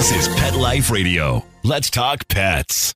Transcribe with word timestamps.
This 0.00 0.28
is 0.28 0.34
Pet 0.34 0.56
Life 0.56 0.90
Radio. 0.90 1.44
Let's 1.62 1.90
talk 1.90 2.26
pets. 2.26 2.94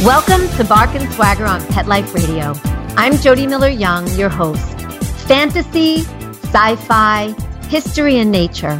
Welcome 0.00 0.48
to 0.56 0.64
Bark 0.68 0.94
and 0.94 1.12
Swagger 1.14 1.44
on 1.44 1.60
Pet 1.66 1.88
Life 1.88 2.14
Radio. 2.14 2.54
I'm 2.96 3.16
Jody 3.16 3.48
Miller 3.48 3.68
Young, 3.68 4.06
your 4.16 4.28
host. 4.28 4.78
Fantasy, 5.26 6.02
sci 6.02 6.76
fi, 6.76 7.34
history, 7.68 8.18
and 8.18 8.30
nature. 8.30 8.78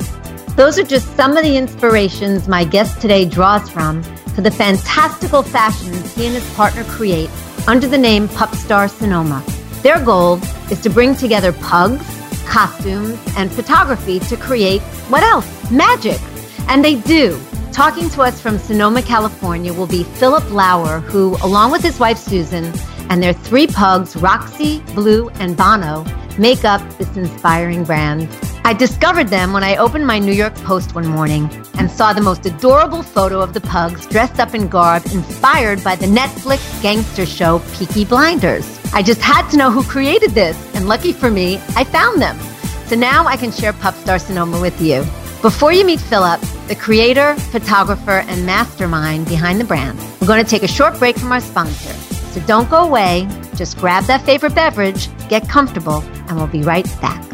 Those 0.57 0.79
are 0.79 0.85
just 0.85 1.15
some 1.17 1.37
of 1.37 1.45
the 1.45 1.59
inspirations 1.59 2.49
my 2.49 2.65
guest 2.65 3.03
today 3.03 3.27
draws 3.27 3.69
from 3.69 4.03
for 4.35 4.41
the 4.41 4.51
fantastical 4.51 5.43
fashions 5.43 6.15
he 6.15 6.25
and 6.25 6.35
his 6.35 6.55
partner 6.55 6.83
create 6.85 7.29
under 7.69 7.87
the 7.87 7.99
name 7.99 8.27
Pupstar 8.29 8.89
Sonoma. 8.89 9.45
Their 9.83 10.03
goal 10.03 10.41
is 10.71 10.81
to 10.81 10.89
bring 10.89 11.15
together 11.15 11.53
pugs, 11.53 12.03
costumes, 12.47 13.19
and 13.37 13.53
photography 13.53 14.19
to 14.21 14.37
create 14.39 14.81
what 15.11 15.23
else? 15.23 15.71
Magic. 15.71 16.19
And 16.69 16.83
they 16.83 16.95
do. 16.95 17.39
Talking 17.71 18.09
to 18.11 18.23
us 18.23 18.41
from 18.41 18.59
Sonoma, 18.59 19.03
California 19.03 19.75
will 19.75 19.87
be 19.87 20.05
Philip 20.05 20.51
Lauer, 20.51 21.01
who, 21.01 21.37
along 21.43 21.71
with 21.71 21.83
his 21.83 22.01
wife 22.01 22.17
Susan 22.17 22.73
and 23.11 23.23
their 23.23 23.35
three 23.35 23.67
pugs, 23.67 24.17
Roxy, 24.17 24.81
Blue, 24.95 25.29
and 25.39 25.55
Bono, 25.55 26.07
make 26.39 26.65
up 26.65 26.81
this 26.99 27.17
inspiring 27.17 27.85
brand. 27.85 28.29
I 28.65 28.73
discovered 28.73 29.29
them 29.29 29.53
when 29.53 29.63
I 29.63 29.77
opened 29.77 30.07
my 30.07 30.19
New 30.19 30.33
York 30.33 30.55
Post 30.57 30.95
one 30.95 31.07
morning 31.07 31.49
and 31.79 31.91
saw 31.91 32.13
the 32.13 32.21
most 32.21 32.45
adorable 32.47 33.03
photo 33.03 33.41
of 33.41 33.55
the 33.55 33.61
pugs 33.61 34.07
dressed 34.07 34.41
up 34.41 34.55
in 34.55 34.69
garb 34.69 35.05
inspired 35.07 35.85
by 35.85 35.95
the 35.97 36.07
Netflix 36.07 36.83
gangster 36.83 37.27
show 37.27 37.61
Peaky 37.75 38.05
Blinders. 38.05 38.81
I 38.93 39.03
just 39.03 39.21
had 39.21 39.49
to 39.51 39.57
know 39.57 39.71
who 39.71 39.85
created 39.85 40.33
this, 40.33 40.57
and 40.75 40.89
lucky 40.89 41.13
for 41.13 41.31
me, 41.31 41.57
I 41.77 41.85
found 41.85 42.21
them. 42.21 42.39
So 42.87 42.97
now 42.97 43.27
I 43.27 43.37
can 43.37 43.53
share 43.53 43.73
Pupstar 43.73 44.21
Sonoma 44.21 44.61
with 44.61 44.81
you. 44.81 45.05
Before 45.43 45.73
you 45.73 45.85
meet 45.85 46.01
Philip, 46.01 46.41
the 46.67 46.75
creator, 46.75 47.37
photographer, 47.53 48.25
and 48.27 48.45
mastermind 48.45 49.29
behind 49.29 49.61
the 49.61 49.65
brand, 49.65 49.99
we're 50.21 50.27
going 50.27 50.43
to 50.43 50.51
take 50.51 50.65
a 50.65 50.69
short 50.69 50.99
break 50.99 51.17
from 51.17 51.31
our 51.31 51.41
sponsor. 51.41 51.93
So 52.33 52.41
don't 52.47 52.69
go 52.69 52.79
away. 52.79 53.29
Just 53.55 53.79
grab 53.79 54.05
that 54.05 54.23
favorite 54.23 54.55
beverage, 54.55 55.09
get 55.29 55.49
comfortable, 55.49 56.03
and 56.29 56.37
we'll 56.37 56.47
be 56.47 56.63
right 56.63 56.85
back. 57.01 57.25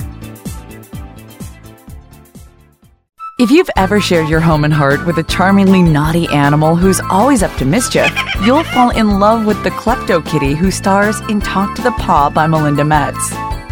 If 3.39 3.51
you've 3.51 3.71
ever 3.77 4.01
shared 4.01 4.29
your 4.29 4.39
home 4.39 4.63
and 4.63 4.73
heart 4.73 5.05
with 5.05 5.19
a 5.19 5.25
charmingly 5.25 5.83
naughty 5.83 6.29
animal 6.29 6.77
who's 6.77 7.01
always 7.11 7.43
up 7.43 7.53
to 7.57 7.65
mischief, 7.65 8.13
you'll 8.45 8.63
fall 8.63 8.91
in 8.91 9.19
love 9.19 9.47
with 9.47 9.61
the 9.65 9.71
Klepto 9.71 10.25
Kitty 10.25 10.55
who 10.55 10.71
stars 10.71 11.19
in 11.23 11.41
Talk 11.41 11.75
to 11.75 11.83
the 11.83 11.91
Paw 11.93 12.31
by 12.31 12.47
Melinda 12.47 12.85
Metz. 12.85 13.31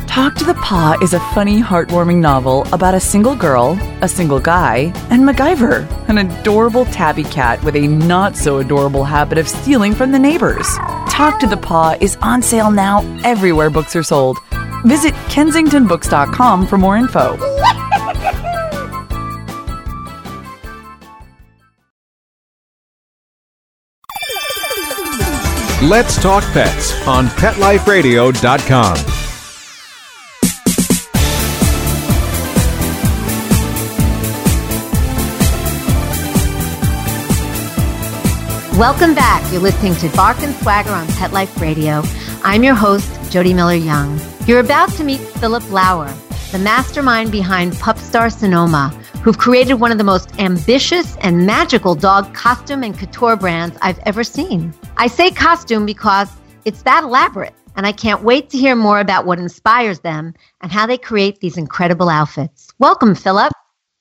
Talk 0.08 0.34
to 0.36 0.44
the 0.44 0.54
Paw 0.54 0.96
is 1.00 1.14
a 1.14 1.20
funny, 1.34 1.62
heartwarming 1.62 2.16
novel 2.16 2.66
about 2.72 2.96
a 2.96 3.00
single 3.00 3.36
girl, 3.36 3.78
a 4.02 4.08
single 4.08 4.40
guy, 4.40 4.92
and 5.08 5.22
MacGyver, 5.22 5.86
an 6.08 6.18
adorable 6.18 6.84
tabby 6.86 7.22
cat 7.22 7.62
with 7.62 7.76
a 7.76 7.86
not 7.86 8.36
so 8.36 8.58
adorable 8.58 9.04
habit 9.04 9.38
of 9.38 9.46
stealing 9.46 9.94
from 9.94 10.10
the 10.10 10.18
neighbors. 10.18 10.66
Talk 11.08 11.38
to 11.38 11.46
the 11.46 11.56
Paw 11.56 11.96
is 12.00 12.16
on 12.22 12.42
sale 12.42 12.72
now 12.72 13.02
everywhere 13.22 13.70
books 13.70 13.94
are 13.94 14.02
sold. 14.02 14.38
Visit 14.84 15.14
kensingtonbooks.com 15.28 16.66
for 16.66 16.78
more 16.78 16.96
info. 16.96 17.36
Let's 25.82 26.20
Talk 26.22 26.44
Pets 26.52 27.06
on 27.08 27.26
PetLifeRadio.com. 27.28 28.96
Welcome 38.78 39.14
back. 39.14 39.50
You're 39.52 39.62
listening 39.62 39.94
to 39.96 40.08
Bark 40.14 40.40
and 40.42 40.54
Swagger 40.56 40.90
on 40.90 41.06
Pet 41.08 41.32
Life 41.32 41.60
Radio. 41.60 42.02
I'm 42.42 42.62
your 42.62 42.74
host, 42.74 43.10
Jody 43.30 43.52
Miller 43.54 43.74
Young. 43.74 44.18
You're 44.46 44.60
about 44.60 44.90
to 44.92 45.04
meet 45.04 45.20
Philip 45.20 45.70
Lauer, 45.70 46.12
the 46.50 46.58
mastermind 46.58 47.30
behind 47.30 47.74
Pupstar 47.74 48.32
Sonoma, 48.32 48.88
who've 49.22 49.36
created 49.36 49.74
one 49.74 49.92
of 49.92 49.98
the 49.98 50.04
most 50.04 50.40
ambitious 50.40 51.16
and 51.18 51.46
magical 51.46 51.94
dog 51.94 52.32
costume 52.34 52.82
and 52.82 52.98
couture 52.98 53.36
brands 53.36 53.76
I've 53.82 53.98
ever 54.00 54.24
seen. 54.24 54.72
I 54.96 55.08
say 55.08 55.30
costume 55.30 55.84
because 55.84 56.30
it's 56.64 56.82
that 56.82 57.04
elaborate, 57.04 57.52
and 57.76 57.86
I 57.86 57.92
can't 57.92 58.22
wait 58.24 58.48
to 58.50 58.58
hear 58.58 58.74
more 58.74 58.98
about 58.98 59.26
what 59.26 59.38
inspires 59.38 60.00
them 60.00 60.34
and 60.62 60.72
how 60.72 60.86
they 60.86 60.98
create 60.98 61.40
these 61.40 61.58
incredible 61.58 62.08
outfits. 62.08 62.72
Welcome, 62.78 63.14
Philip. 63.14 63.52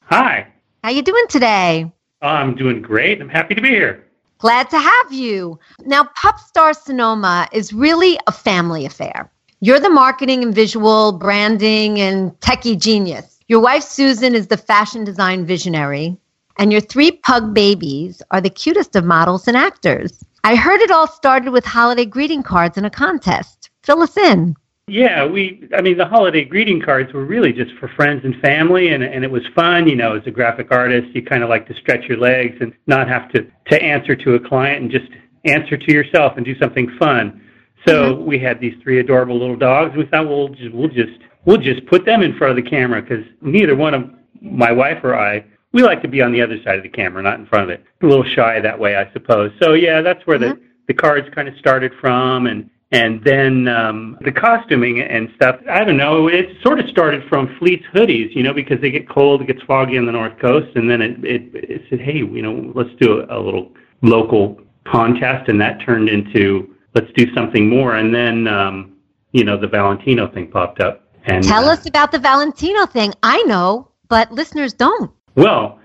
Hi. 0.04 0.48
How 0.84 0.90
you 0.90 1.02
doing 1.02 1.26
today? 1.28 1.92
Uh, 2.22 2.26
I'm 2.28 2.56
doing 2.56 2.82
great. 2.82 3.22
I'm 3.22 3.30
happy 3.30 3.56
to 3.56 3.62
be 3.62 3.70
here. 3.70 4.06
Glad 4.40 4.70
to 4.70 4.80
have 4.80 5.12
you. 5.12 5.60
Now, 5.82 6.10
Pupstar 6.18 6.74
Sonoma 6.74 7.50
is 7.52 7.74
really 7.74 8.18
a 8.26 8.32
family 8.32 8.86
affair. 8.86 9.30
You're 9.62 9.82
the 9.82 9.90
marketing 9.90 10.42
and 10.42 10.56
visual 10.56 11.12
branding 11.12 12.00
and 12.00 12.32
techie 12.40 12.80
genius. 12.80 13.40
Your 13.50 13.60
wife, 13.60 13.84
Susan, 13.84 14.34
is 14.34 14.48
the 14.48 14.56
fashion 14.56 15.04
design 15.04 15.46
visionary. 15.46 16.16
And 16.58 16.72
your 16.72 16.80
three 16.80 17.12
pug 17.12 17.54
babies 17.54 18.22
are 18.32 18.40
the 18.40 18.50
cutest 18.50 18.96
of 18.96 19.04
models 19.04 19.50
and 19.50 19.58
actors. 19.58 20.24
I 20.46 20.56
heard 20.56 20.80
it 20.80 20.92
all 20.92 21.08
started 21.08 21.52
with 21.52 21.66
holiday 21.66 22.06
greeting 22.06 22.42
cards 22.42 22.78
in 22.78 22.86
a 22.86 22.90
contest. 22.90 23.70
Fill 23.84 24.02
us 24.02 24.16
in. 24.16 24.56
Yeah, 24.88 25.26
we, 25.26 25.68
I 25.76 25.82
mean, 25.82 25.98
the 25.98 26.06
holiday 26.06 26.46
greeting 26.46 26.82
cards 26.82 27.12
were 27.12 27.26
really 27.26 27.52
just 27.52 27.74
for 27.82 27.90
friends 27.90 28.24
and 28.24 28.40
family, 28.42 28.94
and, 28.94 29.04
and 29.04 29.26
it 29.26 29.32
was 29.32 29.44
fun. 29.54 29.88
You 29.88 29.98
know, 29.98 30.16
as 30.16 30.26
a 30.26 30.32
graphic 30.32 30.72
artist, 30.72 31.14
you 31.14 31.22
kind 31.22 31.44
of 31.44 31.50
like 31.50 31.68
to 31.68 31.74
stretch 31.76 32.06
your 32.06 32.18
legs 32.18 32.56
and 32.62 32.72
not 32.88 33.10
have 33.10 33.30
to, 33.34 33.46
to 33.72 33.84
answer 33.84 34.16
to 34.16 34.36
a 34.36 34.40
client 34.40 34.84
and 34.84 34.90
just 34.90 35.12
answer 35.44 35.76
to 35.76 35.92
yourself 35.92 36.38
and 36.38 36.46
do 36.46 36.58
something 36.60 36.90
fun. 36.98 37.42
So 37.86 38.16
mm-hmm. 38.16 38.26
we 38.26 38.40
had 38.40 38.60
these 38.60 38.76
three 38.84 39.00
adorable 39.00 39.38
little 39.38 39.56
dogs. 39.56 39.96
We 39.96 40.06
thought, 40.06 40.28
well, 40.28 40.50
we'll 40.50 40.50
just, 40.50 40.74
we'll 40.74 40.90
just, 40.90 41.20
we'll 41.46 41.58
just 41.58 41.86
put 41.86 42.06
them 42.06 42.22
in 42.22 42.38
front 42.38 42.58
of 42.58 42.64
the 42.64 42.70
camera 42.70 43.02
because 43.02 43.26
neither 43.42 43.76
one 43.76 43.94
of 43.94 44.10
my 44.42 44.72
wife 44.72 45.04
or 45.04 45.16
I, 45.16 45.46
we 45.72 45.84
like 45.84 46.02
to 46.02 46.08
be 46.08 46.22
on 46.22 46.32
the 46.32 46.42
other 46.42 46.62
side 46.64 46.78
of 46.78 46.84
the 46.84 46.90
camera, 46.90 47.22
not 47.22 47.40
in 47.40 47.46
front 47.46 47.64
of 47.66 47.70
it. 47.70 47.84
A 48.02 48.06
little 48.06 48.26
shy 48.26 48.60
that 48.60 48.80
way, 48.80 48.96
I 48.96 49.12
suppose. 49.14 49.52
So 49.62 49.74
yeah, 49.74 50.02
that's 50.02 50.26
where 50.26 50.40
mm-hmm. 50.40 50.60
the, 50.60 50.68
the 50.88 50.94
cards 50.94 51.28
kind 51.34 51.48
of 51.48 51.56
started 51.58 51.94
from, 52.02 52.48
and 52.48 52.70
and 52.92 53.24
then 53.24 53.68
um, 53.68 54.18
the 54.22 54.32
costuming 54.32 55.02
and 55.02 55.30
stuff, 55.36 55.60
I 55.70 55.84
don't 55.84 55.98
know, 55.98 56.28
it 56.28 56.58
sort 56.64 56.80
of 56.80 56.90
started 56.90 57.22
from 57.30 57.56
fleece 57.60 57.84
hoodies, 57.94 58.36
you 58.36 58.42
know, 58.42 58.52
because 58.52 58.82
they 58.82 58.90
get 58.90 59.08
cold, 59.08 59.44
it 59.44 59.46
gets 59.46 59.62
foggy 59.64 59.96
on 60.00 60.08
the 60.08 60.12
North 60.12 60.40
Coast. 60.40 60.76
And 60.76 60.90
then 60.90 61.00
it, 61.00 61.24
it, 61.24 61.42
it 61.54 61.82
said, 61.88 62.02
hey, 62.02 62.18
you 62.18 62.42
know, 62.42 62.72
let's 62.74 62.90
do 63.00 63.22
a, 63.22 63.38
a 63.38 63.40
little 63.40 63.72
local 64.02 64.60
contest. 64.86 65.50
And 65.50 65.62
that 65.62 65.80
turned 65.82 66.10
into, 66.10 66.76
let's 66.96 67.12
do 67.16 67.34
something 67.34 67.70
more. 67.70 67.96
And 67.96 68.14
then, 68.14 68.48
um, 68.48 68.98
you 69.32 69.44
know, 69.44 69.58
the 69.58 69.68
Valentino 69.68 70.28
thing 70.28 70.50
popped 70.50 70.80
up. 70.80 71.08
And 71.26 71.44
Tell 71.44 71.70
uh, 71.70 71.74
us 71.74 71.86
about 71.86 72.12
the 72.12 72.20
Valentino 72.20 72.86
thing. 72.86 73.14
I 73.24 73.42
know, 73.44 73.90
but 74.08 74.32
listeners 74.32 74.74
don't. 74.74 75.12
Well, 75.36 75.80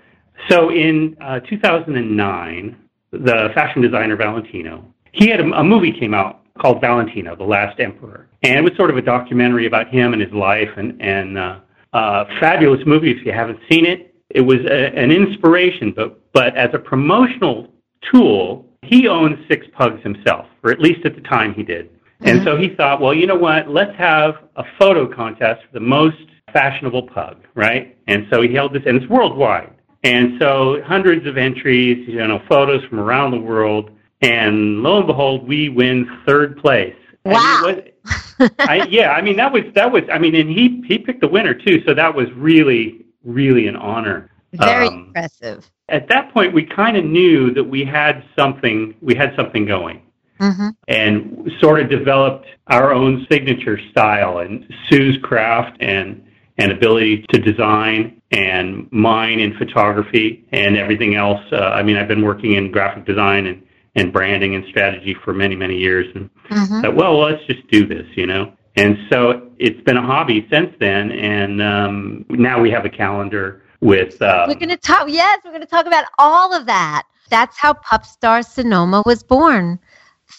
so 0.49 0.71
in 0.71 1.17
uh, 1.21 1.41
2009, 1.41 2.77
the 3.13 3.51
fashion 3.55 3.83
designer 3.83 4.17
Valentino, 4.17 4.85
he 5.13 5.29
had 5.29 5.41
a, 5.41 5.45
a 5.53 5.65
movie 5.65 5.93
came 5.93 6.15
out 6.15 6.41
called 6.59 6.81
Valentino, 6.81 7.35
The 7.37 7.45
Last 7.45 7.81
Emperor. 7.81 8.29
And 8.43 8.59
it 8.59 8.63
was 8.63 8.77
sort 8.77 8.91
of 8.91 8.97
a 8.97 9.03
documentary 9.03 9.67
about 9.67 9.89
him 9.89 10.13
and 10.13 10.23
his 10.23 10.33
life 10.33 10.71
and, 10.77 11.01
and 11.01 11.39
uh, 11.39 11.61
uh, 11.93 12.25
fabulous 12.41 12.81
movie 12.87 13.11
if 13.11 13.25
you 13.25 13.33
haven't 13.33 13.59
seen 13.71 13.87
it. 13.87 14.15
It 14.31 14.43
was 14.43 14.59
a, 14.61 14.95
an 14.97 15.11
inspiration, 15.11 15.93
but, 15.95 16.21
but 16.33 16.57
as 16.57 16.71
a 16.73 16.79
promotional 16.79 17.73
tool, 18.13 18.67
he 18.85 19.09
owns 19.09 19.39
six 19.49 19.67
pugs 19.73 20.03
himself, 20.03 20.47
or 20.63 20.71
at 20.71 20.81
least 20.81 21.05
at 21.05 21.15
the 21.15 21.23
time 21.23 21.55
he 21.55 21.63
did. 21.63 21.91
Mm-hmm. 21.91 22.29
And 22.29 22.45
so 22.45 22.57
he 22.57 22.69
thought, 22.69 23.01
well, 23.01 23.15
you 23.15 23.27
know 23.27 23.37
what? 23.37 23.69
Let's 23.69 23.97
have 23.97 24.37
a 24.57 24.65
photo 24.79 25.13
contest 25.13 25.63
for 25.67 25.73
the 25.73 25.81
most 25.81 26.19
fashionable 26.53 27.09
pug, 27.09 27.39
right? 27.55 27.97
And 28.07 28.27
so 28.31 28.43
he 28.43 28.55
held 28.55 28.73
this, 28.73 28.83
and 28.87 28.97
it's 28.97 29.11
worldwide. 29.11 29.73
And 30.05 30.39
so 30.39 30.83
hundreds 30.85 31.27
of 31.27 31.37
entries, 31.37 32.07
you 32.07 32.27
know, 32.27 32.43
photos 32.49 32.85
from 32.85 33.01
around 33.01 33.31
the 33.31 33.41
world. 33.41 33.91
And 34.21 34.83
lo 34.83 34.99
and 34.99 35.07
behold, 35.07 35.49
we 35.49 35.69
win 35.71 36.09
third 36.27 36.59
place. 36.59 36.95
Wow. 37.25 37.63
Was, 37.65 38.51
I, 38.59 38.87
yeah, 38.91 39.13
I 39.13 39.23
mean 39.23 39.37
that 39.37 39.51
was 39.51 39.63
that 39.75 39.91
was 39.91 40.03
I 40.13 40.19
mean, 40.19 40.35
and 40.35 40.51
he 40.51 40.83
he 40.87 40.99
picked 40.99 41.21
the 41.21 41.29
winner 41.29 41.55
too, 41.55 41.83
so 41.87 41.95
that 41.95 42.15
was 42.15 42.31
really 42.33 43.07
really 43.25 43.67
an 43.67 43.77
honor. 43.77 44.31
Very 44.59 44.89
um, 44.89 45.07
impressive. 45.07 45.71
At 45.89 46.09
that 46.09 46.33
point, 46.33 46.55
we 46.55 46.65
kind 46.65 46.97
of 46.97 47.05
knew 47.05 47.53
that 47.55 47.65
we 47.65 47.85
had 47.85 48.25
something 48.37 48.95
we 49.03 49.15
had 49.15 49.35
something 49.37 49.67
going, 49.67 50.03
mm-hmm. 50.41 50.69
and 50.89 51.51
sort 51.61 51.81
of 51.81 51.91
developed 51.91 52.47
our 52.69 52.93
own 52.93 53.27
signature 53.31 53.79
style 53.91 54.39
and 54.39 54.67
Sue's 54.89 55.19
craft 55.23 55.77
and 55.81 56.25
and 56.57 56.73
ability 56.73 57.25
to 57.31 57.39
design 57.39 58.21
and 58.31 58.91
mine 58.93 59.41
in 59.41 59.57
photography 59.57 60.45
and 60.53 60.77
everything 60.77 61.15
else. 61.15 61.41
Uh, 61.53 61.57
I 61.57 61.83
mean, 61.83 61.97
I've 61.97 62.09
been 62.09 62.23
working 62.23 62.53
in 62.53 62.71
graphic 62.71 63.07
design 63.07 63.47
and, 63.47 63.63
and 63.97 64.13
branding 64.13 64.55
and 64.55 64.65
strategy 64.67 65.17
for 65.25 65.33
many, 65.33 65.57
many 65.57 65.77
years. 65.77 66.07
And 66.15 66.31
mm-hmm. 66.51 66.83
thought, 66.83 66.97
well, 66.97 67.21
let's 67.21 67.45
just 67.47 67.67
do 67.71 67.87
this, 67.87 68.07
you 68.17 68.27
know. 68.27 68.53
And 68.77 68.99
so 69.11 69.51
it's 69.59 69.81
been 69.83 69.97
a 69.97 70.03
hobby 70.03 70.47
since 70.51 70.75
then. 70.81 71.13
And 71.13 71.63
um, 71.63 72.25
now 72.29 72.61
we 72.61 72.71
have 72.71 72.85
a 72.85 72.91
calendar 72.91 73.63
with. 73.85 74.21
Um, 74.21 74.49
we're 74.49 74.55
going 74.55 74.69
to 74.71 74.77
talk, 74.77 75.09
yes, 75.09 75.41
we're 75.45 75.51
going 75.51 75.61
to 75.61 75.69
talk 75.69 75.87
about 75.87 76.07
all 76.19 76.53
of 76.55 76.67
that. 76.67 77.05
That's 77.31 77.57
how 77.59 77.75
Pupstar 77.75 78.45
Sonoma 78.45 79.03
was 79.07 79.23
born 79.23 79.79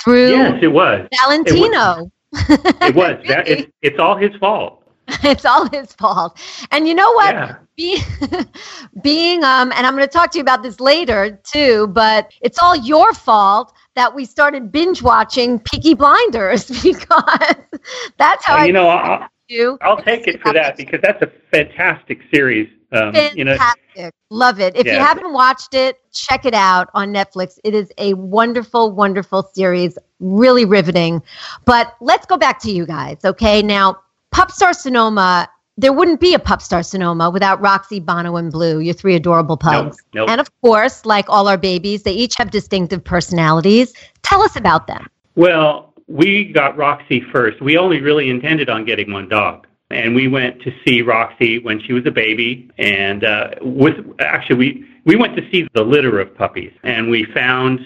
through 0.04 0.32
yes, 0.32 0.60
it 0.62 0.68
was. 0.68 1.08
Valentino. 1.22 2.12
It 2.34 2.50
was. 2.50 2.60
It 2.82 2.96
was. 2.96 3.24
that, 3.28 3.48
it's, 3.48 3.72
it's 3.82 4.00
all 4.00 4.18
his 4.18 4.36
fault. 4.38 4.82
it's 5.24 5.46
all 5.46 5.70
his 5.70 5.94
fault. 5.94 6.40
And 6.72 6.88
you 6.88 6.96
know 6.96 7.12
what? 7.14 7.36
Yeah. 7.36 7.56
Be, 7.78 8.02
being 9.04 9.44
um 9.44 9.74
and 9.76 9.86
I'm 9.86 9.96
going 9.96 10.08
to 10.08 10.12
talk 10.12 10.32
to 10.32 10.38
you 10.38 10.42
about 10.42 10.64
this 10.64 10.80
later 10.80 11.40
too, 11.44 11.88
but 11.88 12.32
it's 12.42 12.58
all 12.62 12.76
your 12.76 13.14
fault 13.14 13.74
that 13.96 14.16
we 14.16 14.26
started 14.26 14.72
binge 14.72 15.02
watching 15.02 15.60
Peaky 15.60 15.94
Blinders 15.94 16.68
because 16.84 17.56
that's 18.18 18.46
how 18.46 18.58
uh, 18.58 18.64
you 18.64 18.70
I 18.70 18.72
know 18.72 18.88
I'll, 18.88 19.28
you. 19.50 19.78
I'll 19.82 20.02
take 20.02 20.28
it 20.28 20.42
for 20.42 20.54
that 20.54 20.78
because 20.78 21.02
that's 21.02 21.22
a 21.22 21.32
fantastic 21.52 22.22
series. 22.34 22.70
Um, 22.96 23.14
fantastic. 23.14 23.38
You 23.38 23.46
know, 23.46 24.10
Love 24.30 24.60
it. 24.60 24.76
If 24.76 24.86
yeah. 24.86 24.94
you 24.94 25.00
haven't 25.00 25.32
watched 25.34 25.74
it, 25.74 26.00
check 26.12 26.46
it 26.46 26.54
out 26.54 26.90
on 26.94 27.14
Netflix. 27.14 27.58
It 27.64 27.74
is 27.74 27.92
a 27.98 28.14
wonderful, 28.16 28.92
wonderful 28.92 29.44
series, 29.54 29.98
really 30.20 30.66
riveting. 30.66 31.22
But 31.66 31.96
let's 32.02 32.26
go 32.26 32.38
back 32.38 32.60
to 32.62 32.72
you 32.72 32.86
guys, 32.86 33.20
okay? 33.24 33.62
Now, 33.62 34.00
Pupstar 34.34 34.76
Sonoma, 34.76 35.48
there 35.78 35.94
wouldn't 35.94 36.20
be 36.20 36.34
a 36.34 36.40
Pupstar 36.40 36.86
Sonoma 36.86 37.30
without 37.30 37.62
Roxy, 37.62 38.00
Bono, 38.00 38.36
and 38.36 38.52
Blue, 38.52 38.80
your 38.80 38.94
three 38.94 39.16
adorable 39.16 39.58
pugs. 39.58 39.98
Nope, 40.14 40.28
nope. 40.28 40.30
And 40.30 40.42
of 40.42 40.50
course, 40.62 41.06
like 41.06 41.26
all 41.30 41.48
our 41.48 41.58
babies, 41.58 42.04
they 42.04 42.14
each 42.14 42.34
have 42.38 42.52
distinctive 42.52 43.04
personalities. 43.04 43.94
Tell 44.24 44.42
us 44.42 44.56
about 44.56 44.88
them. 44.88 45.08
Well, 45.36 45.94
we 46.08 46.46
got 46.46 46.78
Roxy 46.78 47.22
first. 47.22 47.62
We 47.62 47.78
only 47.78 48.02
really 48.02 48.30
intended 48.30 48.70
on 48.70 48.86
getting 48.86 49.12
one 49.12 49.30
dog. 49.30 49.68
And 49.92 50.16
we 50.16 50.28
went 50.28 50.62
to 50.64 50.74
see 50.86 51.02
Roxy 51.02 51.60
when 51.60 51.80
she 51.80 51.94
was 51.94 52.06
a 52.06 52.12
baby. 52.12 52.70
And 52.78 53.24
uh, 53.24 53.52
with 53.62 53.96
actually, 54.20 54.58
we, 54.58 54.86
we 55.06 55.16
went 55.16 55.36
to 55.38 55.50
see 55.52 55.68
the 55.74 55.84
litter 55.84 56.20
of 56.20 56.36
puppies. 56.36 56.74
And 56.84 57.10
we 57.10 57.26
found 57.26 57.80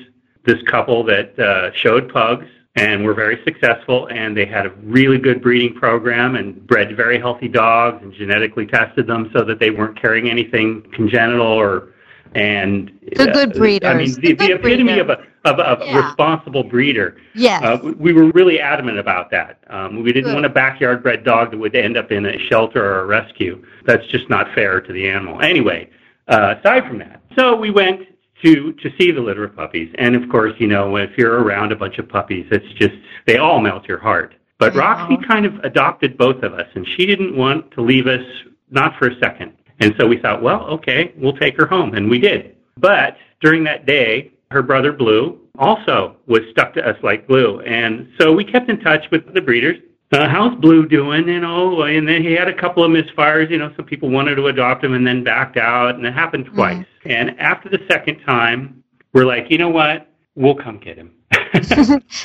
this 0.45 0.61
couple 0.63 1.03
that 1.05 1.37
uh, 1.37 1.71
showed 1.73 2.11
pugs 2.11 2.47
and 2.75 3.03
were 3.03 3.13
very 3.13 3.43
successful. 3.43 4.07
And 4.07 4.35
they 4.35 4.45
had 4.45 4.65
a 4.65 4.69
really 4.83 5.17
good 5.17 5.41
breeding 5.41 5.75
program 5.75 6.35
and 6.35 6.65
bred 6.65 6.95
very 6.95 7.19
healthy 7.19 7.49
dogs 7.49 8.01
and 8.01 8.13
genetically 8.13 8.65
tested 8.65 9.05
them 9.05 9.29
so 9.33 9.43
that 9.43 9.59
they 9.59 9.69
weren't 9.69 10.01
carrying 10.01 10.29
anything 10.29 10.83
congenital 10.93 11.47
or 11.47 11.93
and 12.35 12.91
the 13.15 13.27
good 13.27 13.53
breeders. 13.53 13.89
I 13.89 13.93
mean, 13.95 14.13
the, 14.21 14.33
the, 14.33 14.53
epitome 14.53 14.99
of 14.99 15.09
a 15.09 15.23
of 15.45 15.59
a 15.59 15.85
yeah. 15.85 16.05
responsible 16.05 16.63
breeder. 16.63 17.17
Yes, 17.33 17.63
uh, 17.63 17.93
we 17.97 18.13
were 18.13 18.29
really 18.31 18.59
adamant 18.59 18.99
about 18.99 19.31
that. 19.31 19.63
Um, 19.67 20.03
we 20.03 20.11
didn't 20.11 20.25
good. 20.25 20.33
want 20.35 20.45
a 20.45 20.49
backyard 20.49 21.01
bred 21.01 21.23
dog 21.23 21.51
that 21.51 21.57
would 21.57 21.75
end 21.75 21.97
up 21.97 22.11
in 22.11 22.25
a 22.25 22.37
shelter 22.47 22.83
or 22.83 23.01
a 23.01 23.05
rescue. 23.05 23.63
That's 23.85 24.05
just 24.07 24.29
not 24.29 24.53
fair 24.53 24.81
to 24.81 24.93
the 24.93 25.07
animal. 25.07 25.41
Anyway, 25.41 25.89
uh, 26.27 26.55
aside 26.59 26.87
from 26.87 26.99
that, 26.99 27.21
so 27.37 27.55
we 27.55 27.71
went 27.71 28.07
to 28.43 28.73
to 28.73 28.91
see 28.99 29.11
the 29.11 29.21
litter 29.21 29.43
of 29.43 29.55
puppies. 29.55 29.93
And 29.97 30.15
of 30.15 30.29
course, 30.29 30.53
you 30.59 30.67
know, 30.67 30.95
if 30.97 31.17
you're 31.17 31.41
around 31.41 31.71
a 31.71 31.75
bunch 31.75 31.97
of 31.97 32.07
puppies, 32.07 32.47
it's 32.51 32.71
just 32.73 32.95
they 33.25 33.37
all 33.37 33.59
melt 33.59 33.87
your 33.87 33.99
heart. 33.99 34.35
But 34.59 34.75
Roxy 34.75 35.17
kind 35.25 35.45
of 35.45 35.55
adopted 35.63 36.17
both 36.17 36.43
of 36.43 36.53
us, 36.53 36.67
and 36.75 36.85
she 36.85 37.05
didn't 37.05 37.35
want 37.37 37.71
to 37.71 37.81
leave 37.81 38.07
us 38.07 38.25
not 38.69 38.97
for 38.97 39.07
a 39.07 39.17
second. 39.19 39.53
And 39.79 39.95
so 39.97 40.07
we 40.07 40.17
thought, 40.17 40.41
well, 40.41 40.63
okay, 40.65 41.13
we'll 41.17 41.37
take 41.37 41.55
her 41.57 41.65
home, 41.65 41.93
and 41.93 42.09
we 42.09 42.19
did. 42.19 42.55
But 42.77 43.17
during 43.41 43.63
that 43.65 43.85
day, 43.85 44.31
her 44.51 44.61
brother 44.61 44.91
Blue 44.91 45.39
also 45.57 46.15
was 46.27 46.41
stuck 46.51 46.73
to 46.73 46.87
us 46.87 46.97
like 47.03 47.27
glue, 47.27 47.59
and 47.61 48.09
so 48.19 48.33
we 48.33 48.43
kept 48.43 48.69
in 48.69 48.79
touch 48.79 49.05
with 49.11 49.33
the 49.33 49.41
breeders 49.41 49.77
uh, 50.11 50.27
how's 50.27 50.55
Blue 50.59 50.87
doing? 50.87 51.27
You 51.27 51.39
know, 51.39 51.83
and 51.83 52.07
then 52.07 52.23
he 52.23 52.33
had 52.33 52.47
a 52.47 52.53
couple 52.53 52.83
of 52.83 52.91
misfires. 52.91 53.49
You 53.51 53.57
know, 53.57 53.71
some 53.75 53.85
people 53.85 54.09
wanted 54.09 54.35
to 54.35 54.47
adopt 54.47 54.83
him 54.83 54.93
and 54.93 55.05
then 55.05 55.23
backed 55.23 55.57
out, 55.57 55.95
and 55.95 56.05
it 56.05 56.13
happened 56.13 56.45
mm-hmm. 56.47 56.55
twice. 56.55 56.85
Mm. 57.05 57.11
And 57.11 57.39
after 57.39 57.69
the 57.69 57.79
second 57.89 58.19
time, 58.21 58.83
we're 59.13 59.25
like, 59.25 59.47
you 59.49 59.57
know 59.57 59.69
what? 59.69 60.07
We'll 60.35 60.55
come 60.55 60.79
get 60.79 60.97
him. 60.97 61.11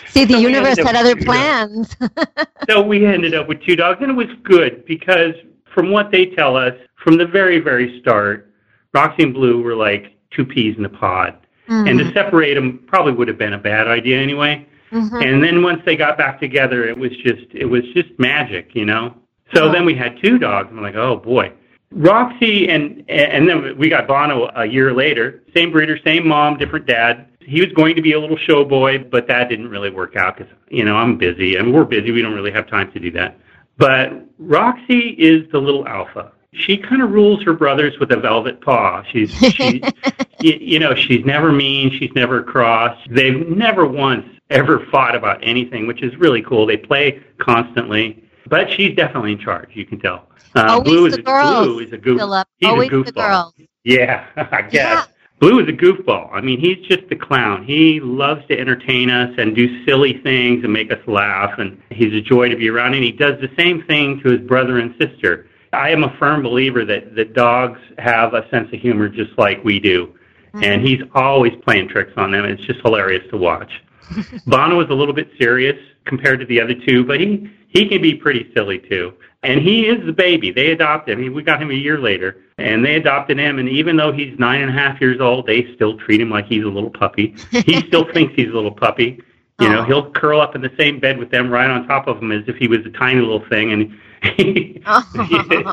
See, 0.06 0.24
the 0.24 0.34
so 0.34 0.38
universe 0.38 0.78
had 0.78 0.96
other 0.96 1.16
plans. 1.16 1.94
so 2.70 2.80
we 2.80 3.04
ended 3.04 3.34
up 3.34 3.48
with 3.48 3.62
two 3.62 3.76
dogs, 3.76 3.98
and 4.00 4.10
it 4.10 4.14
was 4.14 4.34
good 4.42 4.84
because 4.86 5.34
from 5.74 5.90
what 5.90 6.10
they 6.10 6.26
tell 6.26 6.56
us, 6.56 6.74
from 7.04 7.18
the 7.18 7.26
very, 7.26 7.60
very 7.60 8.00
start, 8.00 8.50
Roxy 8.94 9.24
and 9.24 9.34
Blue 9.34 9.62
were 9.62 9.76
like 9.76 10.16
two 10.30 10.44
peas 10.44 10.74
in 10.78 10.84
a 10.84 10.88
pod. 10.88 11.38
Mm-hmm. 11.68 11.86
And 11.86 11.98
to 11.98 12.12
separate 12.12 12.54
them 12.54 12.82
probably 12.86 13.12
would 13.12 13.28
have 13.28 13.38
been 13.38 13.52
a 13.52 13.58
bad 13.58 13.86
idea 13.86 14.20
anyway. 14.20 14.66
Mm-hmm. 14.90 15.16
And 15.16 15.42
then 15.42 15.62
once 15.62 15.82
they 15.84 15.96
got 15.96 16.16
back 16.16 16.40
together, 16.40 16.84
it 16.86 16.96
was 16.96 17.10
just 17.18 17.46
it 17.52 17.66
was 17.66 17.82
just 17.94 18.08
magic, 18.18 18.74
you 18.74 18.84
know. 18.84 19.14
So 19.54 19.64
oh. 19.64 19.72
then 19.72 19.84
we 19.84 19.94
had 19.94 20.18
two 20.22 20.38
dogs. 20.38 20.68
And 20.70 20.78
I'm 20.78 20.84
like, 20.84 20.94
oh 20.94 21.16
boy, 21.16 21.52
Roxy 21.90 22.68
and 22.68 23.04
and 23.08 23.48
then 23.48 23.76
we 23.78 23.88
got 23.88 24.06
Bono 24.06 24.50
a 24.56 24.66
year 24.66 24.92
later. 24.92 25.42
Same 25.54 25.72
breeder, 25.72 25.98
same 26.04 26.26
mom, 26.26 26.58
different 26.58 26.86
dad. 26.86 27.28
He 27.40 27.60
was 27.60 27.72
going 27.72 27.96
to 27.96 28.02
be 28.02 28.12
a 28.12 28.20
little 28.20 28.38
show 28.38 28.64
boy, 28.64 28.98
but 28.98 29.26
that 29.28 29.48
didn't 29.48 29.68
really 29.68 29.90
work 29.90 30.16
out 30.16 30.36
because 30.36 30.52
you 30.68 30.84
know 30.84 30.96
I'm 30.96 31.18
busy 31.18 31.56
and 31.56 31.72
we're 31.72 31.84
busy. 31.84 32.12
We 32.12 32.22
don't 32.22 32.34
really 32.34 32.52
have 32.52 32.68
time 32.68 32.92
to 32.92 33.00
do 33.00 33.10
that. 33.12 33.38
But 33.76 34.12
Roxy 34.38 35.10
is 35.10 35.50
the 35.50 35.58
little 35.58 35.86
alpha. 35.88 36.32
She 36.54 36.76
kind 36.76 37.02
of 37.02 37.10
rules 37.10 37.42
her 37.44 37.52
brothers 37.52 37.98
with 37.98 38.12
a 38.12 38.16
velvet 38.16 38.60
paw. 38.60 39.02
She's 39.10 39.32
she, 39.32 39.82
you, 40.40 40.52
you 40.60 40.78
know 40.78 40.94
she's 40.94 41.24
never 41.24 41.52
mean. 41.52 41.90
She's 41.98 42.12
never 42.14 42.42
cross. 42.42 42.96
They've 43.10 43.48
never 43.48 43.86
once 43.86 44.26
ever 44.50 44.86
fought 44.90 45.14
about 45.14 45.40
anything, 45.42 45.86
which 45.86 46.02
is 46.02 46.14
really 46.16 46.42
cool. 46.42 46.66
They 46.66 46.76
play 46.76 47.22
constantly, 47.38 48.24
but 48.48 48.70
she's 48.70 48.94
definitely 48.94 49.32
in 49.32 49.38
charge. 49.38 49.70
You 49.74 49.86
can 49.86 49.98
tell. 49.98 50.28
Uh, 50.54 50.66
Always 50.68 50.84
Blue 50.84 51.06
is, 51.06 51.16
girls, 51.18 51.66
Blue 51.66 51.78
is 51.80 51.92
a 51.92 51.98
goof. 51.98 52.18
Phillip. 52.18 52.48
He's 52.58 52.68
Always 52.68 52.88
a 52.88 52.92
goofball. 52.92 53.04
The 53.06 53.12
girls. 53.12 53.54
Yeah, 53.82 54.26
I 54.52 54.62
guess. 54.62 54.72
Yeah. 54.72 55.04
Blue 55.40 55.58
is 55.58 55.68
a 55.68 55.72
goofball. 55.72 56.30
I 56.32 56.40
mean, 56.40 56.60
he's 56.60 56.78
just 56.86 57.10
a 57.10 57.16
clown. 57.16 57.64
He 57.64 58.00
loves 58.00 58.46
to 58.46 58.58
entertain 58.58 59.10
us 59.10 59.34
and 59.36 59.54
do 59.54 59.84
silly 59.84 60.18
things 60.22 60.62
and 60.62 60.72
make 60.72 60.92
us 60.92 61.00
laugh, 61.06 61.58
and 61.58 61.82
he's 61.90 62.14
a 62.14 62.20
joy 62.20 62.48
to 62.48 62.56
be 62.56 62.70
around. 62.70 62.94
And 62.94 63.02
he 63.02 63.12
does 63.12 63.40
the 63.40 63.50
same 63.56 63.82
thing 63.82 64.20
to 64.20 64.30
his 64.30 64.40
brother 64.40 64.78
and 64.78 64.94
sister. 64.98 65.48
I 65.74 65.90
am 65.90 66.04
a 66.04 66.16
firm 66.18 66.42
believer 66.42 66.84
that, 66.84 67.14
that 67.14 67.34
dogs 67.34 67.80
have 67.98 68.34
a 68.34 68.48
sense 68.50 68.72
of 68.72 68.80
humor 68.80 69.08
just 69.08 69.36
like 69.38 69.62
we 69.64 69.80
do. 69.80 70.06
Mm-hmm. 70.06 70.64
And 70.64 70.86
he's 70.86 71.00
always 71.14 71.52
playing 71.62 71.88
tricks 71.88 72.12
on 72.16 72.30
them. 72.30 72.44
It's 72.44 72.62
just 72.64 72.80
hilarious 72.80 73.28
to 73.30 73.36
watch. 73.36 73.70
Bono 74.46 74.80
is 74.80 74.90
a 74.90 74.94
little 74.94 75.14
bit 75.14 75.30
serious 75.38 75.76
compared 76.04 76.40
to 76.40 76.46
the 76.46 76.60
other 76.60 76.74
two, 76.74 77.04
but 77.04 77.20
he 77.20 77.50
he 77.68 77.88
can 77.88 78.00
be 78.00 78.14
pretty 78.14 78.52
silly 78.54 78.78
too. 78.78 79.14
And 79.42 79.60
he 79.60 79.86
is 79.86 80.04
the 80.06 80.12
baby. 80.12 80.52
They 80.52 80.70
adopted 80.70 81.18
him. 81.18 81.34
We 81.34 81.42
got 81.42 81.60
him 81.60 81.70
a 81.70 81.74
year 81.74 81.98
later, 81.98 82.42
and 82.56 82.84
they 82.84 82.94
adopted 82.94 83.38
him. 83.38 83.58
And 83.58 83.68
even 83.68 83.96
though 83.96 84.12
he's 84.12 84.38
nine 84.38 84.62
and 84.62 84.70
a 84.70 84.72
half 84.72 85.00
years 85.00 85.20
old, 85.20 85.46
they 85.46 85.74
still 85.74 85.98
treat 85.98 86.20
him 86.20 86.30
like 86.30 86.46
he's 86.46 86.64
a 86.64 86.68
little 86.68 86.90
puppy. 86.90 87.34
He 87.50 87.80
still 87.88 88.10
thinks 88.12 88.34
he's 88.36 88.48
a 88.48 88.54
little 88.54 88.70
puppy. 88.70 89.20
You 89.60 89.68
know, 89.68 89.84
he'll 89.84 90.10
curl 90.10 90.40
up 90.40 90.56
in 90.56 90.62
the 90.62 90.72
same 90.76 90.98
bed 90.98 91.16
with 91.16 91.30
them, 91.30 91.48
right 91.48 91.70
on 91.70 91.86
top 91.86 92.08
of 92.08 92.18
him, 92.18 92.32
as 92.32 92.42
if 92.48 92.56
he 92.56 92.66
was 92.66 92.80
a 92.84 92.90
tiny 92.90 93.20
little 93.20 93.44
thing, 93.48 93.72
and 93.72 93.98
he, 94.36 94.82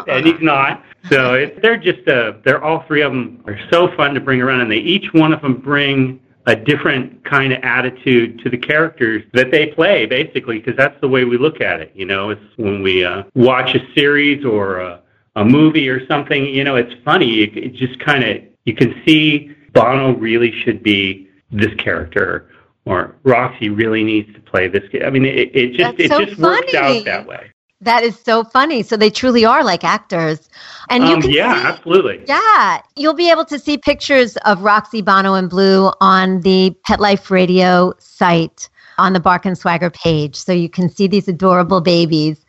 and 0.08 0.26
he's 0.26 0.42
not. 0.42 0.84
So 1.10 1.34
it, 1.34 1.62
they're 1.62 1.78
just 1.78 2.08
uh, 2.08 2.34
they're 2.46 2.64
all 2.64 2.84
three 2.88 3.02
of 3.02 3.12
them 3.12 3.44
are 3.48 3.60
so 3.72 3.94
fun 3.96 4.14
to 4.14 4.20
bring 4.20 4.40
around, 4.40 4.62
and 4.62 4.72
they 4.72 4.78
each 4.78 5.12
one 5.14 5.34
of 5.34 5.42
them 5.42 5.56
bring 5.56 6.20
a 6.46 6.56
different 6.56 7.24
kind 7.26 7.54
of 7.54 7.64
attitude 7.64 8.40
to 8.40 8.50
the 8.50 8.58
characters 8.58 9.24
that 9.34 9.52
they 9.52 9.68
play, 9.68 10.06
basically, 10.06 10.60
because 10.60 10.76
that's 10.76 11.00
the 11.02 11.08
way 11.08 11.24
we 11.24 11.38
look 11.38 11.62
at 11.62 11.80
it. 11.80 11.92
You 11.96 12.06
know, 12.06 12.30
it's 12.32 12.58
when 12.58 12.82
we 12.82 13.04
uh, 13.04 13.24
watch 13.36 13.76
a 13.76 13.80
series 13.94 14.44
or 14.44 14.80
a, 14.80 15.02
a 15.36 15.46
movie 15.46 15.90
or 15.90 16.06
something. 16.08 16.46
You 16.46 16.64
know, 16.64 16.76
it's 16.76 16.94
funny. 17.04 17.42
It, 17.42 17.58
it 17.58 17.74
just 17.74 18.00
kind 18.00 18.24
of 18.24 18.44
you 18.66 18.76
can 18.76 19.02
see 19.06 19.56
Bono 19.74 20.16
really 20.16 20.52
should 20.64 20.84
be 20.84 21.30
this 21.52 21.74
character, 21.76 22.50
or 22.86 23.16
Roxy 23.24 23.70
really 23.70 24.04
needs 24.04 24.34
to 24.34 24.42
play 24.42 24.68
this. 24.68 24.88
Game. 24.90 25.04
I 25.06 25.10
mean, 25.10 25.26
it, 25.26 25.56
it 25.56 25.74
just 25.74 25.98
that's 25.98 26.00
it 26.00 26.10
so 26.10 26.26
just 26.26 26.40
funny. 26.40 26.62
works 26.62 26.74
out 26.74 27.06
that 27.06 27.28
way. 27.28 27.52
That 27.82 28.04
is 28.04 28.18
so 28.20 28.44
funny. 28.44 28.84
So 28.84 28.96
they 28.96 29.10
truly 29.10 29.44
are 29.44 29.64
like 29.64 29.84
actors. 29.84 30.50
And 30.90 31.04
you 31.04 31.16
um, 31.16 31.22
can 31.22 31.32
yeah, 31.32 31.56
see, 31.56 31.68
absolutely. 31.68 32.24
Yeah, 32.28 32.82
you'll 32.96 33.16
be 33.16 33.32
able 33.32 33.46
to 33.46 33.58
see 33.58 33.78
pictures 33.78 34.38
of 34.46 34.62
Roxy 34.62 35.02
Bono 35.02 35.34
and 35.34 35.50
Blue 35.50 35.92
on 36.00 36.42
the 36.42 36.76
Pet 36.86 37.00
Life 37.00 37.32
Radio 37.32 37.94
site 37.98 38.70
on 39.00 39.14
the 39.14 39.20
Bark 39.20 39.46
and 39.46 39.58
Swagger 39.58 39.90
page. 39.90 40.36
So 40.36 40.52
you 40.52 40.70
can 40.70 40.90
see 40.90 41.08
these 41.08 41.28
adorable 41.28 41.82
babies. 41.82 42.46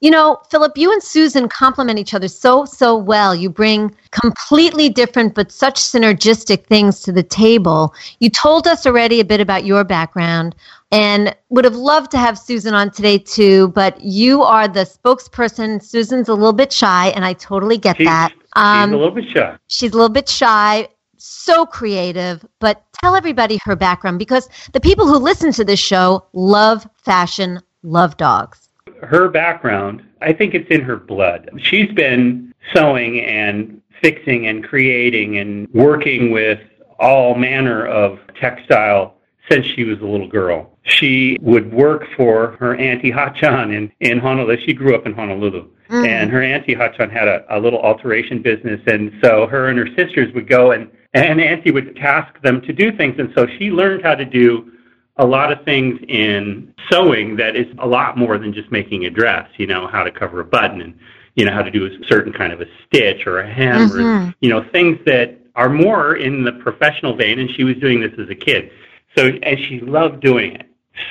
You 0.00 0.10
know, 0.10 0.38
Philip, 0.50 0.76
you 0.76 0.92
and 0.92 1.02
Susan 1.02 1.48
complement 1.48 1.98
each 1.98 2.12
other 2.12 2.28
so, 2.28 2.64
so 2.64 2.96
well. 2.96 3.34
You 3.34 3.48
bring 3.48 3.94
completely 4.10 4.88
different 4.88 5.34
but 5.34 5.50
such 5.50 5.80
synergistic 5.80 6.66
things 6.66 7.00
to 7.02 7.12
the 7.12 7.22
table. 7.22 7.94
You 8.20 8.30
told 8.30 8.66
us 8.66 8.86
already 8.86 9.20
a 9.20 9.24
bit 9.24 9.40
about 9.40 9.64
your 9.64 9.84
background 9.84 10.54
and 10.92 11.34
would 11.48 11.64
have 11.64 11.76
loved 11.76 12.10
to 12.12 12.18
have 12.18 12.38
Susan 12.38 12.74
on 12.74 12.90
today 12.90 13.18
too, 13.18 13.68
but 13.68 14.00
you 14.00 14.42
are 14.42 14.68
the 14.68 14.80
spokesperson. 14.80 15.82
Susan's 15.82 16.28
a 16.28 16.34
little 16.34 16.52
bit 16.52 16.72
shy, 16.72 17.08
and 17.08 17.24
I 17.24 17.32
totally 17.32 17.78
get 17.78 17.96
She's, 17.96 18.06
that. 18.06 18.32
she's 18.32 18.42
a 18.54 18.60
um, 18.60 18.90
little 18.92 19.10
bit 19.10 19.28
shy. 19.28 19.56
She's 19.68 19.92
a 19.92 19.94
little 19.96 20.08
bit 20.08 20.28
shy, 20.28 20.88
so 21.16 21.66
creative, 21.66 22.44
but 22.60 22.84
tell 23.02 23.16
everybody 23.16 23.58
her 23.64 23.74
background 23.74 24.18
because 24.18 24.48
the 24.72 24.80
people 24.80 25.06
who 25.06 25.16
listen 25.16 25.52
to 25.52 25.64
this 25.64 25.80
show 25.80 26.24
love 26.32 26.88
fashion, 26.96 27.60
love 27.82 28.16
dogs. 28.16 28.65
Her 29.02 29.28
background, 29.28 30.02
I 30.20 30.32
think 30.32 30.54
it's 30.54 30.68
in 30.70 30.82
her 30.82 30.96
blood. 30.96 31.50
She's 31.58 31.92
been 31.92 32.54
sewing 32.74 33.20
and 33.20 33.80
fixing 34.02 34.46
and 34.46 34.64
creating 34.64 35.38
and 35.38 35.68
working 35.72 36.30
with 36.30 36.60
all 36.98 37.34
manner 37.34 37.86
of 37.86 38.18
textile 38.38 39.14
since 39.50 39.66
she 39.66 39.84
was 39.84 40.00
a 40.00 40.04
little 40.04 40.28
girl. 40.28 40.70
She 40.82 41.36
would 41.40 41.72
work 41.72 42.04
for 42.16 42.56
her 42.58 42.74
auntie 42.76 43.10
Hachan 43.10 43.72
in, 43.72 43.92
in 44.00 44.18
Honolulu. 44.18 44.58
She 44.64 44.72
grew 44.72 44.94
up 44.94 45.06
in 45.06 45.12
Honolulu. 45.12 45.68
Mm. 45.88 46.06
And 46.06 46.30
her 46.30 46.42
auntie 46.42 46.74
Hachan 46.74 47.10
had 47.10 47.28
a, 47.28 47.44
a 47.56 47.58
little 47.60 47.80
alteration 47.80 48.42
business. 48.42 48.80
And 48.86 49.12
so 49.22 49.46
her 49.46 49.68
and 49.68 49.78
her 49.78 49.86
sisters 49.96 50.32
would 50.34 50.48
go 50.48 50.72
and, 50.72 50.90
and 51.14 51.40
auntie 51.40 51.70
would 51.70 51.94
task 51.96 52.40
them 52.42 52.60
to 52.62 52.72
do 52.72 52.96
things. 52.96 53.16
And 53.18 53.32
so 53.36 53.46
she 53.58 53.70
learned 53.70 54.02
how 54.02 54.14
to 54.14 54.24
do 54.24 54.72
a 55.18 55.26
lot 55.26 55.52
of 55.52 55.64
things 55.64 55.98
in 56.08 56.72
sewing 56.90 57.36
that 57.36 57.56
is 57.56 57.66
a 57.78 57.86
lot 57.86 58.16
more 58.18 58.38
than 58.38 58.52
just 58.52 58.70
making 58.70 59.06
a 59.06 59.10
dress, 59.10 59.48
you 59.56 59.66
know, 59.66 59.86
how 59.86 60.02
to 60.02 60.10
cover 60.10 60.40
a 60.40 60.44
button 60.44 60.80
and, 60.80 60.98
you 61.36 61.44
know, 61.44 61.52
how 61.52 61.62
to 61.62 61.70
do 61.70 61.86
a 61.86 62.06
certain 62.06 62.32
kind 62.32 62.52
of 62.52 62.60
a 62.60 62.66
stitch 62.86 63.26
or 63.26 63.40
a 63.40 63.46
hem 63.46 63.88
Mhm. 63.88 64.28
or, 64.30 64.34
you 64.40 64.50
know, 64.50 64.62
things 64.72 64.98
that 65.06 65.38
are 65.54 65.70
more 65.70 66.16
in 66.16 66.44
the 66.44 66.52
professional 66.52 67.14
vein. 67.14 67.38
And 67.38 67.50
she 67.50 67.64
was 67.64 67.76
doing 67.76 68.00
this 68.00 68.12
as 68.18 68.28
a 68.28 68.34
kid. 68.34 68.70
So, 69.16 69.32
and 69.42 69.58
she 69.58 69.80
loved 69.80 70.20
doing 70.20 70.52
it. 70.52 70.66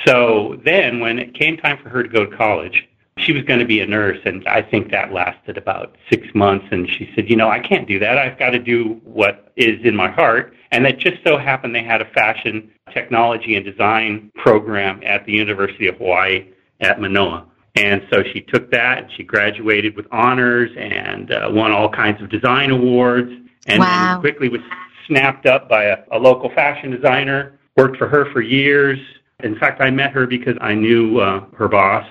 So 0.06 0.60
then 0.64 1.00
when 1.00 1.18
it 1.20 1.34
came 1.34 1.58
time 1.58 1.78
for 1.82 1.90
her 1.90 2.04
to 2.04 2.10
go 2.10 2.26
to 2.26 2.36
college, 2.36 2.88
she 3.18 3.32
was 3.32 3.44
going 3.44 3.60
to 3.60 3.66
be 3.66 3.80
a 3.80 3.88
nurse. 3.88 4.20
And 4.26 4.48
I 4.48 4.62
think 4.62 4.92
that 4.92 5.14
lasted 5.14 5.58
about 5.58 5.96
six 6.10 6.28
months. 6.36 6.66
And 6.70 6.88
she 6.90 7.10
said, 7.16 7.30
you 7.30 7.36
know, 7.36 7.50
I 7.50 7.60
can't 7.60 7.88
do 7.88 7.98
that. 8.00 8.18
I've 8.18 8.38
got 8.38 8.52
to 8.52 8.60
do 8.60 9.00
what 9.04 9.52
is 9.56 9.84
in 9.84 9.96
my 9.96 10.10
heart. 10.10 10.54
And 10.75 10.86
it 10.86 10.98
just 11.00 11.24
so 11.25 11.38
happened 11.38 11.74
they 11.74 11.86
had 11.86 12.01
a 12.01 12.05
fashion 12.12 12.70
technology 12.94 13.55
and 13.55 13.63
design 13.63 14.29
program 14.36 15.00
at 15.05 15.25
the 15.25 15.32
University 15.32 15.88
of 15.88 15.96
Hawaii 15.96 16.50
at 16.82 17.00
Manoa. 17.00 17.46
And 17.77 18.05
so 18.12 18.24
she 18.34 18.41
took 18.41 18.70
that 18.72 18.98
and 18.98 19.08
she 19.15 19.24
graduated 19.24 19.96
with 19.96 20.05
honors 20.12 20.72
and 20.77 21.32
uh, 21.32 21.48
won 21.50 21.72
all 21.72 21.88
kinds 21.89 22.22
of 22.22 22.29
design 22.29 22.72
awards 22.72 23.32
and 23.67 23.79
Wow. 23.79 24.15
then 24.15 24.20
quickly 24.20 24.50
was 24.50 24.60
snapped 25.08 25.46
up 25.46 25.70
by 25.70 25.86
a, 25.86 25.98
a 26.12 26.20
local 26.20 26.50
fashion 26.50 26.91
designer, 26.91 27.58
worked 27.77 27.96
for 27.96 28.10
her 28.10 28.29
for 28.34 28.41
years. 28.41 29.00
In 29.46 29.58
fact, 29.58 29.79
I 29.79 29.91
met 29.91 30.12
her 30.12 30.27
because 30.27 30.58
I 30.60 30.74
knew 30.74 31.20
uh, 31.20 31.46
her 31.55 31.70
boss. 31.70 32.05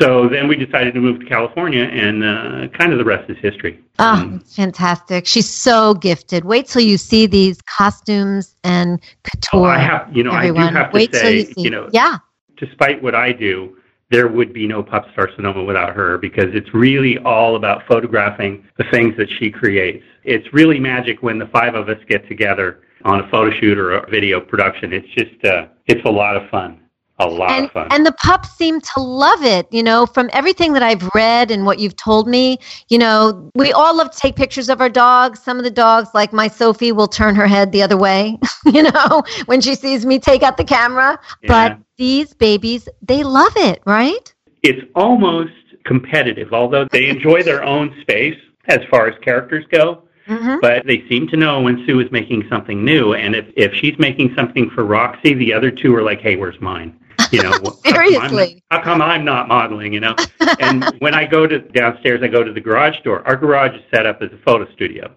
So 0.00 0.28
then 0.28 0.46
we 0.48 0.54
decided 0.56 0.94
to 0.94 1.00
move 1.00 1.20
to 1.20 1.26
California, 1.26 1.84
and 1.84 2.22
uh, 2.22 2.68
kind 2.76 2.92
of 2.92 2.98
the 2.98 3.04
rest 3.04 3.28
is 3.28 3.36
history. 3.38 3.80
Oh, 3.98 4.04
Um, 4.12 4.40
fantastic. 4.40 5.26
She's 5.26 5.48
so 5.48 5.94
gifted. 5.94 6.44
Wait 6.44 6.66
till 6.66 6.82
you 6.82 6.96
see 6.96 7.26
these 7.26 7.60
costumes 7.62 8.54
and 8.62 9.00
couture. 9.24 9.60
oh, 9.60 9.64
I 9.64 9.78
have, 9.78 10.08
you 10.16 10.22
know, 10.22 10.30
everyone. 10.32 10.68
I 10.68 10.70
do 10.70 10.76
have 10.76 10.90
to 10.92 10.94
Wait 10.94 11.10
till 11.12 11.20
say, 11.20 11.36
you 11.38 11.44
see. 11.46 11.62
you 11.62 11.70
know, 11.70 11.88
yeah. 11.92 12.18
despite 12.56 13.02
what 13.02 13.14
I 13.16 13.32
do, 13.32 13.76
there 14.10 14.28
would 14.28 14.52
be 14.52 14.66
no 14.66 14.82
Pupstar 14.82 15.34
Sonoma 15.36 15.64
without 15.64 15.94
her 15.94 16.16
because 16.16 16.54
it's 16.54 16.72
really 16.72 17.18
all 17.18 17.56
about 17.56 17.82
photographing 17.86 18.64
the 18.78 18.84
things 18.92 19.16
that 19.16 19.28
she 19.38 19.50
creates. 19.50 20.04
It's 20.24 20.46
really 20.52 20.78
magic 20.78 21.22
when 21.22 21.38
the 21.38 21.46
five 21.46 21.74
of 21.74 21.88
us 21.88 21.98
get 22.08 22.26
together 22.28 22.80
on 23.04 23.20
a 23.20 23.28
photo 23.30 23.50
shoot 23.58 23.76
or 23.78 23.92
a 23.98 24.08
video 24.10 24.40
production. 24.40 24.92
It's 24.92 25.08
just, 25.08 25.44
uh, 25.44 25.66
it's 25.86 26.04
a 26.06 26.10
lot 26.10 26.36
of 26.36 26.48
fun. 26.50 26.80
A 27.20 27.26
lot 27.26 27.50
and, 27.50 27.64
of 27.66 27.72
fun. 27.72 27.88
and 27.90 28.06
the 28.06 28.12
pups 28.12 28.50
seem 28.52 28.80
to 28.80 29.00
love 29.00 29.42
it 29.42 29.66
you 29.72 29.82
know 29.82 30.06
from 30.06 30.30
everything 30.32 30.72
that 30.72 30.82
i've 30.82 31.08
read 31.14 31.50
and 31.50 31.66
what 31.66 31.80
you've 31.80 31.96
told 31.96 32.28
me 32.28 32.58
you 32.88 32.98
know 32.98 33.50
we 33.56 33.72
all 33.72 33.96
love 33.96 34.10
to 34.12 34.18
take 34.18 34.36
pictures 34.36 34.68
of 34.68 34.80
our 34.80 34.88
dogs 34.88 35.42
some 35.42 35.58
of 35.58 35.64
the 35.64 35.70
dogs 35.70 36.10
like 36.14 36.32
my 36.32 36.46
sophie 36.46 36.92
will 36.92 37.08
turn 37.08 37.34
her 37.34 37.46
head 37.48 37.72
the 37.72 37.82
other 37.82 37.96
way 37.96 38.38
you 38.66 38.84
know 38.84 39.22
when 39.46 39.60
she 39.60 39.74
sees 39.74 40.06
me 40.06 40.18
take 40.18 40.42
out 40.44 40.56
the 40.56 40.64
camera 40.64 41.18
Yeah. 41.42 41.48
but 41.48 41.78
these 41.96 42.34
babies 42.34 42.88
they 43.02 43.24
love 43.24 43.52
it 43.56 43.82
right 43.84 44.32
it's 44.62 44.82
almost 44.94 45.52
competitive, 45.88 46.52
although 46.52 46.86
they 46.92 47.08
enjoy 47.08 47.42
their 47.42 47.64
own 47.64 47.96
space 48.02 48.38
as 48.66 48.80
far 48.90 49.08
as 49.08 49.18
characters 49.20 49.64
go. 49.70 50.02
hmm 50.26 50.56
But 50.60 50.86
they 50.86 51.02
seem 51.08 51.26
to 51.28 51.36
know 51.36 51.60
when 51.62 51.84
Sue 51.86 52.00
is 52.00 52.12
making 52.12 52.46
something 52.48 52.84
new, 52.84 53.14
and 53.14 53.34
if 53.34 53.46
if 53.56 53.72
she's 53.74 53.98
making 53.98 54.34
something 54.36 54.68
for 54.70 54.84
Roxy, 54.84 55.32
the 55.34 55.52
other 55.54 55.70
two 55.70 55.94
are 55.96 56.02
like, 56.02 56.20
"Hey, 56.20 56.36
where's 56.36 56.60
mine?" 56.60 56.94
You 57.30 57.42
know, 57.42 57.52
wh- 57.52 57.76
how 57.84 57.92
come 57.92 57.94
I'm- 57.94 58.30
Seriously. 58.30 58.62
how 58.70 58.82
come 58.82 59.02
I'm 59.02 59.24
not 59.24 59.48
modeling? 59.48 59.92
You 59.92 60.00
know, 60.00 60.14
and 60.60 60.84
when 61.00 61.14
I 61.14 61.26
go 61.26 61.46
to 61.46 61.58
downstairs, 61.58 62.20
I 62.22 62.28
go 62.28 62.42
to 62.42 62.52
the 62.52 62.60
garage 62.60 63.00
door. 63.04 63.26
Our 63.26 63.36
garage 63.36 63.74
is 63.74 63.82
set 63.94 64.06
up 64.06 64.22
as 64.22 64.30
a 64.32 64.38
photo 64.44 64.70
studio. 64.72 65.12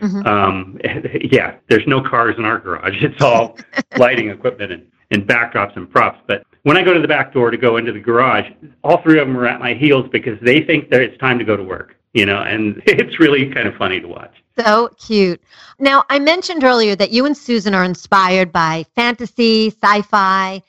Mhm. 0.00 0.26
Um, 0.26 0.78
yeah, 1.30 1.56
there's 1.68 1.86
no 1.86 2.00
cars 2.00 2.34
in 2.38 2.44
our 2.44 2.58
garage. 2.58 3.02
It's 3.02 3.22
all 3.22 3.56
lighting 3.96 4.30
equipment 4.30 4.72
and, 4.72 4.86
and 5.10 5.26
backdrops 5.26 5.76
and 5.76 5.88
props. 5.90 6.18
But 6.26 6.42
when 6.62 6.76
I 6.76 6.82
go 6.82 6.92
to 6.92 7.00
the 7.00 7.06
back 7.08 7.32
door 7.32 7.50
to 7.50 7.56
go 7.56 7.76
into 7.76 7.92
the 7.92 8.00
garage, 8.00 8.46
all 8.82 9.00
three 9.02 9.20
of 9.20 9.28
them 9.28 9.36
are 9.38 9.46
at 9.46 9.60
my 9.60 9.74
heels 9.74 10.06
because 10.10 10.38
they 10.40 10.60
think 10.62 10.90
that 10.90 11.00
it's 11.00 11.16
time 11.18 11.38
to 11.38 11.44
go 11.44 11.56
to 11.56 11.62
work. 11.62 11.96
You 12.14 12.26
know, 12.26 12.42
and 12.42 12.82
it's 12.86 13.18
really 13.20 13.48
kind 13.50 13.66
of 13.68 13.74
funny 13.76 14.00
to 14.00 14.06
watch. 14.08 14.34
So 14.58 14.90
cute. 15.00 15.40
Now, 15.78 16.04
I 16.10 16.18
mentioned 16.18 16.62
earlier 16.62 16.94
that 16.96 17.10
you 17.10 17.24
and 17.24 17.34
Susan 17.36 17.72
are 17.74 17.84
inspired 17.84 18.52
by 18.52 18.84
fantasy, 18.94 19.68
sci 19.70 20.02
fi, 20.02 20.62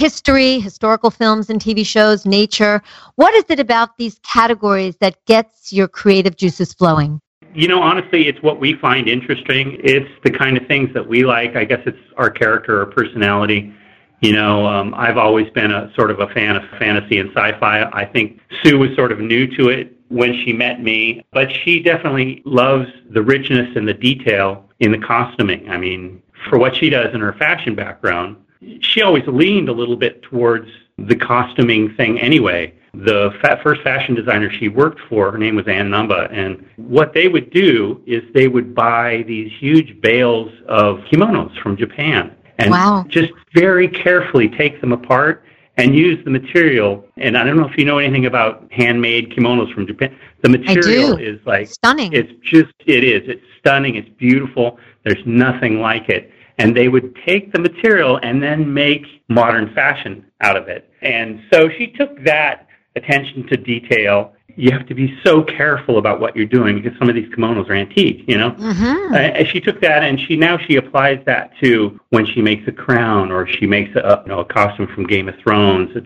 history, 0.00 0.58
historical 0.58 1.10
films 1.10 1.50
and 1.50 1.60
TV 1.60 1.84
shows, 1.84 2.24
nature. 2.24 2.82
What 3.16 3.34
is 3.34 3.44
it 3.50 3.60
about 3.60 3.98
these 3.98 4.18
categories 4.22 4.96
that 4.96 5.22
gets 5.26 5.74
your 5.74 5.88
creative 5.88 6.36
juices 6.36 6.72
flowing? 6.72 7.20
You 7.54 7.68
know, 7.68 7.82
honestly, 7.82 8.26
it's 8.26 8.40
what 8.42 8.60
we 8.60 8.74
find 8.76 9.08
interesting. 9.08 9.78
It's 9.84 10.08
the 10.24 10.30
kind 10.30 10.56
of 10.56 10.66
things 10.66 10.94
that 10.94 11.06
we 11.06 11.26
like. 11.26 11.54
I 11.54 11.64
guess 11.64 11.80
it's 11.84 11.98
our 12.16 12.30
character 12.30 12.80
or 12.80 12.86
personality. 12.86 13.74
You 14.22 14.32
know, 14.32 14.66
um, 14.66 14.94
I've 14.96 15.18
always 15.18 15.50
been 15.50 15.70
a 15.70 15.92
sort 15.94 16.10
of 16.10 16.20
a 16.20 16.28
fan 16.28 16.56
of 16.56 16.62
fantasy 16.78 17.18
and 17.18 17.28
sci-fi. 17.36 17.82
I 17.92 18.06
think 18.06 18.40
Sue 18.62 18.78
was 18.78 18.90
sort 18.96 19.12
of 19.12 19.20
new 19.20 19.46
to 19.58 19.68
it 19.68 19.94
when 20.08 20.32
she 20.44 20.52
met 20.54 20.82
me, 20.82 21.22
but 21.32 21.48
she 21.62 21.80
definitely 21.80 22.42
loves 22.46 22.86
the 23.10 23.22
richness 23.22 23.68
and 23.76 23.86
the 23.86 23.94
detail 23.94 24.64
in 24.78 24.92
the 24.92 24.98
costuming. 24.98 25.68
I 25.68 25.76
mean, 25.76 26.22
for 26.48 26.58
what 26.58 26.74
she 26.74 26.88
does 26.88 27.12
in 27.12 27.20
her 27.20 27.34
fashion 27.34 27.74
background, 27.74 28.36
she 28.80 29.02
always 29.02 29.26
leaned 29.26 29.68
a 29.68 29.72
little 29.72 29.96
bit 29.96 30.22
towards 30.22 30.68
the 30.98 31.16
costuming 31.16 31.94
thing 31.94 32.18
anyway. 32.20 32.74
The 32.92 33.30
fa- 33.40 33.60
first 33.62 33.82
fashion 33.82 34.14
designer 34.14 34.50
she 34.50 34.68
worked 34.68 35.00
for, 35.08 35.30
her 35.30 35.38
name 35.38 35.54
was 35.56 35.66
Anne 35.68 35.90
Namba, 35.90 36.30
and 36.32 36.64
what 36.76 37.14
they 37.14 37.28
would 37.28 37.50
do 37.50 38.02
is 38.06 38.22
they 38.34 38.48
would 38.48 38.74
buy 38.74 39.24
these 39.28 39.50
huge 39.58 40.00
bales 40.00 40.50
of 40.66 40.98
kimonos 41.10 41.56
from 41.62 41.76
Japan 41.76 42.34
and 42.58 42.70
Wow. 42.72 43.04
just 43.08 43.32
very 43.54 43.88
carefully 43.88 44.48
take 44.48 44.80
them 44.80 44.92
apart 44.92 45.44
and 45.76 45.94
use 45.96 46.22
the 46.24 46.30
material. 46.30 47.06
And 47.16 47.38
I 47.38 47.44
don't 47.44 47.56
know 47.56 47.66
if 47.66 47.78
you 47.78 47.84
know 47.86 47.98
anything 47.98 48.26
about 48.26 48.66
handmade 48.70 49.30
kimonos 49.30 49.72
from 49.72 49.86
Japan. 49.86 50.14
The 50.42 50.48
material 50.50 51.16
is 51.16 51.38
like 51.46 51.68
Stunning. 51.68 52.12
it's 52.12 52.32
just, 52.42 52.72
it 52.86 53.04
is. 53.04 53.22
It's 53.28 53.42
stunning. 53.60 53.94
It's 53.94 54.08
beautiful. 54.18 54.78
There's 55.04 55.24
nothing 55.24 55.80
like 55.80 56.08
it. 56.10 56.30
And 56.60 56.76
they 56.76 56.88
would 56.88 57.16
take 57.26 57.52
the 57.52 57.58
material 57.58 58.18
and 58.22 58.42
then 58.42 58.72
make 58.72 59.06
modern 59.28 59.72
fashion 59.74 60.24
out 60.40 60.56
of 60.56 60.68
it. 60.68 60.90
And 61.02 61.42
so 61.52 61.68
she 61.68 61.86
took 61.86 62.22
that 62.24 62.66
attention 62.96 63.46
to 63.48 63.56
detail. 63.56 64.34
You 64.56 64.70
have 64.72 64.86
to 64.88 64.94
be 64.94 65.18
so 65.24 65.42
careful 65.42 65.98
about 65.98 66.20
what 66.20 66.36
you're 66.36 66.44
doing 66.44 66.80
because 66.80 66.98
some 66.98 67.08
of 67.08 67.14
these 67.14 67.28
kimonos 67.30 67.68
are 67.70 67.74
antique, 67.74 68.24
you 68.26 68.36
know? 68.36 68.50
hmm 68.50 69.14
Uh, 69.14 69.16
and 69.16 69.48
she 69.48 69.60
took 69.60 69.80
that 69.80 70.02
and 70.02 70.20
she 70.20 70.36
now 70.36 70.58
she 70.58 70.76
applies 70.76 71.20
that 71.24 71.52
to 71.62 71.98
when 72.10 72.26
she 72.26 72.42
makes 72.42 72.66
a 72.68 72.72
crown 72.72 73.30
or 73.32 73.46
she 73.46 73.66
makes 73.66 73.94
a, 73.96 74.22
you 74.24 74.28
know, 74.28 74.40
a 74.40 74.44
costume 74.44 74.88
from 74.88 75.06
Game 75.06 75.28
of 75.28 75.36
Thrones. 75.36 75.96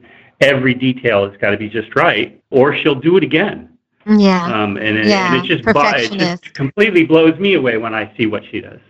Every 0.40 0.74
detail 0.74 1.28
has 1.28 1.36
got 1.38 1.50
to 1.50 1.56
be 1.56 1.68
just 1.68 1.94
right, 1.96 2.40
or 2.50 2.76
she'll 2.76 2.94
do 2.94 3.16
it 3.16 3.22
again. 3.22 3.70
Yeah. 4.06 4.44
Um, 4.44 4.76
and, 4.76 4.98
it, 4.98 5.06
Yeah, 5.06 5.34
and 5.34 5.44
it 5.44 5.48
just 5.48 5.66
it 5.66 6.18
just 6.18 6.54
completely 6.54 7.04
blows 7.04 7.38
me 7.38 7.54
away 7.54 7.78
when 7.78 7.94
I 7.94 8.12
see 8.16 8.26
what 8.26 8.42
she 8.50 8.60
does. 8.60 8.80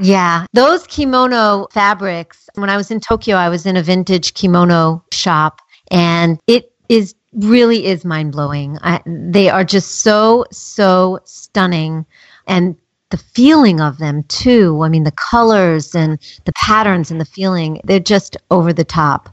Yeah, 0.00 0.46
those 0.52 0.86
kimono 0.86 1.66
fabrics. 1.72 2.48
When 2.54 2.70
I 2.70 2.76
was 2.76 2.90
in 2.90 3.00
Tokyo, 3.00 3.36
I 3.36 3.48
was 3.48 3.66
in 3.66 3.76
a 3.76 3.82
vintage 3.82 4.34
kimono 4.34 5.04
shop, 5.12 5.60
and 5.90 6.38
it 6.46 6.72
is 6.88 7.14
really 7.32 7.86
is 7.86 8.04
mind 8.04 8.32
blowing. 8.32 8.78
They 9.06 9.48
are 9.48 9.64
just 9.64 10.00
so 10.00 10.44
so 10.50 11.20
stunning, 11.24 12.06
and 12.46 12.76
the 13.10 13.18
feeling 13.18 13.80
of 13.80 13.98
them 13.98 14.24
too. 14.24 14.82
I 14.82 14.88
mean, 14.88 15.04
the 15.04 15.14
colors 15.30 15.94
and 15.94 16.18
the 16.46 16.52
patterns 16.54 17.10
and 17.10 17.20
the 17.20 17.26
feeling. 17.26 17.80
They're 17.84 18.00
just 18.00 18.36
over 18.50 18.72
the 18.72 18.84
top. 18.84 19.28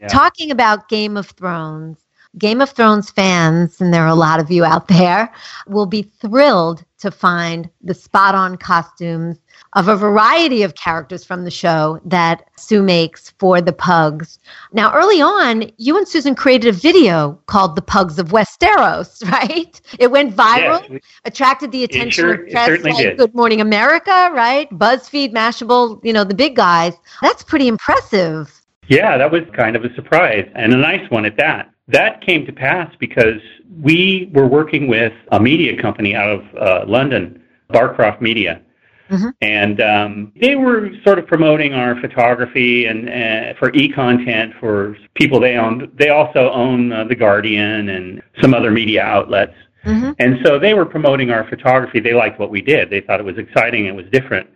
Yeah. 0.00 0.08
Talking 0.08 0.50
about 0.50 0.88
Game 0.88 1.16
of 1.16 1.30
Thrones. 1.30 1.98
Game 2.38 2.60
of 2.60 2.70
Thrones 2.70 3.10
fans, 3.10 3.80
and 3.80 3.92
there 3.92 4.04
are 4.04 4.08
a 4.08 4.14
lot 4.14 4.38
of 4.38 4.50
you 4.50 4.64
out 4.64 4.86
there, 4.88 5.32
will 5.66 5.86
be 5.86 6.02
thrilled 6.02 6.84
to 6.98 7.10
find 7.10 7.68
the 7.82 7.94
spot 7.94 8.34
on 8.34 8.56
costumes 8.56 9.38
of 9.72 9.88
a 9.88 9.96
variety 9.96 10.62
of 10.62 10.74
characters 10.74 11.24
from 11.24 11.44
the 11.44 11.50
show 11.50 11.98
that 12.04 12.44
Sue 12.56 12.82
makes 12.82 13.30
for 13.38 13.60
the 13.60 13.72
pugs. 13.72 14.38
Now, 14.72 14.94
early 14.94 15.20
on, 15.20 15.70
you 15.78 15.96
and 15.96 16.06
Susan 16.06 16.34
created 16.34 16.68
a 16.68 16.72
video 16.72 17.32
called 17.46 17.74
The 17.74 17.82
Pugs 17.82 18.18
of 18.18 18.28
Westeros, 18.28 19.24
right? 19.32 19.80
It 19.98 20.10
went 20.10 20.36
viral, 20.36 20.88
Yes, 20.88 21.00
attracted 21.24 21.72
the 21.72 21.82
attention 21.84 22.10
sure- 22.22 22.44
of 22.44 22.50
press 22.50 22.82
like 22.84 22.96
did. 22.96 23.18
Good 23.18 23.34
Morning 23.34 23.60
America, 23.60 24.30
right? 24.32 24.70
BuzzFeed, 24.70 25.32
Mashable, 25.32 26.00
you 26.04 26.12
know, 26.12 26.22
the 26.24 26.34
big 26.34 26.54
guys. 26.54 26.94
That's 27.22 27.42
pretty 27.42 27.66
impressive. 27.66 28.54
Yeah, 28.88 29.16
that 29.18 29.30
was 29.30 29.42
kind 29.56 29.74
of 29.74 29.84
a 29.84 29.94
surprise 29.94 30.48
and 30.54 30.72
a 30.74 30.76
nice 30.76 31.08
one 31.10 31.24
at 31.24 31.36
that. 31.38 31.70
That 31.92 32.20
came 32.20 32.46
to 32.46 32.52
pass 32.52 32.92
because 32.98 33.40
we 33.80 34.30
were 34.32 34.46
working 34.46 34.86
with 34.86 35.12
a 35.32 35.40
media 35.40 35.80
company 35.80 36.14
out 36.14 36.30
of 36.30 36.42
uh, 36.56 36.84
London, 36.86 37.42
Barcroft 37.72 38.20
Media. 38.20 38.62
Mhm. 39.10 39.32
And 39.42 39.80
um, 39.80 40.32
they 40.40 40.54
were 40.54 40.90
sort 41.04 41.18
of 41.18 41.26
promoting 41.26 41.72
our 41.74 42.00
photography 42.00 42.86
and 42.86 43.08
uh, 43.08 43.58
for 43.58 43.72
e-content 43.74 44.54
for 44.60 44.96
people 45.14 45.40
they 45.40 45.56
own. 45.56 45.90
They 45.98 46.10
also 46.10 46.50
own 46.50 46.92
uh, 46.92 47.04
the 47.04 47.16
Guardian 47.16 47.88
and 47.88 48.22
some 48.40 48.54
other 48.54 48.70
media 48.70 49.02
outlets. 49.02 49.54
Mhm. 49.84 50.14
And 50.20 50.38
so 50.44 50.58
they 50.60 50.74
were 50.74 50.86
promoting 50.86 51.30
our 51.30 51.44
photography. 51.48 51.98
They 51.98 52.14
liked 52.14 52.38
what 52.38 52.50
we 52.50 52.60
did. 52.60 52.88
They 52.88 53.00
thought 53.00 53.18
it 53.18 53.26
was 53.26 53.38
exciting. 53.38 53.86
It 53.86 53.94
was 53.94 54.06
different. 54.12 54.48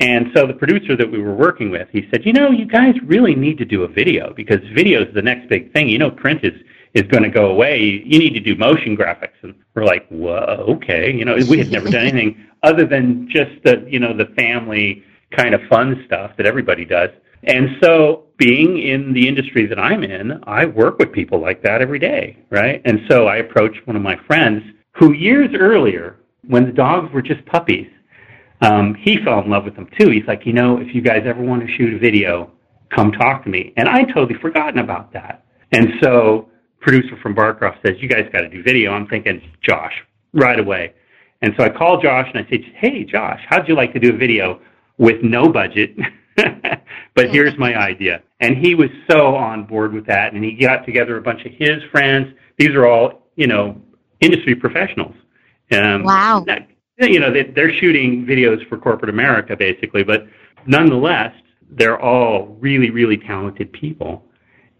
And 0.00 0.32
so 0.34 0.46
the 0.48 0.54
producer 0.54 0.96
that 0.96 1.08
we 1.08 1.20
were 1.22 1.34
working 1.34 1.70
with, 1.70 1.88
he 1.92 2.08
said, 2.10 2.26
you 2.26 2.32
know, 2.32 2.50
you 2.50 2.66
guys 2.66 2.94
really 3.04 3.36
need 3.36 3.56
to 3.58 3.64
do 3.64 3.84
a 3.84 3.88
video 3.88 4.32
because 4.34 4.58
video 4.74 5.04
is 5.04 5.14
the 5.14 5.22
next 5.22 5.48
big 5.48 5.72
thing. 5.72 5.88
You 5.88 5.98
know, 5.98 6.10
print 6.10 6.40
is, 6.42 6.54
is 6.94 7.02
going 7.04 7.22
to 7.22 7.30
go 7.30 7.50
away. 7.50 7.80
You 7.80 8.18
need 8.18 8.34
to 8.34 8.40
do 8.40 8.54
motion 8.54 8.96
graphics. 8.96 9.34
And 9.42 9.54
we're 9.74 9.84
like, 9.84 10.06
whoa, 10.08 10.76
okay. 10.76 11.12
You 11.12 11.24
know, 11.24 11.36
we 11.48 11.58
had 11.58 11.70
never 11.70 11.88
done 11.88 12.06
anything 12.06 12.46
other 12.62 12.86
than 12.86 13.28
just 13.30 13.50
the, 13.64 13.84
you 13.88 13.98
know, 13.98 14.16
the 14.16 14.26
family 14.36 15.02
kind 15.36 15.54
of 15.54 15.60
fun 15.70 16.02
stuff 16.06 16.32
that 16.36 16.46
everybody 16.46 16.84
does. 16.84 17.10
And 17.44 17.76
so 17.82 18.24
being 18.36 18.78
in 18.78 19.12
the 19.12 19.26
industry 19.26 19.66
that 19.66 19.78
I'm 19.78 20.04
in, 20.04 20.40
I 20.44 20.66
work 20.66 20.98
with 20.98 21.12
people 21.12 21.40
like 21.40 21.62
that 21.62 21.80
every 21.80 21.98
day, 21.98 22.38
right? 22.50 22.80
And 22.84 23.00
so 23.08 23.26
I 23.26 23.36
approached 23.36 23.86
one 23.86 23.96
of 23.96 24.02
my 24.02 24.16
friends 24.26 24.62
who 24.92 25.12
years 25.12 25.50
earlier, 25.58 26.16
when 26.46 26.66
the 26.66 26.72
dogs 26.72 27.12
were 27.12 27.22
just 27.22 27.44
puppies, 27.46 27.88
um, 28.60 28.94
he 28.94 29.16
fell 29.24 29.40
in 29.40 29.50
love 29.50 29.64
with 29.64 29.74
them 29.74 29.88
too. 29.98 30.10
He's 30.10 30.26
like, 30.26 30.46
you 30.46 30.52
know, 30.52 30.78
if 30.78 30.94
you 30.94 31.00
guys 31.00 31.22
ever 31.24 31.42
want 31.42 31.66
to 31.66 31.76
shoot 31.76 31.94
a 31.94 31.98
video, 31.98 32.50
come 32.90 33.10
talk 33.10 33.42
to 33.44 33.50
me. 33.50 33.72
And 33.76 33.88
I 33.88 34.04
totally 34.04 34.38
forgotten 34.40 34.78
about 34.78 35.12
that. 35.14 35.44
And 35.72 35.94
so 36.00 36.48
producer 36.82 37.16
from 37.22 37.34
Barcroft 37.34 37.78
says, 37.86 37.96
you 38.00 38.08
guys 38.08 38.28
got 38.32 38.40
to 38.42 38.48
do 38.48 38.62
video. 38.62 38.92
I'm 38.92 39.06
thinking, 39.06 39.40
Josh, 39.62 39.92
right 40.32 40.58
away. 40.58 40.94
And 41.40 41.54
so 41.56 41.64
I 41.64 41.68
called 41.70 42.02
Josh 42.02 42.28
and 42.32 42.44
I 42.44 42.48
said, 42.50 42.60
hey, 42.76 43.04
Josh, 43.04 43.40
how'd 43.48 43.68
you 43.68 43.74
like 43.74 43.92
to 43.94 43.98
do 43.98 44.14
a 44.14 44.16
video 44.16 44.60
with 44.98 45.22
no 45.22 45.48
budget? 45.48 45.96
but 47.14 47.30
here's 47.30 47.56
my 47.58 47.74
idea. 47.76 48.22
And 48.40 48.56
he 48.56 48.74
was 48.74 48.90
so 49.10 49.34
on 49.34 49.64
board 49.64 49.92
with 49.92 50.06
that. 50.06 50.34
And 50.34 50.44
he 50.44 50.52
got 50.52 50.84
together 50.86 51.16
a 51.16 51.22
bunch 51.22 51.44
of 51.44 51.52
his 51.52 51.82
friends. 51.90 52.28
These 52.58 52.70
are 52.70 52.86
all, 52.86 53.28
you 53.36 53.46
know, 53.46 53.80
industry 54.20 54.54
professionals. 54.54 55.14
Um, 55.72 56.04
Wow. 56.04 56.44
not- 56.46 56.66
you 56.98 57.18
know, 57.18 57.32
they, 57.32 57.44
they're 57.44 57.72
shooting 57.78 58.24
videos 58.24 58.66
for 58.68 58.78
corporate 58.78 59.08
America, 59.10 59.56
basically, 59.56 60.04
but 60.04 60.26
nonetheless, 60.66 61.34
they're 61.70 62.00
all 62.00 62.56
really, 62.60 62.90
really 62.90 63.16
talented 63.16 63.72
people. 63.72 64.24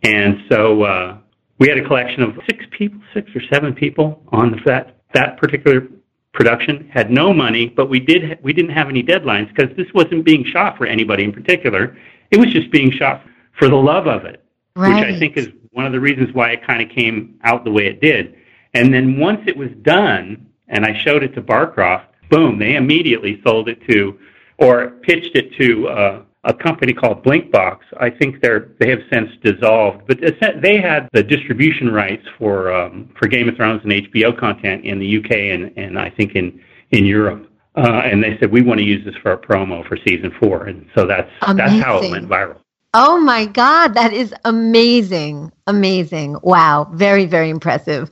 And 0.04 0.36
so 0.48 0.82
uh, 0.82 1.18
we 1.62 1.68
had 1.68 1.78
a 1.78 1.86
collection 1.86 2.24
of 2.24 2.36
six 2.50 2.64
people, 2.72 3.00
six 3.14 3.30
or 3.36 3.40
seven 3.52 3.72
people 3.72 4.20
on 4.32 4.50
the, 4.50 4.58
that 4.66 4.96
that 5.14 5.36
particular 5.36 5.86
production. 6.34 6.88
Had 6.92 7.08
no 7.08 7.32
money, 7.32 7.68
but 7.68 7.88
we 7.88 8.00
did 8.00 8.36
we 8.42 8.52
didn't 8.52 8.72
have 8.72 8.88
any 8.88 9.00
deadlines 9.00 9.46
because 9.54 9.74
this 9.76 9.86
wasn't 9.94 10.24
being 10.24 10.44
shot 10.44 10.76
for 10.76 10.86
anybody 10.86 11.22
in 11.22 11.32
particular. 11.32 11.96
It 12.32 12.38
was 12.40 12.52
just 12.52 12.72
being 12.72 12.90
shot 12.90 13.22
for 13.58 13.68
the 13.68 13.76
love 13.76 14.08
of 14.08 14.24
it 14.24 14.42
Right. 14.74 15.06
which 15.06 15.14
I 15.14 15.18
think 15.20 15.36
is 15.36 15.50
one 15.70 15.86
of 15.86 15.92
the 15.92 16.00
reasons 16.00 16.34
why 16.34 16.50
it 16.50 16.66
kind 16.66 16.82
of 16.82 16.88
came 16.88 17.38
out 17.44 17.62
the 17.64 17.70
way 17.70 17.86
it 17.86 18.00
did. 18.00 18.34
And 18.74 18.92
then 18.92 19.18
once 19.18 19.42
it 19.46 19.56
was 19.56 19.70
done, 19.82 20.46
and 20.66 20.84
I 20.84 20.98
showed 20.98 21.22
it 21.22 21.34
to 21.34 21.42
Barcroft, 21.42 22.06
boom, 22.30 22.58
they 22.58 22.74
immediately 22.74 23.40
sold 23.44 23.68
it 23.68 23.86
to, 23.88 24.18
or 24.58 24.90
pitched 25.02 25.36
it 25.36 25.54
to 25.58 25.88
uh, 25.88 26.22
a 26.44 26.52
company 26.52 26.92
called 26.92 27.24
Blinkbox. 27.24 27.78
I 28.00 28.10
think 28.10 28.40
they're 28.42 28.70
they 28.80 28.90
have 28.90 29.00
since 29.12 29.30
dissolved, 29.42 30.06
but 30.06 30.18
they 30.60 30.80
had 30.80 31.08
the 31.12 31.22
distribution 31.22 31.92
rights 31.92 32.26
for 32.38 32.72
um, 32.72 33.10
for 33.18 33.28
Game 33.28 33.48
of 33.48 33.56
Thrones 33.56 33.80
and 33.84 33.92
HBO 33.92 34.36
content 34.38 34.84
in 34.84 34.98
the 34.98 35.18
UK 35.18 35.30
and 35.30 35.72
and 35.76 35.98
I 35.98 36.10
think 36.10 36.34
in 36.34 36.60
in 36.90 37.04
Europe. 37.04 37.48
Uh, 37.74 38.02
and 38.04 38.22
they 38.22 38.36
said 38.38 38.52
we 38.52 38.60
want 38.60 38.78
to 38.78 38.84
use 38.84 39.02
this 39.04 39.14
for 39.22 39.32
a 39.32 39.38
promo 39.38 39.86
for 39.88 39.96
season 40.06 40.30
four, 40.38 40.66
and 40.66 40.86
so 40.94 41.06
that's 41.06 41.30
that's 41.54 41.82
how 41.82 42.02
it 42.02 42.10
went 42.10 42.28
viral. 42.28 42.58
Oh 42.94 43.18
my 43.18 43.46
God, 43.46 43.94
that 43.94 44.12
is 44.12 44.34
amazing. 44.44 45.50
Amazing. 45.66 46.36
Wow. 46.42 46.90
Very, 46.92 47.24
very 47.24 47.48
impressive. 47.48 48.10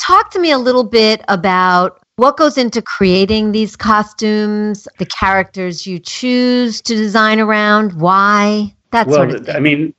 Talk 0.00 0.32
to 0.32 0.40
me 0.40 0.50
a 0.50 0.58
little 0.58 0.82
bit 0.82 1.22
about 1.28 1.99
what 2.20 2.36
goes 2.36 2.58
into 2.58 2.82
creating 2.82 3.52
these 3.52 3.76
costumes, 3.76 4.86
the 4.98 5.06
characters 5.06 5.86
you 5.86 5.98
choose 5.98 6.82
to 6.82 6.94
design 6.94 7.40
around, 7.40 7.94
why, 7.94 8.74
that 8.90 9.06
well, 9.06 9.16
sort 9.16 9.30
of 9.30 9.46
thing. 9.46 9.56
I 9.56 9.58
mean, 9.58 9.94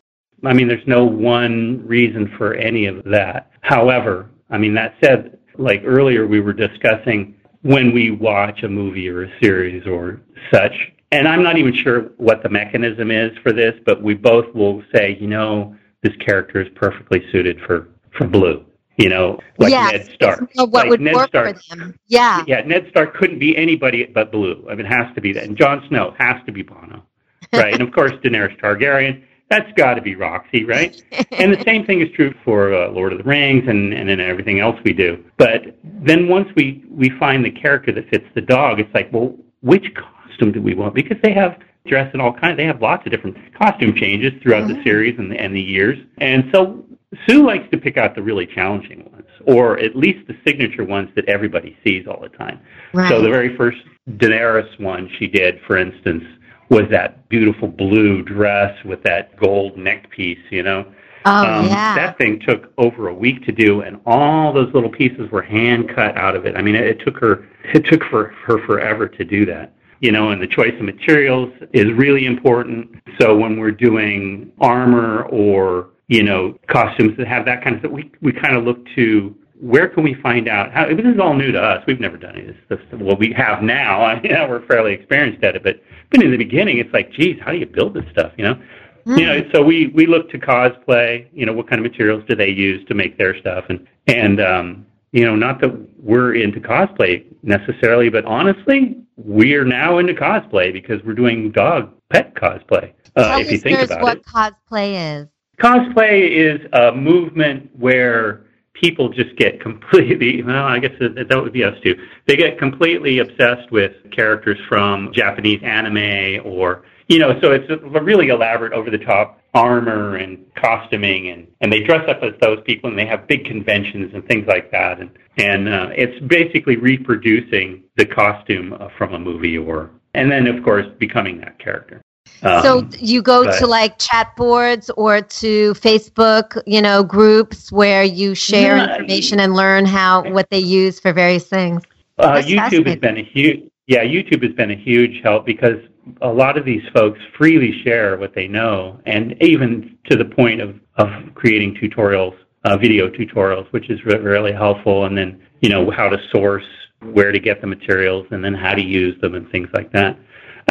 I 0.45 0.53
mean, 0.53 0.67
there's 0.67 0.85
no 0.85 1.03
one 1.03 1.83
reason 1.83 2.31
for 2.37 2.53
any 2.53 2.85
of 2.85 3.03
that. 3.05 3.49
However, 3.61 4.29
I 4.51 4.59
mean, 4.59 4.75
that 4.75 4.93
said, 5.03 5.39
like 5.57 5.81
earlier 5.83 6.27
we 6.27 6.41
were 6.41 6.53
discussing 6.53 7.33
when 7.63 7.91
we 7.91 8.11
watch 8.11 8.61
a 8.61 8.69
movie 8.69 9.09
or 9.09 9.23
a 9.23 9.39
series 9.41 9.87
or 9.87 10.21
such, 10.53 10.73
and 11.11 11.27
I'm 11.27 11.41
not 11.41 11.57
even 11.57 11.73
sure 11.73 12.11
what 12.17 12.43
the 12.43 12.49
mechanism 12.49 13.09
is 13.09 13.35
for 13.39 13.51
this, 13.51 13.73
but 13.83 14.03
we 14.03 14.13
both 14.13 14.53
will 14.53 14.83
say, 14.93 15.17
you 15.19 15.27
know, 15.27 15.75
this 16.03 16.15
character 16.23 16.61
is 16.61 16.67
perfectly 16.75 17.25
suited 17.31 17.59
for 17.65 17.87
for 18.15 18.27
blue. 18.27 18.63
You 18.97 19.09
know, 19.09 19.39
like 19.57 19.71
yes, 19.71 19.91
Ned 19.91 20.15
Stark. 20.15 20.49
What 20.55 20.71
like 20.73 20.89
would 20.89 21.01
Ned 21.01 21.15
work 21.15 21.29
Stark. 21.29 21.57
for 21.63 21.75
them? 21.75 21.97
Yeah. 22.07 22.43
Yeah, 22.45 22.61
Ned 22.61 22.87
Stark 22.89 23.15
couldn't 23.15 23.39
be 23.39 23.55
anybody 23.57 24.05
but 24.05 24.31
Blue. 24.31 24.65
I 24.69 24.75
mean, 24.75 24.85
it 24.85 24.91
has 24.91 25.13
to 25.15 25.21
be 25.21 25.33
that. 25.33 25.45
And 25.45 25.57
Jon 25.57 25.83
Snow 25.87 26.13
has 26.19 26.37
to 26.45 26.51
be 26.51 26.61
Bono, 26.61 27.03
right? 27.53 27.73
and 27.73 27.81
of 27.81 27.93
course, 27.93 28.11
Daenerys 28.23 28.59
Targaryen. 28.59 29.23
That's 29.49 29.71
got 29.73 29.95
to 29.95 30.01
be 30.01 30.15
Roxy, 30.15 30.63
right? 30.63 31.01
and 31.31 31.53
the 31.53 31.61
same 31.65 31.85
thing 31.85 31.99
is 31.99 32.07
true 32.15 32.33
for 32.45 32.73
uh, 32.73 32.89
Lord 32.89 33.11
of 33.11 33.17
the 33.17 33.25
Rings 33.25 33.63
and 33.67 33.93
and 33.93 34.07
then 34.07 34.19
everything 34.19 34.59
else 34.59 34.79
we 34.85 34.93
do. 34.93 35.23
But 35.37 35.77
then 35.83 36.27
once 36.27 36.49
we 36.55 36.83
we 36.89 37.09
find 37.19 37.43
the 37.43 37.51
character 37.51 37.91
that 37.93 38.09
fits 38.09 38.25
the 38.33 38.41
dog, 38.41 38.79
it's 38.79 38.93
like, 38.93 39.11
well, 39.11 39.35
which 39.61 39.93
costume 39.95 40.51
do 40.51 40.61
we 40.61 40.73
want? 40.73 40.95
Because 40.95 41.17
they 41.23 41.33
have 41.33 41.57
dress 41.85 42.13
in 42.13 42.21
all 42.21 42.33
kinds. 42.33 42.57
They 42.57 42.65
have 42.65 42.81
lots 42.81 43.05
of 43.05 43.11
different 43.11 43.37
costume 43.55 43.95
changes 43.95 44.33
throughout 44.41 44.67
the 44.67 44.81
series 44.83 45.17
and 45.17 45.31
the, 45.31 45.39
and 45.39 45.55
the 45.55 45.61
years. 45.61 45.97
And 46.19 46.49
so 46.53 46.85
Sue 47.27 47.45
likes 47.45 47.69
to 47.71 47.77
pick 47.77 47.97
out 47.97 48.15
the 48.15 48.21
really 48.21 48.45
challenging 48.45 49.09
ones, 49.11 49.27
or 49.45 49.77
at 49.79 49.95
least 49.95 50.27
the 50.27 50.35
signature 50.45 50.85
ones 50.85 51.09
that 51.15 51.27
everybody 51.27 51.77
sees 51.85 52.07
all 52.07 52.21
the 52.21 52.29
time. 52.29 52.59
Right. 52.93 53.09
So 53.09 53.21
the 53.21 53.29
very 53.29 53.55
first 53.57 53.79
Daenerys 54.11 54.79
one 54.79 55.09
she 55.19 55.27
did, 55.27 55.59
for 55.67 55.77
instance, 55.77 56.23
was 56.69 56.83
that 56.89 57.27
beautiful 57.27 57.67
blue 57.67 58.21
dress 58.23 58.73
with 58.85 59.03
that 59.03 59.35
gold 59.37 59.77
neck 59.77 60.09
piece, 60.09 60.39
you 60.49 60.63
know. 60.63 60.85
oh, 61.25 61.45
Um, 61.45 61.65
yeah. 61.65 61.95
That 61.95 62.17
thing 62.17 62.39
took 62.39 62.71
over 62.77 63.09
a 63.09 63.13
week 63.13 63.45
to 63.45 63.51
do, 63.51 63.81
and 63.81 63.99
all 64.05 64.53
those 64.53 64.73
little 64.73 64.89
pieces 64.89 65.29
were 65.31 65.41
hand 65.41 65.91
cut 65.93 66.17
out 66.17 66.35
of 66.35 66.45
it. 66.45 66.55
I 66.55 66.61
mean, 66.61 66.75
it, 66.75 66.85
it 66.87 66.99
took 67.05 67.17
her 67.17 67.45
it 67.73 67.85
took 67.85 68.03
for 68.05 68.33
her 68.45 68.65
forever 68.65 69.07
to 69.09 69.25
do 69.25 69.45
that. 69.47 69.73
You 69.99 70.11
know, 70.11 70.29
and 70.31 70.41
the 70.41 70.47
choice 70.47 70.73
of 70.79 70.81
materials 70.81 71.51
is 71.73 71.85
really 71.93 72.25
important. 72.25 72.89
So 73.19 73.37
when 73.37 73.59
we're 73.59 73.69
doing 73.69 74.51
armor 74.59 75.23
or 75.25 75.89
you 76.11 76.23
know 76.23 76.59
costumes 76.67 77.15
that 77.17 77.25
have 77.25 77.45
that 77.45 77.63
kind 77.63 77.77
of 77.77 77.81
stuff, 77.81 77.91
we 77.93 78.11
we 78.21 78.33
kind 78.33 78.57
of 78.57 78.65
look 78.65 78.85
to 78.95 79.33
where 79.61 79.87
can 79.87 80.03
we 80.03 80.13
find 80.15 80.49
out 80.49 80.71
how 80.73 80.85
this 80.87 81.05
is 81.05 81.19
all 81.19 81.33
new 81.33 81.53
to 81.53 81.61
us. 81.61 81.81
We've 81.87 82.01
never 82.01 82.17
done 82.17 82.35
any 82.35 82.49
of 82.49 82.55
this 82.67 82.79
stuff. 82.87 82.99
Well, 82.99 83.15
we 83.15 83.31
have 83.31 83.63
now. 83.63 84.01
I 84.05 84.19
mean, 84.19 84.33
we're 84.49 84.65
fairly 84.67 84.93
experienced 84.93 85.41
at 85.43 85.55
it, 85.55 85.63
but 85.63 85.81
but 86.11 86.21
in 86.21 86.29
the 86.29 86.37
beginning, 86.37 86.79
it's 86.79 86.93
like, 86.93 87.13
geez, 87.13 87.39
how 87.41 87.51
do 87.53 87.57
you 87.57 87.65
build 87.65 87.93
this 87.93 88.03
stuff? 88.11 88.33
You 88.37 88.43
know. 88.43 88.61
You 89.03 89.25
know, 89.25 89.41
so 89.51 89.63
we 89.63 89.87
we 89.87 90.05
look 90.05 90.29
to 90.29 90.37
cosplay. 90.37 91.27
You 91.33 91.47
know, 91.47 91.53
what 91.53 91.67
kind 91.67 91.83
of 91.83 91.91
materials 91.91 92.23
do 92.29 92.35
they 92.35 92.49
use 92.49 92.85
to 92.87 92.93
make 92.93 93.17
their 93.17 93.35
stuff, 93.39 93.65
and 93.69 93.87
and 94.05 94.39
um, 94.39 94.85
you 95.11 95.25
know, 95.25 95.35
not 95.35 95.59
that 95.61 95.71
we're 95.99 96.35
into 96.35 96.59
cosplay 96.59 97.25
necessarily, 97.41 98.09
but 98.09 98.25
honestly, 98.25 98.95
we 99.17 99.55
are 99.55 99.65
now 99.65 99.97
into 99.97 100.13
cosplay 100.13 100.71
because 100.71 101.01
we're 101.03 101.15
doing 101.15 101.51
dog 101.51 101.91
pet 102.11 102.35
cosplay. 102.35 102.93
Uh, 103.15 103.23
Tell 103.23 103.39
if 103.39 103.51
you 103.51 103.57
think 103.57 103.79
about 103.79 104.03
what 104.03 104.17
it, 104.17 104.25
cosplay 104.25 105.21
is. 105.21 105.27
Cosplay 105.61 106.29
is 106.29 106.59
a 106.73 106.91
movement 106.91 107.69
where 107.77 108.45
people 108.73 109.09
just 109.09 109.35
get 109.35 109.61
completely 109.61 110.41
well 110.47 110.65
i 110.65 110.79
guess 110.79 110.93
that, 110.99 111.27
that 111.29 111.41
would 111.41 111.53
be 111.53 111.63
us 111.63 111.75
too. 111.83 111.95
They 112.27 112.35
get 112.35 112.57
completely 112.57 113.19
obsessed 113.19 113.71
with 113.71 113.93
characters 114.11 114.57
from 114.67 115.11
japanese 115.13 115.61
anime 115.63 116.41
or 116.45 116.83
you 117.07 117.19
know 117.19 117.39
so 117.41 117.51
it's 117.51 117.69
a 117.69 118.01
really 118.01 118.29
elaborate 118.29 118.73
over 118.73 118.89
the 118.89 118.97
top 118.97 119.41
armor 119.53 120.15
and 120.15 120.45
costuming 120.55 121.29
and 121.29 121.47
and 121.61 121.71
they 121.71 121.81
dress 121.81 122.07
up 122.09 122.23
as 122.23 122.33
those 122.41 122.59
people 122.65 122.89
and 122.89 122.97
they 122.97 123.05
have 123.05 123.27
big 123.27 123.45
conventions 123.45 124.11
and 124.13 124.25
things 124.27 124.47
like 124.47 124.71
that. 124.71 124.99
And 124.99 125.09
and 125.37 125.67
uh, 125.67 125.89
it's 125.91 126.19
basically 126.27 126.77
reproducing 126.77 127.83
the 127.97 128.05
costume 128.05 128.73
uh, 128.73 128.89
from 128.97 129.13
a 129.13 129.19
movie 129.19 129.57
or 129.57 129.91
and 130.13 130.31
then 130.31 130.47
of 130.47 130.63
course 130.63 130.85
becoming 130.99 131.39
that 131.41 131.59
character 131.59 132.01
um, 132.43 132.63
so 132.63 132.89
you 132.99 133.21
go 133.21 133.45
but, 133.45 133.59
to 133.59 133.67
like 133.67 133.97
chat 133.99 134.35
boards 134.35 134.89
or 134.97 135.21
to 135.21 135.73
Facebook, 135.73 136.61
you 136.65 136.81
know, 136.81 137.03
groups 137.03 137.71
where 137.71 138.03
you 138.03 138.35
share 138.35 138.77
yeah, 138.77 138.95
information 138.95 139.39
and 139.39 139.53
learn 139.53 139.85
how 139.85 140.29
what 140.31 140.49
they 140.49 140.59
use 140.59 140.99
for 140.99 141.13
various 141.13 141.47
things. 141.47 141.83
Uh, 142.17 142.41
YouTube 142.43 142.87
has 142.87 142.97
been 142.97 143.17
a 143.17 143.23
huge 143.23 143.71
yeah, 143.87 144.03
YouTube 144.03 144.43
has 144.43 144.53
been 144.53 144.71
a 144.71 144.75
huge 144.75 145.21
help 145.21 145.45
because 145.45 145.77
a 146.21 146.29
lot 146.29 146.57
of 146.57 146.65
these 146.65 146.83
folks 146.93 147.19
freely 147.37 147.81
share 147.83 148.17
what 148.17 148.33
they 148.33 148.47
know, 148.47 148.99
and 149.05 149.35
even 149.41 149.97
to 150.09 150.15
the 150.15 150.25
point 150.25 150.61
of, 150.61 150.79
of 150.95 151.09
creating 151.35 151.75
tutorials, 151.75 152.37
uh, 152.63 152.77
video 152.77 153.09
tutorials, 153.09 153.71
which 153.73 153.89
is 153.89 154.03
re- 154.05 154.17
really 154.17 154.51
helpful. 154.53 155.05
And 155.05 155.17
then, 155.17 155.41
you 155.61 155.69
know, 155.69 155.91
how 155.91 156.09
to 156.09 156.17
source, 156.31 156.63
where 157.01 157.31
to 157.31 157.39
get 157.39 157.59
the 157.59 157.67
materials, 157.67 158.27
and 158.31 158.43
then 158.43 158.53
how 158.53 158.75
to 158.75 158.81
use 158.81 159.19
them 159.19 159.35
and 159.35 159.49
things 159.51 159.67
like 159.73 159.91
that. 159.91 160.17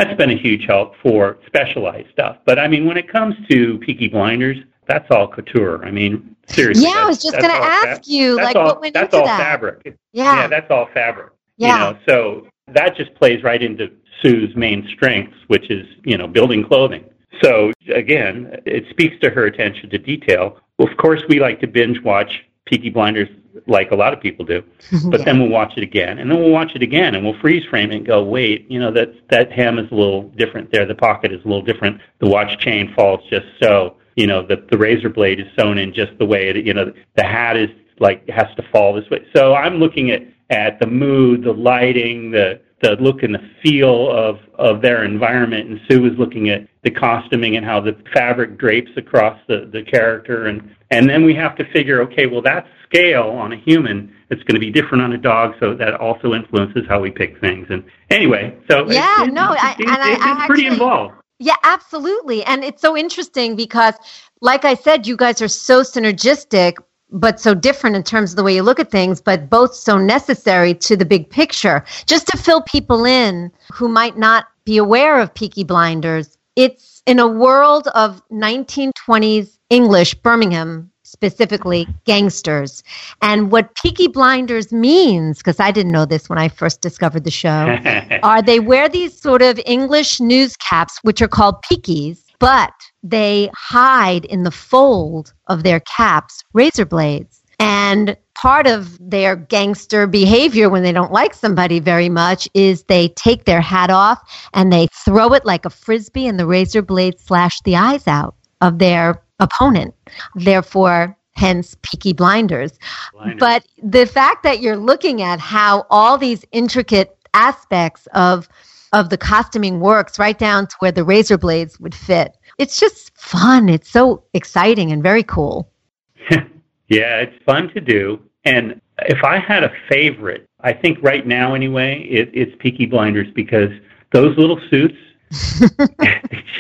That's 0.04 0.16
been 0.16 0.30
a 0.30 0.36
huge 0.36 0.64
help 0.66 0.94
for 1.02 1.38
specialized 1.46 2.10
stuff. 2.10 2.38
But 2.46 2.58
I 2.58 2.68
mean, 2.68 2.86
when 2.86 2.96
it 2.96 3.06
comes 3.06 3.34
to 3.50 3.78
Peaky 3.78 4.08
Blinders, 4.08 4.56
that's 4.86 5.06
all 5.10 5.28
couture. 5.28 5.84
I 5.84 5.90
mean, 5.90 6.34
seriously. 6.46 6.84
Yeah, 6.84 7.04
I 7.04 7.06
was 7.06 7.22
just 7.22 7.36
going 7.38 7.50
to 7.50 7.62
ask 7.62 8.08
you, 8.08 8.36
like, 8.36 8.56
all, 8.56 8.64
what 8.64 8.80
went 8.80 8.94
that's 8.94 9.12
into 9.12 9.18
all 9.18 9.26
that? 9.26 9.38
fabric. 9.38 9.98
Yeah. 10.12 10.36
yeah, 10.36 10.46
that's 10.46 10.70
all 10.70 10.88
fabric. 10.94 11.32
Yeah. 11.58 11.88
You 11.88 11.92
know, 11.92 11.98
so 12.08 12.46
that 12.68 12.96
just 12.96 13.14
plays 13.14 13.42
right 13.42 13.62
into 13.62 13.90
Sue's 14.22 14.56
main 14.56 14.88
strengths, 14.94 15.36
which 15.48 15.70
is, 15.70 15.86
you 16.04 16.16
know, 16.16 16.26
building 16.26 16.64
clothing. 16.64 17.04
So 17.42 17.70
again, 17.94 18.56
it 18.66 18.84
speaks 18.90 19.16
to 19.20 19.30
her 19.30 19.44
attention 19.44 19.90
to 19.90 19.98
detail. 19.98 20.58
Of 20.78 20.96
course, 20.96 21.22
we 21.28 21.40
like 21.40 21.60
to 21.60 21.66
binge 21.66 22.00
watch 22.02 22.46
Peaky 22.70 22.88
Blinders 22.88 23.28
like 23.66 23.90
a 23.90 23.96
lot 23.96 24.12
of 24.12 24.20
people 24.20 24.44
do, 24.44 24.62
but 25.10 25.18
yeah. 25.18 25.24
then 25.24 25.40
we'll 25.40 25.48
watch 25.48 25.72
it 25.76 25.82
again, 25.82 26.18
and 26.18 26.30
then 26.30 26.38
we'll 26.38 26.52
watch 26.52 26.72
it 26.76 26.82
again, 26.82 27.16
and 27.16 27.24
we'll 27.24 27.38
freeze 27.40 27.64
frame 27.68 27.90
it 27.90 27.96
and 27.96 28.06
go, 28.06 28.22
wait, 28.22 28.70
you 28.70 28.78
know, 28.78 28.92
that 28.92 29.12
that 29.28 29.50
hem 29.50 29.78
is 29.78 29.90
a 29.90 29.94
little 29.94 30.28
different 30.30 30.70
there. 30.70 30.86
The 30.86 30.94
pocket 30.94 31.32
is 31.32 31.44
a 31.44 31.48
little 31.48 31.62
different. 31.62 32.00
The 32.20 32.28
watch 32.28 32.58
chain 32.60 32.94
falls 32.94 33.20
just 33.28 33.46
so. 33.60 33.96
You 34.16 34.26
know, 34.26 34.46
the 34.46 34.64
the 34.70 34.78
razor 34.78 35.08
blade 35.08 35.40
is 35.40 35.46
sewn 35.58 35.78
in 35.78 35.92
just 35.92 36.16
the 36.18 36.26
way 36.26 36.48
it. 36.48 36.64
You 36.64 36.74
know, 36.74 36.92
the 37.16 37.24
hat 37.24 37.56
is 37.56 37.70
like 37.98 38.28
has 38.28 38.46
to 38.56 38.62
fall 38.70 38.94
this 38.94 39.08
way. 39.10 39.26
So 39.34 39.54
I'm 39.54 39.76
looking 39.76 40.10
at 40.10 40.22
at 40.50 40.80
the 40.80 40.86
mood, 40.86 41.44
the 41.44 41.52
lighting, 41.52 42.30
the 42.30 42.60
the 42.82 42.96
look 43.00 43.22
and 43.22 43.34
the 43.34 43.50
feel 43.62 44.10
of 44.10 44.38
of 44.58 44.82
their 44.82 45.04
environment. 45.04 45.68
And 45.68 45.80
Sue 45.88 46.02
was 46.02 46.12
looking 46.18 46.48
at 46.48 46.66
the 46.82 46.90
costuming 46.90 47.56
and 47.56 47.64
how 47.64 47.80
the 47.80 47.96
fabric 48.12 48.58
drapes 48.58 48.90
across 48.96 49.38
the 49.48 49.68
the 49.72 49.82
character, 49.82 50.46
and 50.46 50.74
and 50.90 51.08
then 51.08 51.24
we 51.24 51.34
have 51.34 51.56
to 51.56 51.64
figure, 51.72 52.00
okay, 52.02 52.26
well 52.26 52.42
that 52.42 52.66
scale 52.84 53.28
on 53.30 53.52
a 53.52 53.56
human, 53.56 54.12
it's 54.30 54.42
going 54.42 54.54
to 54.54 54.60
be 54.60 54.70
different 54.70 55.02
on 55.02 55.12
a 55.12 55.18
dog, 55.18 55.54
so 55.60 55.74
that 55.74 55.94
also 55.94 56.34
influences 56.34 56.84
how 56.88 57.00
we 57.00 57.10
pick 57.10 57.40
things. 57.40 57.66
And 57.70 57.84
anyway, 58.10 58.56
so 58.68 58.90
yeah, 58.90 59.24
it's, 59.24 59.32
no, 59.32 59.52
it's, 59.52 59.62
I, 59.62 59.76
it's, 59.78 59.90
I, 59.90 60.12
it's 60.12 60.22
I 60.22 60.46
pretty 60.46 60.66
actually, 60.66 60.66
involved. 60.66 61.14
Yeah, 61.38 61.56
absolutely. 61.62 62.44
And 62.44 62.64
it's 62.64 62.82
so 62.82 62.96
interesting 62.96 63.56
because, 63.56 63.94
like 64.40 64.64
I 64.64 64.74
said, 64.74 65.06
you 65.06 65.16
guys 65.16 65.40
are 65.40 65.48
so 65.48 65.82
synergistic, 65.82 66.74
but 67.12 67.40
so 67.40 67.54
different 67.54 67.96
in 67.96 68.02
terms 68.02 68.32
of 68.32 68.36
the 68.36 68.42
way 68.42 68.54
you 68.54 68.62
look 68.62 68.80
at 68.80 68.90
things, 68.90 69.20
but 69.20 69.50
both 69.50 69.74
so 69.74 69.98
necessary 69.98 70.74
to 70.74 70.96
the 70.96 71.04
big 71.04 71.28
picture. 71.30 71.84
Just 72.06 72.26
to 72.28 72.38
fill 72.38 72.62
people 72.62 73.04
in 73.04 73.50
who 73.72 73.88
might 73.88 74.16
not 74.16 74.46
be 74.64 74.76
aware 74.76 75.20
of 75.20 75.34
Peaky 75.34 75.64
Blinders, 75.64 76.36
it's 76.56 77.02
in 77.06 77.18
a 77.18 77.26
world 77.26 77.88
of 77.94 78.22
1920s 78.30 79.58
English, 79.70 80.14
Birmingham 80.14 80.90
specifically, 81.10 81.88
gangsters. 82.04 82.84
And 83.20 83.50
what 83.50 83.74
Peaky 83.74 84.06
Blinders 84.06 84.70
means, 84.72 85.38
because 85.38 85.58
I 85.58 85.72
didn't 85.72 85.90
know 85.90 86.04
this 86.04 86.28
when 86.28 86.38
I 86.38 86.48
first 86.48 86.82
discovered 86.82 87.24
the 87.24 87.32
show, 87.32 87.76
are 88.22 88.40
they 88.40 88.60
wear 88.60 88.88
these 88.88 89.20
sort 89.20 89.42
of 89.42 89.60
English 89.66 90.20
news 90.20 90.56
caps, 90.56 91.00
which 91.02 91.20
are 91.20 91.28
called 91.28 91.56
peakies, 91.62 92.22
but 92.40 92.72
they 93.04 93.48
hide 93.54 94.24
in 94.24 94.42
the 94.42 94.50
fold 94.50 95.32
of 95.46 95.62
their 95.62 95.80
caps 95.80 96.42
razor 96.52 96.84
blades. 96.84 97.42
And 97.60 98.16
part 98.34 98.66
of 98.66 98.98
their 98.98 99.36
gangster 99.36 100.06
behavior 100.06 100.70
when 100.70 100.82
they 100.82 100.92
don't 100.92 101.12
like 101.12 101.34
somebody 101.34 101.78
very 101.78 102.08
much 102.08 102.48
is 102.54 102.84
they 102.84 103.08
take 103.10 103.44
their 103.44 103.60
hat 103.60 103.90
off 103.90 104.18
and 104.54 104.72
they 104.72 104.88
throw 105.04 105.34
it 105.34 105.44
like 105.44 105.66
a 105.66 105.70
frisbee 105.70 106.26
and 106.26 106.38
the 106.40 106.46
razor 106.46 106.80
blade 106.80 107.20
slash 107.20 107.60
the 107.60 107.76
eyes 107.76 108.08
out 108.08 108.34
of 108.62 108.78
their 108.78 109.22
opponent. 109.40 109.94
Therefore, 110.34 111.16
hence 111.32 111.76
Peaky 111.82 112.14
Blinders. 112.14 112.78
Blinders. 113.12 113.38
But 113.38 113.66
the 113.82 114.06
fact 114.06 114.42
that 114.42 114.60
you're 114.60 114.76
looking 114.76 115.20
at 115.20 115.38
how 115.38 115.86
all 115.90 116.16
these 116.16 116.44
intricate 116.52 117.16
aspects 117.34 118.08
of 118.14 118.48
of 118.92 119.10
the 119.10 119.18
costuming 119.18 119.80
works 119.80 120.18
right 120.18 120.38
down 120.38 120.66
to 120.66 120.76
where 120.80 120.92
the 120.92 121.04
razor 121.04 121.38
blades 121.38 121.78
would 121.80 121.94
fit 121.94 122.36
it's 122.60 122.78
just 122.78 123.16
fun. 123.16 123.70
It's 123.70 123.90
so 123.90 124.22
exciting 124.34 124.92
and 124.92 125.02
very 125.02 125.22
cool. 125.22 125.72
yeah, 126.30 127.16
it's 127.16 127.42
fun 127.44 127.70
to 127.72 127.80
do. 127.80 128.20
And 128.44 128.82
if 128.98 129.24
I 129.24 129.38
had 129.38 129.64
a 129.64 129.72
favorite, 129.88 130.46
I 130.60 130.74
think 130.74 130.98
right 131.00 131.26
now 131.26 131.54
anyway, 131.54 132.02
it, 132.02 132.28
it's 132.34 132.54
Peaky 132.58 132.84
Blinders 132.84 133.28
because 133.34 133.70
those 134.12 134.36
little 134.36 134.60
suits, 134.68 134.96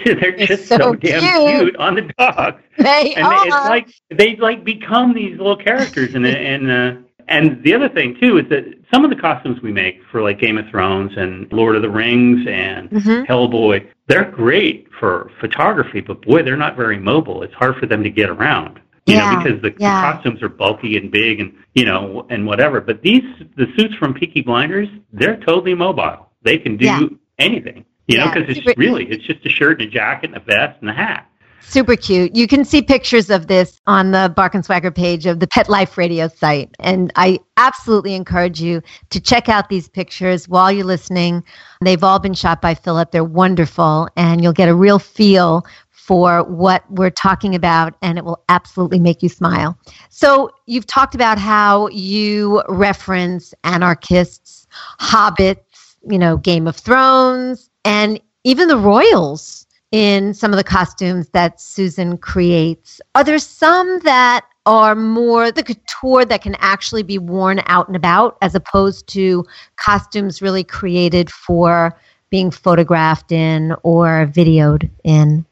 they're 0.06 0.36
just 0.38 0.68
so, 0.68 0.78
so 0.78 0.94
damn 0.94 1.20
cute. 1.20 1.60
cute. 1.60 1.76
on 1.76 1.96
the 1.96 2.10
dogs. 2.18 2.62
They 2.78 3.12
and 3.14 3.26
are. 3.26 3.44
They, 3.44 3.48
it's 3.48 3.68
like 3.68 3.94
they 4.10 4.36
like 4.36 4.64
become 4.64 5.12
these 5.12 5.36
little 5.36 5.56
characters, 5.56 6.14
and 6.14 6.26
and 6.26 6.70
uh, 6.70 6.92
and 7.30 7.62
the 7.62 7.72
other 7.74 7.88
thing 7.88 8.16
too 8.20 8.38
is 8.38 8.48
that 8.50 8.64
some 8.92 9.04
of 9.04 9.10
the 9.10 9.16
costumes 9.16 9.62
we 9.62 9.72
make 9.72 10.00
for 10.10 10.20
like 10.20 10.40
Game 10.40 10.58
of 10.58 10.68
Thrones 10.68 11.12
and 11.16 11.50
Lord 11.52 11.76
of 11.76 11.82
the 11.82 11.88
Rings 11.88 12.46
and 12.48 12.90
mm-hmm. 12.90 13.30
Hellboy, 13.30 13.86
they're 14.08 14.30
great 14.30 14.88
for 14.98 15.30
photography, 15.40 16.00
but 16.00 16.22
boy, 16.22 16.42
they're 16.42 16.56
not 16.56 16.76
very 16.76 16.98
mobile. 16.98 17.42
It's 17.42 17.54
hard 17.54 17.76
for 17.76 17.86
them 17.86 18.02
to 18.02 18.10
get 18.10 18.28
around. 18.28 18.80
You 19.06 19.14
yeah. 19.14 19.30
know, 19.30 19.42
because 19.42 19.62
the, 19.62 19.74
yeah. 19.78 20.12
the 20.12 20.12
costumes 20.12 20.42
are 20.42 20.48
bulky 20.48 20.96
and 20.96 21.10
big 21.10 21.40
and 21.40 21.54
you 21.74 21.84
know 21.84 22.26
and 22.30 22.46
whatever. 22.46 22.80
But 22.80 23.02
these 23.02 23.22
the 23.56 23.66
suits 23.76 23.94
from 23.94 24.12
Peaky 24.12 24.42
Blinders, 24.42 24.88
they're 25.12 25.36
totally 25.38 25.74
mobile. 25.74 26.28
They 26.42 26.58
can 26.58 26.76
do 26.76 26.86
yeah. 26.86 27.00
anything. 27.38 27.86
You 28.08 28.18
know, 28.18 28.32
because 28.32 28.56
it's 28.56 28.76
really 28.76 29.08
it's 29.08 29.24
just 29.24 29.46
a 29.46 29.48
shirt 29.48 29.80
and 29.80 29.88
a 29.88 29.92
jacket 29.92 30.30
and 30.30 30.36
a 30.36 30.40
vest 30.40 30.78
and 30.80 30.90
a 30.90 30.92
hat. 30.92 31.29
Super 31.62 31.94
cute. 31.94 32.34
You 32.34 32.46
can 32.46 32.64
see 32.64 32.82
pictures 32.82 33.30
of 33.30 33.46
this 33.46 33.80
on 33.86 34.10
the 34.10 34.32
Bark 34.34 34.54
and 34.54 34.64
Swagger 34.64 34.90
page 34.90 35.26
of 35.26 35.40
the 35.40 35.46
Pet 35.46 35.68
Life 35.68 35.96
Radio 35.96 36.26
site. 36.28 36.74
And 36.80 37.12
I 37.16 37.38
absolutely 37.56 38.14
encourage 38.14 38.60
you 38.60 38.82
to 39.10 39.20
check 39.20 39.48
out 39.48 39.68
these 39.68 39.88
pictures 39.88 40.48
while 40.48 40.72
you're 40.72 40.84
listening. 40.84 41.44
They've 41.82 42.02
all 42.02 42.18
been 42.18 42.34
shot 42.34 42.60
by 42.60 42.74
Philip. 42.74 43.12
They're 43.12 43.22
wonderful, 43.22 44.08
and 44.16 44.42
you'll 44.42 44.52
get 44.52 44.68
a 44.68 44.74
real 44.74 44.98
feel 44.98 45.64
for 45.90 46.42
what 46.44 46.90
we're 46.90 47.10
talking 47.10 47.54
about, 47.54 47.94
and 48.02 48.18
it 48.18 48.24
will 48.24 48.42
absolutely 48.48 48.98
make 48.98 49.22
you 49.22 49.28
smile. 49.28 49.78
So, 50.08 50.50
you've 50.66 50.86
talked 50.86 51.14
about 51.14 51.38
how 51.38 51.88
you 51.88 52.64
reference 52.68 53.54
anarchists, 53.62 54.66
hobbits, 54.98 55.96
you 56.08 56.18
know, 56.18 56.36
Game 56.38 56.66
of 56.66 56.76
Thrones, 56.76 57.70
and 57.84 58.20
even 58.42 58.66
the 58.66 58.76
royals 58.78 59.66
in 59.92 60.34
some 60.34 60.52
of 60.52 60.56
the 60.56 60.64
costumes 60.64 61.28
that 61.30 61.60
Susan 61.60 62.16
creates. 62.16 63.00
Are 63.14 63.24
there 63.24 63.38
some 63.38 64.00
that 64.00 64.46
are 64.66 64.94
more 64.94 65.50
the 65.50 65.62
couture 65.62 66.24
that 66.24 66.42
can 66.42 66.54
actually 66.60 67.02
be 67.02 67.18
worn 67.18 67.60
out 67.66 67.88
and 67.88 67.96
about 67.96 68.36
as 68.42 68.54
opposed 68.54 69.08
to 69.08 69.44
costumes 69.76 70.42
really 70.42 70.62
created 70.62 71.30
for 71.30 71.98
being 72.30 72.50
photographed 72.50 73.32
in 73.32 73.74
or 73.82 74.26
videoed 74.32 74.88
in? 75.02 75.44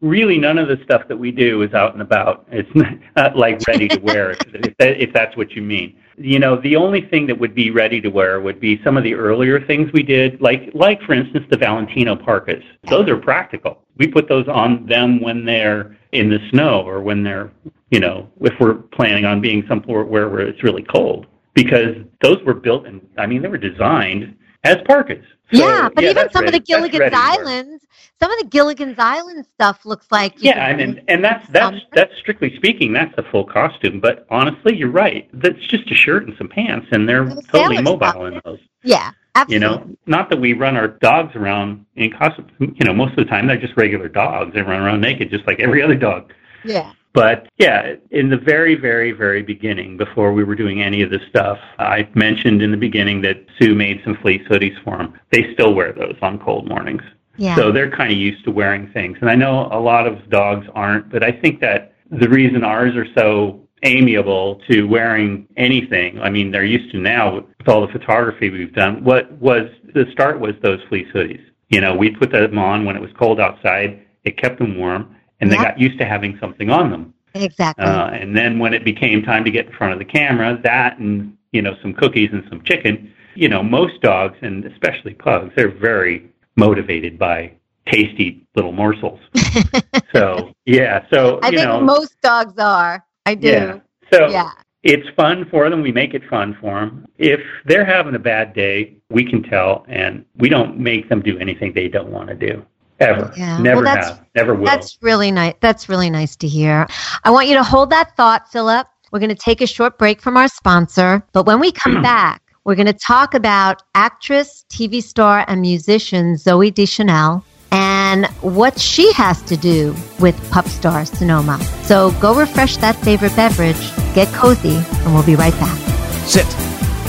Really, 0.00 0.38
none 0.38 0.58
of 0.58 0.68
the 0.68 0.78
stuff 0.84 1.08
that 1.08 1.16
we 1.16 1.30
do 1.30 1.62
is 1.62 1.72
out 1.72 1.92
and 1.92 2.02
about. 2.02 2.46
It's 2.50 2.68
not 3.16 3.36
like 3.36 3.60
ready 3.66 3.88
to 3.88 3.98
wear, 4.00 4.30
if, 4.52 4.76
that, 4.78 5.00
if 5.00 5.12
that's 5.12 5.36
what 5.36 5.52
you 5.52 5.62
mean. 5.62 5.96
You 6.16 6.38
know, 6.38 6.60
the 6.60 6.76
only 6.76 7.00
thing 7.00 7.26
that 7.26 7.38
would 7.38 7.54
be 7.54 7.70
ready 7.70 8.00
to 8.00 8.08
wear 8.08 8.40
would 8.40 8.60
be 8.60 8.80
some 8.84 8.96
of 8.96 9.02
the 9.02 9.14
earlier 9.14 9.64
things 9.64 9.90
we 9.92 10.02
did, 10.02 10.40
like, 10.40 10.70
like 10.74 11.00
for 11.02 11.14
instance, 11.14 11.46
the 11.50 11.56
Valentino 11.56 12.14
parkas. 12.14 12.62
Those 12.88 13.08
are 13.08 13.16
practical. 13.16 13.82
We 13.96 14.06
put 14.06 14.28
those 14.28 14.46
on 14.46 14.86
them 14.86 15.20
when 15.20 15.44
they're 15.44 15.96
in 16.12 16.28
the 16.28 16.38
snow 16.50 16.82
or 16.82 17.00
when 17.00 17.22
they're, 17.22 17.50
you 17.90 18.00
know, 18.00 18.30
if 18.40 18.54
we're 18.60 18.74
planning 18.74 19.24
on 19.24 19.40
being 19.40 19.64
somewhere 19.68 20.04
where, 20.04 20.28
where 20.28 20.46
it's 20.46 20.62
really 20.62 20.82
cold. 20.82 21.26
Because 21.54 21.96
those 22.20 22.42
were 22.44 22.54
built 22.54 22.86
and, 22.86 23.00
I 23.16 23.26
mean, 23.26 23.42
they 23.42 23.48
were 23.48 23.58
designed 23.58 24.36
as 24.64 24.78
parkas. 24.86 25.24
So, 25.54 25.60
yeah, 25.60 25.88
but 25.88 26.04
even 26.04 26.16
that's 26.16 26.32
some 26.32 26.46
of 26.46 26.52
the 26.52 26.60
Gilligan's 26.60 27.00
ready 27.00 27.14
work. 27.14 27.38
Islands, 27.38 27.86
some 28.20 28.30
of 28.30 28.38
the 28.38 28.46
Gilligan's 28.46 28.98
Island 28.98 29.46
stuff 29.54 29.84
looks 29.84 30.06
like 30.10 30.42
you 30.42 30.50
Yeah, 30.50 30.66
and, 30.66 30.80
and 30.80 31.02
and 31.08 31.24
that's 31.24 31.48
that's 31.50 31.76
that's 31.92 32.16
strictly 32.18 32.56
speaking, 32.56 32.92
that's 32.92 33.14
the 33.16 33.22
full 33.24 33.44
costume. 33.44 34.00
But 34.00 34.26
honestly, 34.30 34.76
you're 34.76 34.90
right. 34.90 35.28
That's 35.32 35.64
just 35.66 35.90
a 35.90 35.94
shirt 35.94 36.26
and 36.26 36.36
some 36.36 36.48
pants, 36.48 36.88
and 36.90 37.08
they're 37.08 37.24
totally 37.52 37.80
mobile 37.82 38.08
stuff. 38.08 38.16
in 38.16 38.40
those. 38.44 38.58
yeah, 38.82 39.12
Absolutely. 39.36 39.54
You 39.54 39.60
know, 39.60 39.96
not 40.06 40.30
that 40.30 40.40
we 40.40 40.52
run 40.52 40.76
our 40.76 40.88
dogs 40.88 41.34
around 41.34 41.84
in 41.96 42.12
costume. 42.12 42.46
You 42.58 42.84
know, 42.84 42.94
most 42.94 43.10
of 43.10 43.16
the 43.16 43.24
time 43.24 43.48
they're 43.48 43.56
just 43.56 43.76
regular 43.76 44.08
dogs. 44.08 44.54
They 44.54 44.62
run 44.62 44.80
around 44.80 45.00
naked, 45.00 45.30
just 45.30 45.46
like 45.46 45.58
every 45.58 45.82
other 45.82 45.96
dog. 45.96 46.32
yeah, 46.64 46.92
But 47.14 47.48
yeah, 47.58 47.94
in 48.10 48.28
the 48.28 48.36
very, 48.36 48.74
very, 48.74 49.12
very 49.12 49.42
beginning, 49.42 49.96
before 49.96 50.32
we 50.32 50.42
were 50.42 50.56
doing 50.56 50.82
any 50.82 51.00
of 51.00 51.10
this 51.10 51.22
stuff, 51.30 51.58
I 51.78 52.08
mentioned 52.14 52.60
in 52.60 52.72
the 52.72 52.76
beginning 52.76 53.22
that 53.22 53.46
Sue 53.58 53.74
made 53.74 54.02
some 54.04 54.16
fleece 54.16 54.42
hoodies 54.48 54.76
for 54.82 54.98
them. 54.98 55.14
They 55.30 55.52
still 55.54 55.74
wear 55.74 55.92
those 55.92 56.16
on 56.20 56.40
cold 56.40 56.68
mornings. 56.68 57.02
yeah. 57.36 57.54
So 57.56 57.70
they're 57.70 57.90
kind 57.90 58.10
of 58.12 58.18
used 58.18 58.44
to 58.44 58.50
wearing 58.50 58.90
things. 58.92 59.16
And 59.20 59.30
I 59.30 59.36
know 59.36 59.68
a 59.70 59.78
lot 59.78 60.06
of 60.08 60.28
dogs 60.28 60.66
aren't, 60.74 61.08
but 61.08 61.22
I 61.22 61.30
think 61.30 61.60
that 61.60 61.94
the 62.10 62.28
reason 62.28 62.64
ours 62.64 62.96
are 62.96 63.06
so 63.16 63.60
amiable 63.84 64.60
to 64.68 64.84
wearing 64.84 65.46
anything, 65.56 66.20
I 66.20 66.30
mean, 66.30 66.50
they're 66.50 66.64
used 66.64 66.90
to 66.92 66.98
now 66.98 67.36
with 67.36 67.68
all 67.68 67.86
the 67.86 67.92
photography 67.92 68.50
we've 68.50 68.74
done. 68.74 69.04
What 69.04 69.30
was 69.32 69.68
the 69.94 70.06
start 70.10 70.40
was 70.40 70.52
those 70.62 70.80
fleece 70.88 71.08
hoodies. 71.14 71.42
You 71.68 71.80
know, 71.80 71.94
we'd 71.94 72.18
put 72.18 72.32
them 72.32 72.58
on 72.58 72.84
when 72.84 72.96
it 72.96 73.02
was 73.02 73.10
cold 73.18 73.40
outside. 73.40 74.04
It 74.24 74.36
kept 74.40 74.58
them 74.58 74.78
warm, 74.78 75.14
and 75.40 75.50
they 75.50 75.56
Yeah. 75.56 75.64
got 75.64 75.78
used 75.78 75.98
to 75.98 76.04
having 76.04 76.38
something 76.38 76.70
on 76.70 76.90
them. 76.90 77.12
exactly. 77.34 77.84
Uh, 77.84 78.08
and 78.10 78.36
then 78.36 78.58
when 78.58 78.72
it 78.74 78.84
became 78.84 79.22
time 79.22 79.44
to 79.44 79.50
get 79.50 79.66
in 79.66 79.72
front 79.72 79.92
of 79.92 79.98
the 79.98 80.04
camera, 80.04 80.58
that 80.62 80.98
and 80.98 81.36
you 81.52 81.62
know 81.62 81.74
some 81.82 81.92
cookies 81.94 82.30
and 82.32 82.44
some 82.48 82.62
chicken. 82.62 83.10
You 83.36 83.48
know, 83.48 83.62
most 83.64 84.00
dogs 84.00 84.38
and 84.42 84.64
especially 84.64 85.14
pugs, 85.14 85.52
they're 85.56 85.68
very 85.76 86.30
motivated 86.56 87.18
by 87.18 87.50
tasty 87.86 88.46
little 88.54 88.70
morsels. 88.70 89.18
so 90.14 90.52
yeah, 90.66 91.04
so 91.12 91.40
I 91.42 91.50
you 91.50 91.58
think 91.58 91.68
know, 91.68 91.80
most 91.80 92.20
dogs 92.22 92.54
are. 92.58 93.04
I 93.26 93.34
do. 93.34 93.48
yeah. 93.48 93.78
So 94.12 94.28
Yeah. 94.28 94.50
it's 94.84 95.08
fun 95.16 95.46
for 95.50 95.68
them. 95.68 95.82
We 95.82 95.90
make 95.92 96.14
it 96.14 96.22
fun 96.30 96.56
for 96.60 96.78
them. 96.80 97.06
If 97.18 97.40
they're 97.64 97.84
having 97.84 98.14
a 98.14 98.18
bad 98.20 98.54
day, 98.54 98.94
we 99.10 99.24
can 99.24 99.42
tell, 99.42 99.84
and 99.88 100.24
we 100.36 100.48
don't 100.48 100.78
make 100.78 101.08
them 101.08 101.20
do 101.20 101.36
anything 101.38 101.72
they 101.72 101.88
don't 101.88 102.10
want 102.10 102.28
to 102.28 102.34
do. 102.36 102.64
Ever. 103.00 103.32
Yeah. 103.36 103.58
Never 103.58 103.76
Well, 103.82 103.84
that's- 103.84 104.08
have. 104.08 104.20
Never 104.34 104.54
will. 104.54 104.64
That's 104.64 104.98
really 105.00 105.30
nice. 105.30 105.54
That's 105.60 105.88
really 105.88 106.10
nice 106.10 106.34
to 106.36 106.48
hear. 106.48 106.86
I 107.24 107.30
want 107.30 107.48
you 107.48 107.54
to 107.54 107.62
hold 107.62 107.90
that 107.90 108.16
thought, 108.16 108.50
Philip. 108.50 108.86
We're 109.12 109.20
going 109.20 109.28
to 109.28 109.34
take 109.36 109.60
a 109.60 109.66
short 109.66 109.96
break 109.98 110.20
from 110.20 110.36
our 110.36 110.48
sponsor, 110.48 111.22
but 111.32 111.46
when 111.46 111.60
we 111.60 111.70
come 111.70 112.02
back, 112.02 112.42
we're 112.64 112.74
going 112.74 112.86
to 112.86 112.92
talk 112.92 113.34
about 113.34 113.82
actress, 113.94 114.64
TV 114.70 115.02
star, 115.02 115.44
and 115.46 115.60
musician 115.60 116.34
Zooey 116.34 116.72
Deschanel 116.74 117.44
and 117.70 118.26
what 118.40 118.78
she 118.78 119.12
has 119.12 119.42
to 119.42 119.56
do 119.56 119.92
with 120.20 120.36
Pupstar 120.50 121.06
Sonoma. 121.06 121.58
So 121.82 122.10
go 122.20 122.34
refresh 122.34 122.76
that 122.78 122.96
favorite 122.96 123.34
beverage, 123.36 123.76
get 124.14 124.28
cozy, 124.32 124.76
and 124.76 125.14
we'll 125.14 125.24
be 125.26 125.36
right 125.36 125.52
back. 125.60 125.78
Sit. 126.26 126.46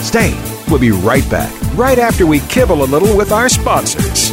Stay. 0.03 0.33
We'll 0.67 0.79
be 0.79 0.91
right 0.91 1.27
back, 1.29 1.51
right 1.75 1.99
after 1.99 2.25
we 2.25 2.39
kibble 2.41 2.83
a 2.83 2.85
little 2.85 3.15
with 3.15 3.31
our 3.31 3.47
sponsors. 3.49 4.31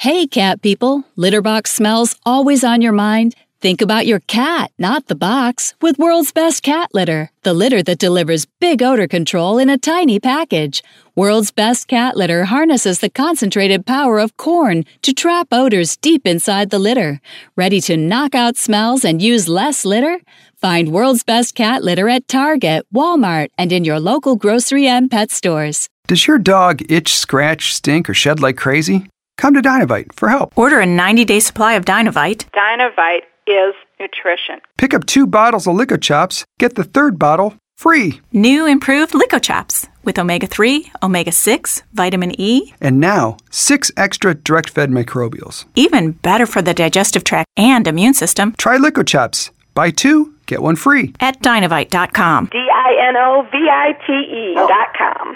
Hey, 0.00 0.26
cat 0.26 0.62
people. 0.62 1.04
Litter 1.14 1.42
box 1.42 1.74
smells 1.74 2.16
always 2.24 2.64
on 2.64 2.80
your 2.80 2.90
mind? 2.90 3.34
Think 3.60 3.82
about 3.82 4.06
your 4.06 4.20
cat, 4.20 4.72
not 4.78 5.08
the 5.08 5.14
box, 5.14 5.74
with 5.82 5.98
World's 5.98 6.32
Best 6.32 6.62
Cat 6.62 6.88
Litter, 6.94 7.30
the 7.42 7.52
litter 7.52 7.82
that 7.82 7.98
delivers 7.98 8.46
big 8.60 8.82
odor 8.82 9.06
control 9.06 9.58
in 9.58 9.68
a 9.68 9.76
tiny 9.76 10.18
package. 10.18 10.82
World's 11.14 11.50
Best 11.50 11.86
Cat 11.86 12.16
Litter 12.16 12.46
harnesses 12.46 13.00
the 13.00 13.10
concentrated 13.10 13.84
power 13.84 14.18
of 14.18 14.38
corn 14.38 14.86
to 15.02 15.12
trap 15.12 15.48
odors 15.52 15.98
deep 15.98 16.26
inside 16.26 16.70
the 16.70 16.78
litter. 16.78 17.20
Ready 17.54 17.82
to 17.82 17.98
knock 17.98 18.34
out 18.34 18.56
smells 18.56 19.04
and 19.04 19.20
use 19.20 19.48
less 19.48 19.84
litter? 19.84 20.18
Find 20.56 20.92
World's 20.92 21.24
Best 21.24 21.54
Cat 21.54 21.84
Litter 21.84 22.08
at 22.08 22.26
Target, 22.26 22.86
Walmart, 22.90 23.48
and 23.58 23.70
in 23.70 23.84
your 23.84 24.00
local 24.00 24.34
grocery 24.34 24.86
and 24.86 25.10
pet 25.10 25.30
stores. 25.30 25.90
Does 26.06 26.26
your 26.26 26.38
dog 26.38 26.90
itch, 26.90 27.12
scratch, 27.12 27.74
stink, 27.74 28.08
or 28.08 28.14
shed 28.14 28.40
like 28.40 28.56
crazy? 28.56 29.06
Come 29.40 29.54
to 29.54 29.62
Dynovite 29.62 30.12
for 30.12 30.28
help. 30.28 30.52
Order 30.56 30.80
a 30.80 30.86
90 30.86 31.24
day 31.24 31.40
supply 31.40 31.72
of 31.74 31.84
Dynovite. 31.86 32.44
Dynovite 32.52 33.22
is 33.46 33.74
nutrition. 33.98 34.60
Pick 34.76 34.92
up 34.92 35.06
two 35.06 35.26
bottles 35.26 35.66
of 35.66 35.74
Lico 35.76 35.98
Chops, 36.00 36.44
get 36.58 36.74
the 36.74 36.84
third 36.84 37.18
bottle 37.18 37.54
free. 37.76 38.20
New 38.32 38.66
improved 38.66 39.12
Licochaps 39.14 39.88
with 40.04 40.18
omega 40.18 40.46
3, 40.46 40.92
omega 41.02 41.32
6, 41.32 41.82
vitamin 41.94 42.38
E, 42.38 42.74
And 42.82 43.00
now, 43.00 43.38
six 43.50 43.90
extra 43.96 44.34
direct 44.34 44.68
fed 44.68 44.90
microbials. 44.90 45.64
even 45.74 46.12
better 46.12 46.44
for 46.44 46.60
the 46.60 46.74
digestive 46.74 47.24
tract 47.24 47.48
and 47.56 47.86
immune 47.88 48.12
system 48.14 48.54
Try 48.58 48.76
Lico 48.76 49.06
Chops. 49.06 49.50
Buy 49.74 49.90
two, 49.90 50.34
get 50.46 50.60
one 50.60 50.76
free. 50.76 51.14
at 51.20 51.40
dynovite.com. 51.42 52.50
D 52.52 52.58
I 52.58 53.08
N 53.08 53.16
O 53.16 53.46
V 53.50 53.56
I 53.56 53.92
T 54.06 54.12
E 54.12 54.54
dot 54.54 54.88
com. 54.98 55.34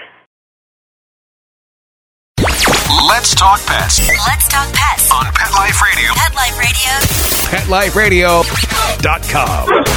Let's 3.02 3.34
talk 3.34 3.58
pets 3.66 3.98
Let's 4.26 4.46
talk 4.48 4.72
pets. 4.72 5.10
on 5.10 5.24
Pet 5.34 5.50
Life 5.52 5.82
Radio. 5.82 6.12
Pet 6.14 6.34
Life 6.34 7.96
Radio. 7.96 8.42
PetLifeRadio.com. 8.42 9.94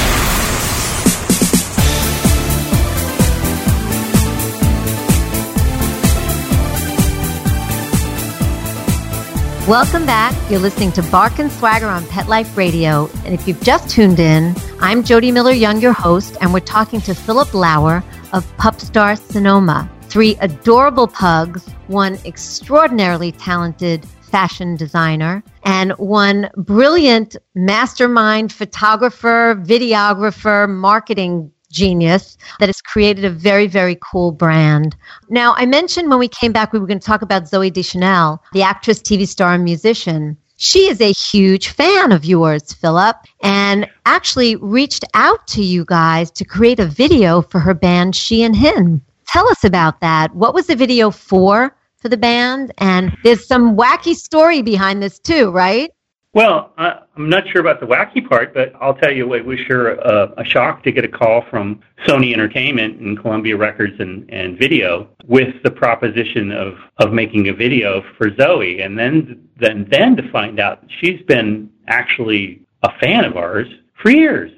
Welcome 9.67 10.05
back. 10.05 10.33
You're 10.49 10.61
listening 10.61 10.93
to 10.93 11.03
Bark 11.03 11.39
and 11.39 11.51
Swagger 11.51 11.87
on 11.87 12.07
Pet 12.07 12.29
Life 12.29 12.55
Radio. 12.55 13.09
And 13.25 13.33
if 13.33 13.45
you've 13.47 13.59
just 13.61 13.89
tuned 13.89 14.17
in, 14.17 14.55
I'm 14.79 15.03
Jody 15.03 15.29
Miller 15.29 15.51
Young, 15.51 15.81
your 15.81 15.91
host, 15.91 16.37
and 16.39 16.53
we're 16.53 16.61
talking 16.61 17.01
to 17.01 17.13
Philip 17.13 17.53
Lauer 17.53 18.01
of 18.31 18.45
Pupstar 18.55 19.19
Sonoma. 19.31 19.89
Three 20.09 20.37
adorable 20.39 21.07
pugs, 21.07 21.67
one 21.87 22.17
extraordinarily 22.25 23.33
talented 23.33 24.05
fashion 24.05 24.75
designer, 24.75 25.43
and 25.63 25.91
one 25.93 26.49
brilliant 26.55 27.35
mastermind 27.55 28.53
photographer, 28.53 29.61
videographer, 29.65 30.69
marketing 30.69 31.51
genius 31.71 32.37
that 32.59 32.69
has 32.69 32.81
created 32.81 33.25
a 33.25 33.29
very, 33.29 33.67
very 33.67 33.97
cool 34.01 34.31
brand. 34.31 34.95
Now, 35.29 35.53
I 35.57 35.65
mentioned 35.65 36.09
when 36.09 36.19
we 36.19 36.29
came 36.29 36.53
back, 36.53 36.71
we 36.71 36.79
were 36.79 36.87
going 36.87 36.99
to 36.99 37.05
talk 37.05 37.21
about 37.21 37.43
Zooey 37.43 37.71
Deschanel, 37.71 38.41
the 38.53 38.63
actress, 38.63 39.01
TV 39.01 39.27
star, 39.27 39.53
and 39.55 39.63
musician. 39.63 40.37
She 40.55 40.89
is 40.89 41.01
a 41.01 41.11
huge 41.11 41.67
fan 41.67 42.11
of 42.11 42.25
yours, 42.25 42.73
Philip, 42.73 43.17
and 43.43 43.87
actually 44.05 44.55
reached 44.55 45.03
out 45.13 45.45
to 45.47 45.63
you 45.63 45.85
guys 45.85 46.31
to 46.31 46.45
create 46.45 46.79
a 46.79 46.85
video 46.85 47.41
for 47.41 47.59
her 47.59 47.75
band, 47.75 48.15
She 48.15 48.41
and 48.41 48.55
Him. 48.55 49.01
Tell 49.27 49.47
us 49.49 49.63
about 49.63 49.99
that. 50.01 50.33
What 50.33 50.53
was 50.53 50.67
the 50.67 50.75
video 50.75 51.11
for 51.11 51.75
for 51.97 52.09
the 52.09 52.17
band? 52.17 52.73
And 52.77 53.15
there's 53.23 53.45
some 53.45 53.75
wacky 53.75 54.15
story 54.15 54.61
behind 54.61 55.01
this 55.01 55.19
too, 55.19 55.51
right? 55.51 55.91
Well, 56.33 56.71
I, 56.77 56.99
I'm 57.15 57.29
not 57.29 57.47
sure 57.49 57.61
about 57.61 57.79
the 57.79 57.87
wacky 57.87 58.27
part, 58.27 58.53
but 58.53 58.71
I'll 58.79 58.93
tell 58.93 59.11
you, 59.11 59.33
it 59.33 59.43
was 59.43 59.57
sure 59.61 59.93
a, 59.93 60.33
a 60.37 60.45
shock 60.45 60.83
to 60.83 60.91
get 60.91 61.03
a 61.03 61.07
call 61.07 61.43
from 61.49 61.79
Sony 62.05 62.31
Entertainment 62.31 62.99
and 62.99 63.19
Columbia 63.19 63.57
Records 63.57 63.95
and, 63.99 64.29
and 64.31 64.55
Video 64.55 65.09
with 65.25 65.55
the 65.63 65.71
proposition 65.71 66.51
of, 66.51 66.75
of 66.97 67.11
making 67.11 67.49
a 67.49 67.53
video 67.53 68.03
for 68.17 68.29
Zooey, 68.29 68.85
and 68.85 68.99
then 68.99 69.49
then 69.59 69.87
then 69.89 70.15
to 70.15 70.31
find 70.31 70.59
out 70.59 70.83
she's 70.99 71.19
been 71.23 71.71
actually 71.87 72.61
a 72.83 72.89
fan 72.99 73.25
of 73.25 73.35
ours 73.35 73.67
for 73.99 74.11
years. 74.11 74.51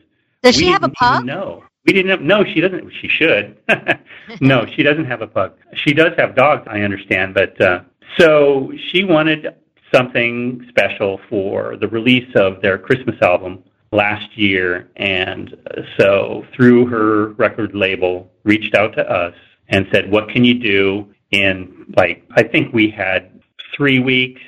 Does 0.43 0.57
we 0.57 0.63
she 0.63 0.69
have 0.69 0.83
a 0.83 0.89
didn't 0.89 1.29
even 1.29 1.68
didn't 1.91 2.21
no, 2.21 2.43
she 2.43 2.61
doesn't. 2.61 2.91
She 3.01 3.07
should. 3.07 3.57
no, 4.41 4.65
she 4.65 4.83
doesn't 4.83 5.05
have 5.05 5.21
a 5.21 5.27
pug. 5.27 5.53
She 5.73 5.93
does 5.93 6.13
have 6.17 6.35
dogs, 6.35 6.67
I 6.67 6.81
understand. 6.81 7.33
But 7.33 7.59
uh, 7.61 7.81
so 8.17 8.71
she 8.89 9.03
wanted 9.03 9.55
something 9.93 10.65
special 10.69 11.19
for 11.29 11.77
the 11.77 11.87
release 11.87 12.29
of 12.35 12.61
their 12.61 12.77
Christmas 12.77 13.15
album 13.21 13.63
last 13.91 14.37
year. 14.37 14.89
And 14.95 15.55
uh, 15.71 15.81
so 15.97 16.45
through 16.55 16.87
her 16.87 17.29
record 17.29 17.73
label, 17.73 18.31
reached 18.43 18.75
out 18.75 18.93
to 18.95 19.09
us 19.09 19.33
and 19.69 19.87
said, 19.91 20.11
what 20.11 20.29
can 20.29 20.43
you 20.43 20.55
do 20.55 21.13
in 21.31 21.85
like, 21.95 22.23
I 22.31 22.43
think 22.43 22.73
we 22.73 22.89
had 22.89 23.41
three 23.75 23.99
weeks 23.99 24.41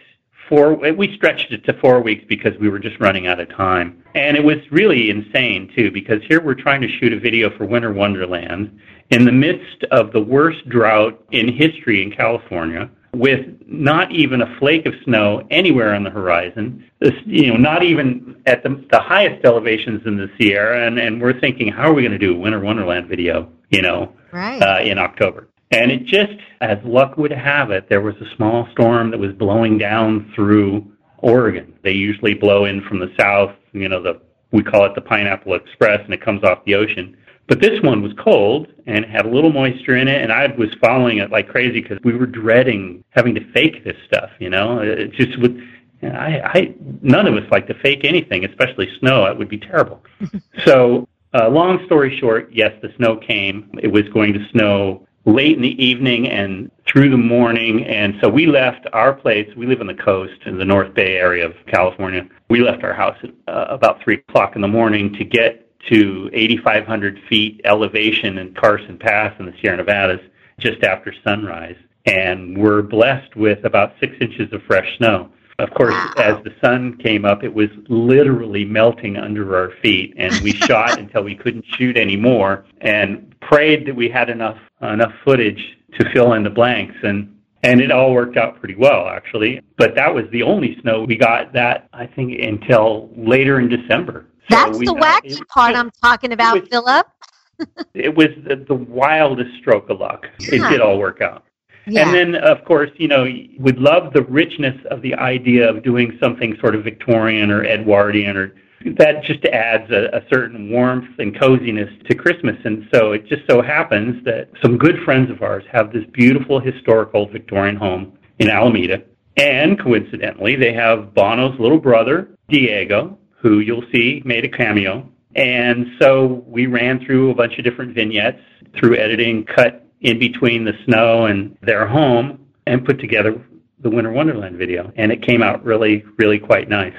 four 0.52 0.76
we 0.76 1.16
stretched 1.16 1.52
it 1.52 1.64
to 1.64 1.74
four 1.80 2.02
weeks 2.02 2.26
because 2.28 2.52
we 2.60 2.70
were 2.70 2.80
just 2.80 3.00
running 3.00 3.26
out 3.26 3.40
of 3.40 3.50
time 3.50 4.04
and 4.16 4.36
it 4.36 4.44
was 4.44 4.58
really 4.70 5.10
insane 5.10 5.72
too 5.74 5.90
because 5.90 6.22
here 6.28 6.42
we're 6.42 6.54
trying 6.54 6.82
to 6.82 6.90
shoot 7.00 7.14
a 7.14 7.20
video 7.20 7.50
for 7.58 7.66
winter 7.66 7.94
wonderland 7.94 8.78
in 9.12 9.24
the 9.24 9.32
midst 9.32 9.86
of 9.92 10.12
the 10.12 10.22
worst 10.22 10.68
drought 10.68 11.24
in 11.32 11.48
history 11.52 12.04
in 12.04 12.12
california 12.12 12.90
with 13.14 13.46
not 13.68 14.12
even 14.12 14.42
a 14.42 14.58
flake 14.58 14.86
of 14.86 14.94
snow 15.04 15.46
anywhere 15.52 15.94
on 15.94 16.04
the 16.04 16.10
horizon. 16.10 16.90
This, 17.00 17.14
you 17.26 17.48
know, 17.48 17.58
not 17.58 17.84
even 17.84 18.42
at 18.46 18.64
the, 18.64 18.84
the 18.92 19.00
highest 19.00 19.44
elevations 19.44 20.02
in 20.06 20.18
the 20.18 20.30
Sierra, 20.40 20.88
and, 20.88 20.98
and 20.98 21.22
we're 21.22 21.38
thinking, 21.40 21.72
how 21.72 21.90
are 21.90 21.94
we 21.94 22.04
going 22.04 22.14
to 22.14 22.18
do 22.18 22.34
a 22.34 22.38
Winter 22.38 22.60
Wonderland 22.60 23.08
video? 23.08 23.52
You 23.70 23.82
know, 23.82 24.14
right. 24.32 24.62
uh, 24.62 24.80
in 24.82 24.98
October. 24.98 25.48
And 25.72 25.92
it 25.92 26.06
just, 26.06 26.34
as 26.60 26.78
luck 26.84 27.18
would 27.18 27.32
have 27.32 27.72
it, 27.72 27.88
there 27.90 28.02
was 28.02 28.16
a 28.16 28.36
small 28.36 28.68
storm 28.74 29.10
that 29.12 29.18
was 29.18 29.32
blowing 29.34 29.78
down 29.78 30.32
through 30.36 30.92
Oregon. 31.20 31.74
They 31.84 31.94
usually 31.94 32.34
blow 32.34 32.66
in 32.66 32.82
from 32.82 33.00
the 33.00 33.14
south, 33.18 33.54
you 33.74 33.88
know, 33.88 34.02
the 34.02 34.22
we 34.52 34.64
call 34.64 34.86
it 34.86 34.94
the 34.96 35.02
Pineapple 35.02 35.56
Express, 35.56 36.02
and 36.04 36.14
it 36.14 36.22
comes 36.22 36.44
off 36.44 36.66
the 36.66 36.76
ocean. 36.76 37.16
But 37.48 37.62
this 37.62 37.82
one 37.82 38.02
was 38.02 38.12
cold 38.18 38.68
and 38.86 39.06
had 39.06 39.26
a 39.26 39.30
little 39.30 39.52
moisture 39.52 39.96
in 39.96 40.08
it, 40.08 40.22
and 40.22 40.32
I 40.32 40.48
was 40.58 40.70
following 40.82 41.18
it 41.18 41.32
like 41.32 41.48
crazy 41.48 41.82
because 41.82 42.00
we 42.04 42.14
were 42.14 42.26
dreading 42.26 43.04
having 43.12 43.36
to 43.36 43.52
fake 43.52 43.84
this 43.84 43.96
stuff. 44.06 44.30
You 44.40 44.50
know, 44.50 44.80
it 44.80 45.12
just 45.14 45.40
would. 45.40 45.62
I, 46.04 46.42
I 46.44 46.76
none 47.02 47.28
of 47.28 47.36
us 47.36 47.50
like 47.52 47.68
to 47.68 47.74
fake 47.76 48.04
anything, 48.04 48.46
especially 48.46 48.90
snow. 49.00 49.26
It 49.26 49.38
would 49.38 49.50
be 49.50 49.58
terrible. 49.58 50.04
so, 50.66 51.08
uh, 51.34 51.50
long 51.50 51.86
story 51.86 52.18
short, 52.20 52.50
yes, 52.52 52.74
the 52.82 52.94
snow 52.98 53.18
came. 53.18 53.70
It 53.82 53.88
was 53.88 54.04
going 54.10 54.34
to 54.34 54.48
snow 54.52 55.08
late 55.26 55.56
in 55.56 55.62
the 55.62 55.84
evening 55.84 56.28
and 56.30 56.72
through 56.88 57.10
the 57.10 57.18
morning. 57.18 57.86
And 57.86 58.16
so 58.22 58.30
we 58.30 58.46
left 58.46 58.88
our 58.94 59.14
place. 59.14 59.50
We 59.56 59.66
live 59.66 59.82
on 59.82 59.88
the 59.88 59.94
coast 59.94 60.42
in 60.46 60.58
the 60.58 60.66
North 60.66 60.94
Bay 60.94 61.16
area 61.16 61.46
of 61.46 61.54
California. 61.68 62.28
We 62.50 62.62
left 62.62 62.84
our 62.84 62.94
house 62.94 63.18
at 63.24 63.30
uh, 63.48 63.66
about 63.70 64.02
3 64.04 64.16
o'clock 64.16 64.56
in 64.56 64.62
the 64.62 64.68
morning 64.68 65.14
to 65.14 65.24
get 65.24 65.68
to 65.90 66.30
8,500 66.34 67.20
feet 67.30 67.62
elevation 67.66 68.38
in 68.38 68.54
Carson 68.54 68.98
Pass 68.98 69.34
in 69.40 69.46
the 69.46 69.54
Sierra 69.62 69.78
Nevadas 69.78 70.22
just 70.60 70.84
after 70.84 71.14
sunrise. 71.24 71.78
And 72.06 72.58
we're 72.58 72.82
blessed 72.82 73.36
with 73.36 73.64
about 73.64 73.94
six 74.00 74.16
inches 74.22 74.52
of 74.54 74.64
fresh 74.64 74.98
snow. 74.98 75.32
Of 75.60 75.72
course, 75.76 75.96
as 76.18 76.44
the 76.44 76.54
sun 76.60 76.98
came 76.98 77.24
up, 77.24 77.44
it 77.44 77.54
was 77.54 77.70
literally 77.88 78.66
melting 78.66 79.18
under 79.18 79.56
our 79.56 79.72
feet, 79.84 80.16
and 80.18 80.34
we 80.42 80.54
shot 80.68 80.98
until 80.98 81.22
we 81.24 81.36
couldn't 81.36 81.66
shoot 81.78 81.98
anymore, 81.98 82.66
and 82.80 83.31
prayed 83.42 83.86
that 83.88 83.96
we 83.96 84.10
had 84.10 84.30
enough 84.30 84.58
enough 84.82 85.14
footage 85.24 85.78
to 86.00 86.10
fill 86.14 86.34
in 86.34 86.44
the 86.44 86.50
blanks. 86.50 86.96
And 87.04 87.36
and 87.64 87.80
it 87.80 87.92
all 87.92 88.14
worked 88.14 88.38
out 88.38 88.60
pretty 88.60 88.76
well, 88.76 89.08
actually. 89.08 89.62
But 89.78 89.96
that 89.96 90.14
was 90.14 90.26
the 90.32 90.44
only 90.44 90.80
snow 90.82 91.04
we 91.04 91.16
got 91.16 91.54
that 91.54 91.88
I 91.94 92.08
think 92.08 92.40
until 92.42 93.10
later 93.16 93.60
in 93.60 93.70
December. 93.70 94.26
So 94.50 94.56
That's 94.56 94.80
the 94.80 94.86
wacky 94.86 95.48
part 95.48 95.76
I'm 95.76 95.92
talking 96.02 96.34
about, 96.34 96.60
was, 96.60 96.70
Philip. 96.70 97.08
it 97.94 98.16
was 98.16 98.30
the, 98.48 98.56
the 98.68 98.74
wildest 98.74 99.52
stroke 99.60 99.90
of 99.90 100.00
luck. 100.00 100.26
Yeah. 100.40 100.56
It 100.56 100.70
did 100.70 100.82
all 100.82 100.98
work 100.98 101.22
out. 101.22 101.46
Yeah. 101.88 102.06
And 102.06 102.14
then, 102.14 102.44
of 102.44 102.64
course, 102.66 102.92
you 102.98 103.08
know, 103.08 103.24
we'd 103.24 103.78
love 103.78 104.14
the 104.14 104.24
richness 104.24 104.76
of 104.90 105.02
the 105.02 105.16
idea 105.16 105.70
of 105.70 105.84
doing 105.84 106.18
something 106.22 106.58
sort 106.60 106.76
of 106.76 106.84
Victorian 106.84 107.52
or 107.52 107.64
Edwardian, 107.64 108.38
or 108.38 108.54
that 108.98 109.24
just 109.24 109.44
adds 109.46 109.92
a, 109.92 110.16
a 110.16 110.22
certain 110.30 110.70
warmth 110.72 111.20
and 111.20 111.38
coziness 111.40 111.90
to 112.10 112.16
Christmas. 112.16 112.56
And 112.64 112.88
so 112.94 113.12
it 113.12 113.26
just 113.28 113.44
so 113.50 113.62
happens 113.62 114.24
that 114.26 114.50
some 114.62 114.78
good 114.78 114.98
friends 115.04 115.30
of 115.30 115.42
ours 115.42 115.64
have 115.72 115.92
this 115.92 116.04
beautiful 116.14 116.60
historical 116.60 117.28
Victorian 117.28 117.76
home 117.76 118.18
in 118.40 118.50
Alameda. 118.50 119.04
And 119.38 119.80
coincidentally, 119.80 120.56
they 120.56 120.74
have 120.74 121.14
Bono's 121.14 121.58
little 121.60 121.80
brother, 121.80 122.30
Diego, 122.50 123.18
who 123.42 123.60
you'll 123.60 123.86
see 123.92 124.22
made 124.26 124.46
a 124.46 124.50
cameo. 124.50 125.08
And 125.36 125.88
so 126.00 126.44
we 126.46 126.66
ran 126.68 127.04
through 127.06 127.32
a 127.32 127.36
bunch 127.36 127.58
of 127.58 127.64
different 127.64 127.96
vignettes 127.96 128.42
through 128.78 128.98
editing, 128.98 129.46
cut 129.46 129.88
in 130.02 130.20
between 130.20 130.66
the 130.66 130.74
snow 130.86 131.26
and 131.26 131.58
their 131.62 131.88
home 131.88 132.46
and 132.68 132.86
put 132.86 133.00
together 133.00 133.42
the 133.80 133.90
Winter 133.90 134.12
Wonderland 134.12 134.58
video. 134.58 134.92
And 134.96 135.12
it 135.12 135.26
came 135.26 135.42
out 135.42 135.64
really, 135.64 136.04
really 136.18 136.40
quite 136.40 136.70
nice. 136.70 136.94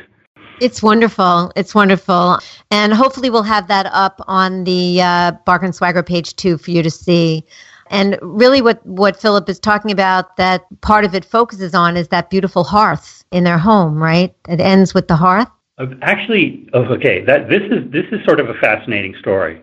It's 0.62 0.80
wonderful. 0.80 1.50
It's 1.56 1.74
wonderful. 1.74 2.38
And 2.70 2.94
hopefully 2.94 3.30
we'll 3.30 3.42
have 3.42 3.66
that 3.66 3.86
up 3.86 4.20
on 4.28 4.62
the 4.62 5.02
uh, 5.02 5.32
Bark 5.44 5.64
and 5.64 5.74
Swagger 5.74 6.04
page 6.04 6.36
too 6.36 6.56
for 6.56 6.70
you 6.70 6.84
to 6.84 6.90
see. 6.90 7.44
And 7.88 8.16
really 8.22 8.62
what, 8.62 8.86
what 8.86 9.20
Philip 9.20 9.48
is 9.48 9.58
talking 9.58 9.90
about 9.90 10.36
that 10.36 10.62
part 10.80 11.04
of 11.04 11.16
it 11.16 11.24
focuses 11.24 11.74
on 11.74 11.96
is 11.96 12.06
that 12.08 12.30
beautiful 12.30 12.62
hearth 12.62 13.24
in 13.32 13.42
their 13.42 13.58
home, 13.58 14.00
right? 14.00 14.32
It 14.48 14.60
ends 14.60 14.94
with 14.94 15.08
the 15.08 15.16
hearth. 15.16 15.48
Actually, 16.00 16.68
okay, 16.72 17.24
that, 17.24 17.48
this, 17.48 17.62
is, 17.62 17.90
this 17.90 18.04
is 18.12 18.24
sort 18.24 18.38
of 18.38 18.48
a 18.48 18.54
fascinating 18.54 19.16
story. 19.18 19.60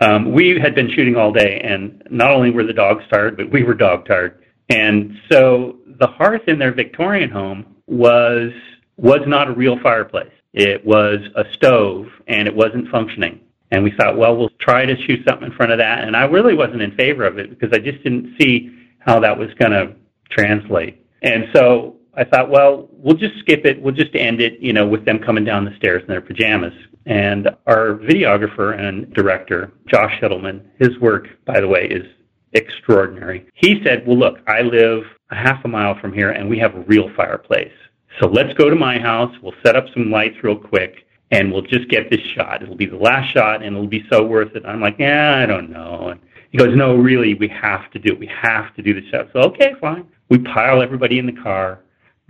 Um, 0.00 0.32
we 0.32 0.58
had 0.58 0.74
been 0.74 0.90
shooting 0.90 1.14
all 1.14 1.30
day, 1.30 1.60
and 1.62 2.02
not 2.10 2.32
only 2.32 2.50
were 2.50 2.64
the 2.64 2.72
dogs 2.72 3.04
tired, 3.08 3.36
but 3.36 3.52
we 3.52 3.62
were 3.62 3.74
dog 3.74 4.04
tired. 4.04 4.42
And 4.68 5.16
so 5.30 5.76
the 6.00 6.08
hearth 6.08 6.48
in 6.48 6.58
their 6.58 6.72
Victorian 6.72 7.30
home 7.30 7.76
was 7.86 8.50
was 8.96 9.20
not 9.26 9.48
a 9.48 9.52
real 9.52 9.78
fireplace. 9.80 10.30
It 10.52 10.84
was 10.84 11.18
a 11.36 11.44
stove, 11.52 12.06
and 12.26 12.48
it 12.48 12.54
wasn't 12.54 12.88
functioning. 12.88 13.40
And 13.70 13.84
we 13.84 13.92
thought, 13.92 14.16
well, 14.16 14.36
we'll 14.36 14.50
try 14.60 14.84
to 14.84 14.96
shoot 15.06 15.20
something 15.26 15.46
in 15.46 15.56
front 15.56 15.72
of 15.72 15.78
that. 15.78 16.02
And 16.04 16.16
I 16.16 16.24
really 16.24 16.54
wasn't 16.54 16.82
in 16.82 16.96
favor 16.96 17.24
of 17.24 17.38
it 17.38 17.50
because 17.50 17.70
I 17.72 17.78
just 17.78 18.02
didn't 18.02 18.34
see 18.40 18.70
how 18.98 19.20
that 19.20 19.38
was 19.38 19.48
going 19.54 19.72
to 19.72 19.94
translate. 20.30 21.06
And 21.22 21.44
so 21.54 21.96
I 22.16 22.24
thought, 22.24 22.50
well, 22.50 22.88
we'll 22.90 23.16
just 23.16 23.38
skip 23.38 23.64
it. 23.64 23.80
We'll 23.80 23.94
just 23.94 24.14
end 24.16 24.40
it, 24.40 24.58
you 24.60 24.72
know, 24.72 24.88
with 24.88 25.04
them 25.04 25.20
coming 25.20 25.44
down 25.44 25.64
the 25.64 25.76
stairs 25.76 26.02
in 26.02 26.08
their 26.08 26.20
pajamas. 26.20 26.74
And 27.06 27.48
our 27.66 27.94
videographer 27.94 28.78
and 28.78 29.12
director, 29.14 29.72
Josh 29.86 30.12
Hittleman, 30.20 30.62
his 30.78 30.98
work, 30.98 31.28
by 31.44 31.60
the 31.60 31.68
way, 31.68 31.86
is 31.86 32.04
extraordinary. 32.52 33.46
He 33.54 33.80
said, 33.84 34.06
well, 34.06 34.18
look, 34.18 34.38
I 34.48 34.62
live 34.62 35.04
a 35.30 35.36
half 35.36 35.64
a 35.64 35.68
mile 35.68 35.98
from 36.00 36.12
here 36.12 36.30
and 36.30 36.48
we 36.48 36.58
have 36.58 36.74
a 36.74 36.80
real 36.80 37.10
fireplace. 37.16 37.72
So 38.18 38.26
let's 38.28 38.52
go 38.54 38.68
to 38.68 38.76
my 38.76 38.98
house. 38.98 39.34
We'll 39.42 39.54
set 39.64 39.76
up 39.76 39.86
some 39.94 40.10
lights 40.10 40.36
real 40.42 40.56
quick 40.56 41.06
and 41.30 41.52
we'll 41.52 41.62
just 41.62 41.88
get 41.88 42.10
this 42.10 42.20
shot. 42.34 42.62
It'll 42.62 42.76
be 42.76 42.86
the 42.86 42.96
last 42.96 43.32
shot 43.32 43.62
and 43.62 43.76
it'll 43.76 43.86
be 43.86 44.04
so 44.10 44.24
worth 44.24 44.56
it. 44.56 44.64
I'm 44.66 44.80
like, 44.80 44.96
yeah, 44.98 45.38
I 45.42 45.46
don't 45.46 45.70
know. 45.70 46.08
And 46.08 46.20
he 46.50 46.58
goes, 46.58 46.76
no, 46.76 46.96
really, 46.96 47.34
we 47.34 47.48
have 47.48 47.90
to 47.92 47.98
do 47.98 48.12
it. 48.12 48.18
We 48.18 48.26
have 48.26 48.74
to 48.74 48.82
do 48.82 48.94
the 48.94 49.08
shot. 49.10 49.28
So, 49.32 49.40
okay, 49.50 49.74
fine. 49.80 50.06
We 50.28 50.38
pile 50.38 50.82
everybody 50.82 51.18
in 51.18 51.26
the 51.26 51.40
car 51.40 51.80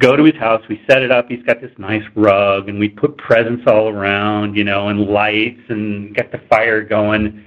go 0.01 0.17
to 0.17 0.25
his 0.25 0.35
house. 0.37 0.63
We 0.69 0.83
set 0.89 1.03
it 1.03 1.13
up. 1.13 1.29
He's 1.29 1.43
got 1.45 1.61
this 1.61 1.71
nice 1.79 2.03
rug, 2.17 2.69
and 2.69 2.81
we 2.81 2.89
put 2.89 3.17
presents 3.19 3.63
all 3.67 3.89
around, 3.89 4.57
you 4.57 4.65
know, 4.65 4.89
and 4.89 5.07
lights, 5.07 5.61
and 5.69 6.15
get 6.15 6.33
the 6.33 6.41
fire 6.51 6.83
going. 6.83 7.45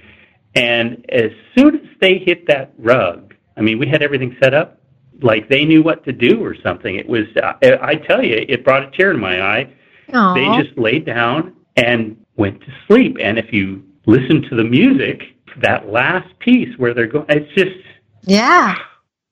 And 0.56 1.04
as 1.10 1.32
soon 1.58 1.76
as 1.76 1.88
they 2.00 2.19
hit 2.19 2.48
that 2.48 2.74
rug, 2.78 3.34
I 3.58 3.62
mean, 3.62 3.80
we 3.80 3.88
had 3.88 4.02
everything 4.02 4.38
set 4.41 4.54
up 4.54 4.80
like 5.23 5.49
they 5.49 5.65
knew 5.65 5.81
what 5.81 6.03
to 6.05 6.12
do 6.12 6.43
or 6.43 6.55
something. 6.62 6.95
It 6.95 7.07
was, 7.07 7.25
uh, 7.41 7.53
I 7.81 7.95
tell 7.95 8.23
you, 8.23 8.45
it 8.47 8.63
brought 8.63 8.83
a 8.83 8.91
tear 8.91 9.13
to 9.13 9.17
my 9.17 9.41
eye. 9.41 9.73
Aww. 10.09 10.36
They 10.36 10.63
just 10.63 10.77
laid 10.77 11.05
down 11.05 11.55
and 11.75 12.17
went 12.36 12.62
to 12.62 12.67
sleep. 12.88 13.17
And 13.19 13.39
if 13.39 13.51
you 13.53 13.83
listen 14.05 14.41
to 14.43 14.55
the 14.55 14.63
music, 14.63 15.23
that 15.62 15.89
last 15.89 16.27
piece 16.39 16.77
where 16.77 16.93
they're 16.93 17.07
going, 17.07 17.25
it's 17.29 17.53
just 17.53 17.75
yeah, 18.23 18.75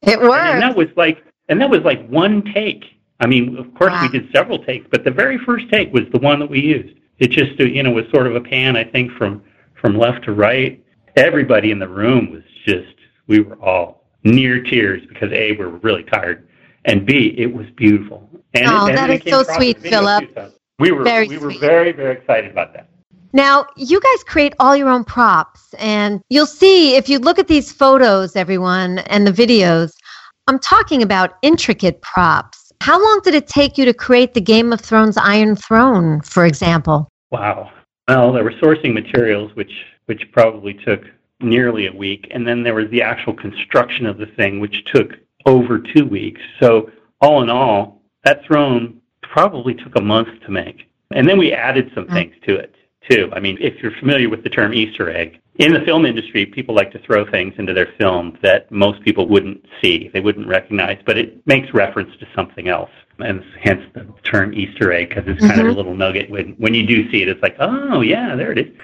it 0.01 0.19
worked. 0.19 0.45
And 0.45 0.61
that 0.61 0.75
was 0.75 0.87
like, 0.95 1.23
and 1.49 1.59
that 1.61 1.69
was 1.69 1.81
like 1.81 2.07
one 2.07 2.43
take. 2.53 2.85
I 3.19 3.27
mean, 3.27 3.57
of 3.57 3.73
course 3.75 3.91
wow. 3.91 4.01
we 4.03 4.09
did 4.09 4.31
several 4.33 4.59
takes, 4.63 4.87
but 4.89 5.03
the 5.03 5.11
very 5.11 5.37
first 5.37 5.69
take 5.69 5.93
was 5.93 6.03
the 6.11 6.19
one 6.19 6.39
that 6.39 6.49
we 6.49 6.59
used. 6.59 6.97
It 7.19 7.29
just, 7.29 7.59
you 7.59 7.83
know, 7.83 7.91
was 7.91 8.05
sort 8.11 8.27
of 8.27 8.35
a 8.35 8.41
pan, 8.41 8.75
I 8.75 8.83
think, 8.83 9.11
from 9.13 9.43
from 9.79 9.97
left 9.97 10.25
to 10.25 10.33
right. 10.33 10.83
Everybody 11.15 11.71
in 11.71 11.79
the 11.79 11.87
room 11.87 12.31
was 12.31 12.43
just, 12.65 12.95
we 13.27 13.41
were 13.41 13.55
all 13.55 14.00
near 14.23 14.61
tears 14.61 15.03
because 15.07 15.31
a, 15.31 15.51
we 15.53 15.57
were 15.57 15.77
really 15.77 16.03
tired, 16.03 16.47
and 16.85 17.05
b, 17.05 17.35
it 17.37 17.53
was 17.53 17.67
beautiful. 17.75 18.29
And 18.53 18.67
oh, 18.67 18.87
it, 18.87 18.95
that 18.95 19.09
is 19.09 19.21
so 19.27 19.43
sweet, 19.43 19.79
Philip. 19.79 20.53
We 20.79 20.91
were 20.91 21.03
very 21.03 21.27
we 21.27 21.37
were 21.37 21.51
sweet. 21.51 21.61
very 21.61 21.91
very 21.91 22.17
excited 22.17 22.51
about 22.51 22.73
that. 22.73 22.89
Now, 23.33 23.65
you 23.77 24.01
guys 24.01 24.23
create 24.25 24.53
all 24.59 24.75
your 24.75 24.89
own 24.89 25.05
props, 25.05 25.73
and 25.75 26.21
you'll 26.29 26.45
see 26.45 26.95
if 26.95 27.07
you 27.07 27.17
look 27.17 27.39
at 27.39 27.47
these 27.47 27.71
photos, 27.71 28.35
everyone, 28.35 28.99
and 28.99 29.25
the 29.25 29.31
videos, 29.31 29.93
I'm 30.47 30.59
talking 30.59 31.01
about 31.01 31.37
intricate 31.41 32.01
props 32.01 32.61
how 32.81 32.99
long 32.99 33.21
did 33.23 33.35
it 33.35 33.45
take 33.45 33.77
you 33.77 33.85
to 33.85 33.93
create 33.93 34.33
the 34.33 34.41
Game 34.41 34.73
of 34.73 34.81
Thrones 34.81 35.15
Iron 35.15 35.55
Throne, 35.55 36.19
for 36.21 36.47
example? 36.47 37.07
Wow. 37.29 37.71
Well, 38.07 38.33
there 38.33 38.43
were 38.43 38.53
sourcing 38.53 38.91
materials, 38.91 39.55
which 39.55 39.71
which 40.07 40.23
probably 40.31 40.73
took 40.73 41.03
nearly 41.43 41.87
a 41.87 41.91
week, 41.91 42.27
and 42.31 42.47
then 42.47 42.63
there 42.63 42.75
was 42.75 42.89
the 42.89 43.01
actual 43.01 43.33
construction 43.33 44.05
of 44.05 44.17
the 44.17 44.25
thing, 44.25 44.59
which 44.59 44.85
took 44.85 45.13
over 45.45 45.79
two 45.79 46.05
weeks. 46.05 46.41
So 46.59 46.91
all 47.19 47.41
in 47.43 47.49
all, 47.49 48.01
that 48.23 48.43
throne 48.45 49.01
probably 49.21 49.73
took 49.73 49.95
a 49.95 50.01
month 50.01 50.29
to 50.45 50.51
make. 50.51 50.89
And 51.11 51.27
then 51.27 51.37
we 51.37 51.51
added 51.51 51.91
some 51.93 52.05
mm-hmm. 52.05 52.13
things 52.13 52.35
to 52.47 52.55
it 52.55 52.75
too. 53.09 53.29
I 53.33 53.39
mean, 53.39 53.57
if 53.59 53.81
you're 53.81 53.97
familiar 53.99 54.29
with 54.29 54.43
the 54.43 54.49
term 54.49 54.73
Easter 54.73 55.09
egg, 55.09 55.39
in 55.55 55.73
the 55.73 55.81
film 55.81 56.05
industry, 56.05 56.45
people 56.45 56.73
like 56.73 56.91
to 56.91 56.99
throw 56.99 57.29
things 57.29 57.53
into 57.57 57.73
their 57.73 57.93
film 57.99 58.37
that 58.41 58.71
most 58.71 59.01
people 59.03 59.27
wouldn't 59.27 59.63
see, 59.81 60.09
they 60.13 60.19
wouldn't 60.19 60.47
recognize, 60.47 60.97
but 61.05 61.17
it 61.17 61.45
makes 61.45 61.73
reference 61.73 62.15
to 62.19 62.27
something 62.35 62.67
else. 62.67 62.89
And 63.19 63.43
hence 63.61 63.83
the 63.93 64.07
term 64.23 64.53
Easter 64.53 64.91
egg, 64.91 65.09
because 65.09 65.25
it's 65.27 65.41
kind 65.41 65.53
mm-hmm. 65.53 65.67
of 65.67 65.73
a 65.73 65.77
little 65.77 65.95
nugget. 65.95 66.29
When, 66.29 66.53
when 66.53 66.73
you 66.73 66.85
do 66.87 67.11
see 67.11 67.21
it, 67.21 67.27
it's 67.27 67.41
like, 67.43 67.55
oh, 67.59 68.01
yeah, 68.01 68.35
there 68.35 68.51
it 68.51 68.59
is. 68.59 68.75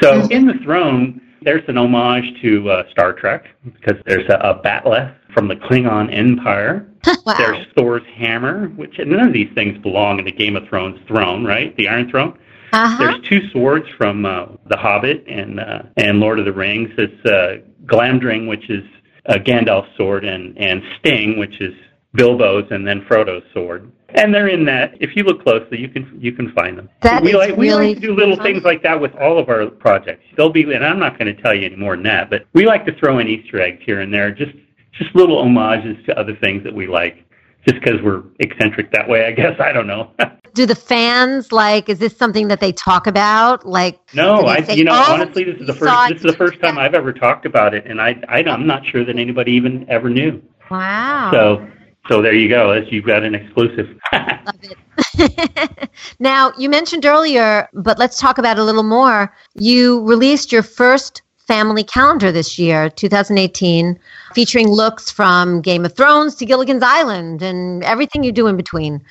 So 0.00 0.20
mm-hmm. 0.20 0.32
in 0.32 0.46
the 0.46 0.54
throne, 0.64 1.20
There's 1.44 1.64
an 1.68 1.78
homage 1.78 2.24
to 2.42 2.70
uh, 2.70 2.90
Star 2.90 3.12
Trek 3.12 3.46
because 3.64 4.00
there's 4.06 4.28
a, 4.28 4.34
a 4.34 4.62
bat'leth 4.62 5.14
from 5.34 5.48
the 5.48 5.56
Klingon 5.56 6.14
Empire. 6.14 6.88
wow. 7.26 7.34
There's 7.36 7.66
Thor's 7.76 8.02
hammer, 8.16 8.68
which 8.68 8.98
none 8.98 9.26
of 9.26 9.32
these 9.32 9.52
things 9.54 9.78
belong 9.82 10.18
in 10.18 10.24
the 10.24 10.32
Game 10.32 10.56
of 10.56 10.68
Thrones 10.68 11.00
throne, 11.06 11.44
right? 11.44 11.76
The 11.76 11.88
Iron 11.88 12.10
Throne. 12.10 12.38
Uh-huh. 12.72 12.96
There's 12.98 13.28
two 13.28 13.50
swords 13.50 13.86
from 13.98 14.24
uh, 14.24 14.46
The 14.66 14.76
Hobbit 14.76 15.24
and 15.28 15.60
uh, 15.60 15.82
and 15.96 16.20
Lord 16.20 16.38
of 16.38 16.46
the 16.46 16.52
Rings. 16.52 16.90
It's 16.96 17.26
uh, 17.26 17.66
Glamdring, 17.84 18.48
which 18.48 18.70
is 18.70 18.84
uh, 19.26 19.34
Gandalf's 19.34 19.94
sword, 19.96 20.24
and 20.24 20.56
and 20.58 20.82
Sting, 20.98 21.38
which 21.38 21.60
is 21.60 21.74
Bilbo's, 22.14 22.70
and 22.70 22.86
then 22.86 23.04
Frodo's 23.06 23.42
sword. 23.52 23.90
And 24.14 24.34
they're 24.34 24.48
in 24.48 24.64
that. 24.66 24.94
If 25.00 25.16
you 25.16 25.24
look 25.24 25.42
closely, 25.42 25.78
you 25.78 25.88
can 25.88 26.18
you 26.20 26.32
can 26.32 26.52
find 26.52 26.76
them. 26.76 26.88
That 27.00 27.22
we 27.22 27.34
like 27.34 27.56
we 27.56 27.68
really 27.68 27.88
like 27.88 27.96
to 27.96 28.00
do 28.08 28.14
little 28.14 28.36
fun. 28.36 28.44
things 28.44 28.62
like 28.62 28.82
that 28.82 29.00
with 29.00 29.14
all 29.16 29.38
of 29.38 29.48
our 29.48 29.66
projects. 29.66 30.24
They'll 30.36 30.50
be, 30.50 30.62
and 30.62 30.84
I'm 30.84 30.98
not 30.98 31.18
going 31.18 31.34
to 31.34 31.42
tell 31.42 31.54
you 31.54 31.66
any 31.66 31.76
more 31.76 31.96
than 31.96 32.04
that. 32.04 32.30
But 32.30 32.46
we 32.52 32.66
like 32.66 32.84
to 32.86 32.94
throw 32.98 33.18
in 33.18 33.28
Easter 33.28 33.60
eggs 33.60 33.82
here 33.84 34.00
and 34.00 34.12
there, 34.12 34.30
just 34.30 34.52
just 34.92 35.14
little 35.14 35.42
homages 35.42 35.96
to 36.06 36.18
other 36.18 36.36
things 36.36 36.62
that 36.64 36.74
we 36.74 36.86
like, 36.86 37.24
just 37.66 37.82
because 37.82 38.00
we're 38.02 38.22
eccentric 38.40 38.92
that 38.92 39.08
way. 39.08 39.24
I 39.26 39.32
guess 39.32 39.58
I 39.60 39.72
don't 39.72 39.86
know. 39.86 40.10
Do 40.54 40.66
the 40.66 40.74
fans 40.74 41.50
like? 41.50 41.88
Is 41.88 41.98
this 41.98 42.14
something 42.14 42.48
that 42.48 42.60
they 42.60 42.72
talk 42.72 43.06
about? 43.06 43.66
Like, 43.66 43.98
No, 44.12 44.44
I 44.44 44.62
say, 44.62 44.74
you 44.74 44.84
know 44.84 44.92
"Oh, 44.92 45.14
honestly 45.14 45.44
this 45.44 45.58
is 45.58 45.66
the 45.66 45.72
first 45.72 46.08
this 46.10 46.16
is 46.18 46.30
the 46.30 46.36
first 46.36 46.60
time 46.60 46.76
I've 46.76 46.94
ever 46.94 47.12
talked 47.12 47.46
about 47.46 47.72
it, 47.72 47.86
and 47.86 48.00
I, 48.02 48.22
I 48.28 48.42
I'm 48.44 48.66
not 48.66 48.84
sure 48.84 49.04
that 49.04 49.18
anybody 49.18 49.52
even 49.52 49.86
ever 49.88 50.10
knew. 50.10 50.42
Wow. 50.70 51.30
So 51.32 51.68
so 52.08 52.20
there 52.20 52.34
you 52.34 52.48
go. 52.48 52.70
As 52.70 52.90
you've 52.90 53.06
got 53.06 53.22
an 53.22 53.34
exclusive. 53.34 53.96
Love 54.12 54.60
it. 54.62 55.90
now, 56.18 56.52
you 56.58 56.68
mentioned 56.68 57.04
earlier, 57.04 57.68
but 57.72 57.98
let's 57.98 58.18
talk 58.18 58.38
about 58.38 58.58
it 58.58 58.60
a 58.60 58.64
little 58.64 58.82
more. 58.82 59.34
You 59.54 60.02
released 60.04 60.52
your 60.52 60.62
first 60.62 61.22
family 61.46 61.84
calendar 61.84 62.32
this 62.32 62.58
year, 62.58 62.88
2018, 62.90 63.98
featuring 64.34 64.68
looks 64.68 65.10
from 65.10 65.60
Game 65.60 65.84
of 65.84 65.94
Thrones 65.94 66.34
to 66.36 66.46
Gilligan's 66.46 66.82
Island 66.82 67.42
and 67.42 67.82
everything 67.84 68.22
you 68.22 68.32
do 68.32 68.46
in 68.46 68.56
between. 68.56 69.02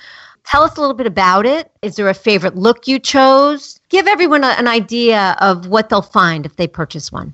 Tell 0.43 0.63
us 0.63 0.75
a 0.77 0.81
little 0.81 0.95
bit 0.95 1.07
about 1.07 1.45
it. 1.45 1.71
Is 1.81 1.95
there 1.95 2.09
a 2.09 2.13
favorite 2.13 2.55
look 2.55 2.87
you 2.87 2.99
chose? 2.99 3.79
Give 3.89 4.07
everyone 4.07 4.43
a, 4.43 4.47
an 4.57 4.67
idea 4.67 5.35
of 5.39 5.67
what 5.67 5.89
they'll 5.89 6.01
find 6.01 6.45
if 6.45 6.55
they 6.55 6.67
purchase 6.67 7.11
one. 7.11 7.33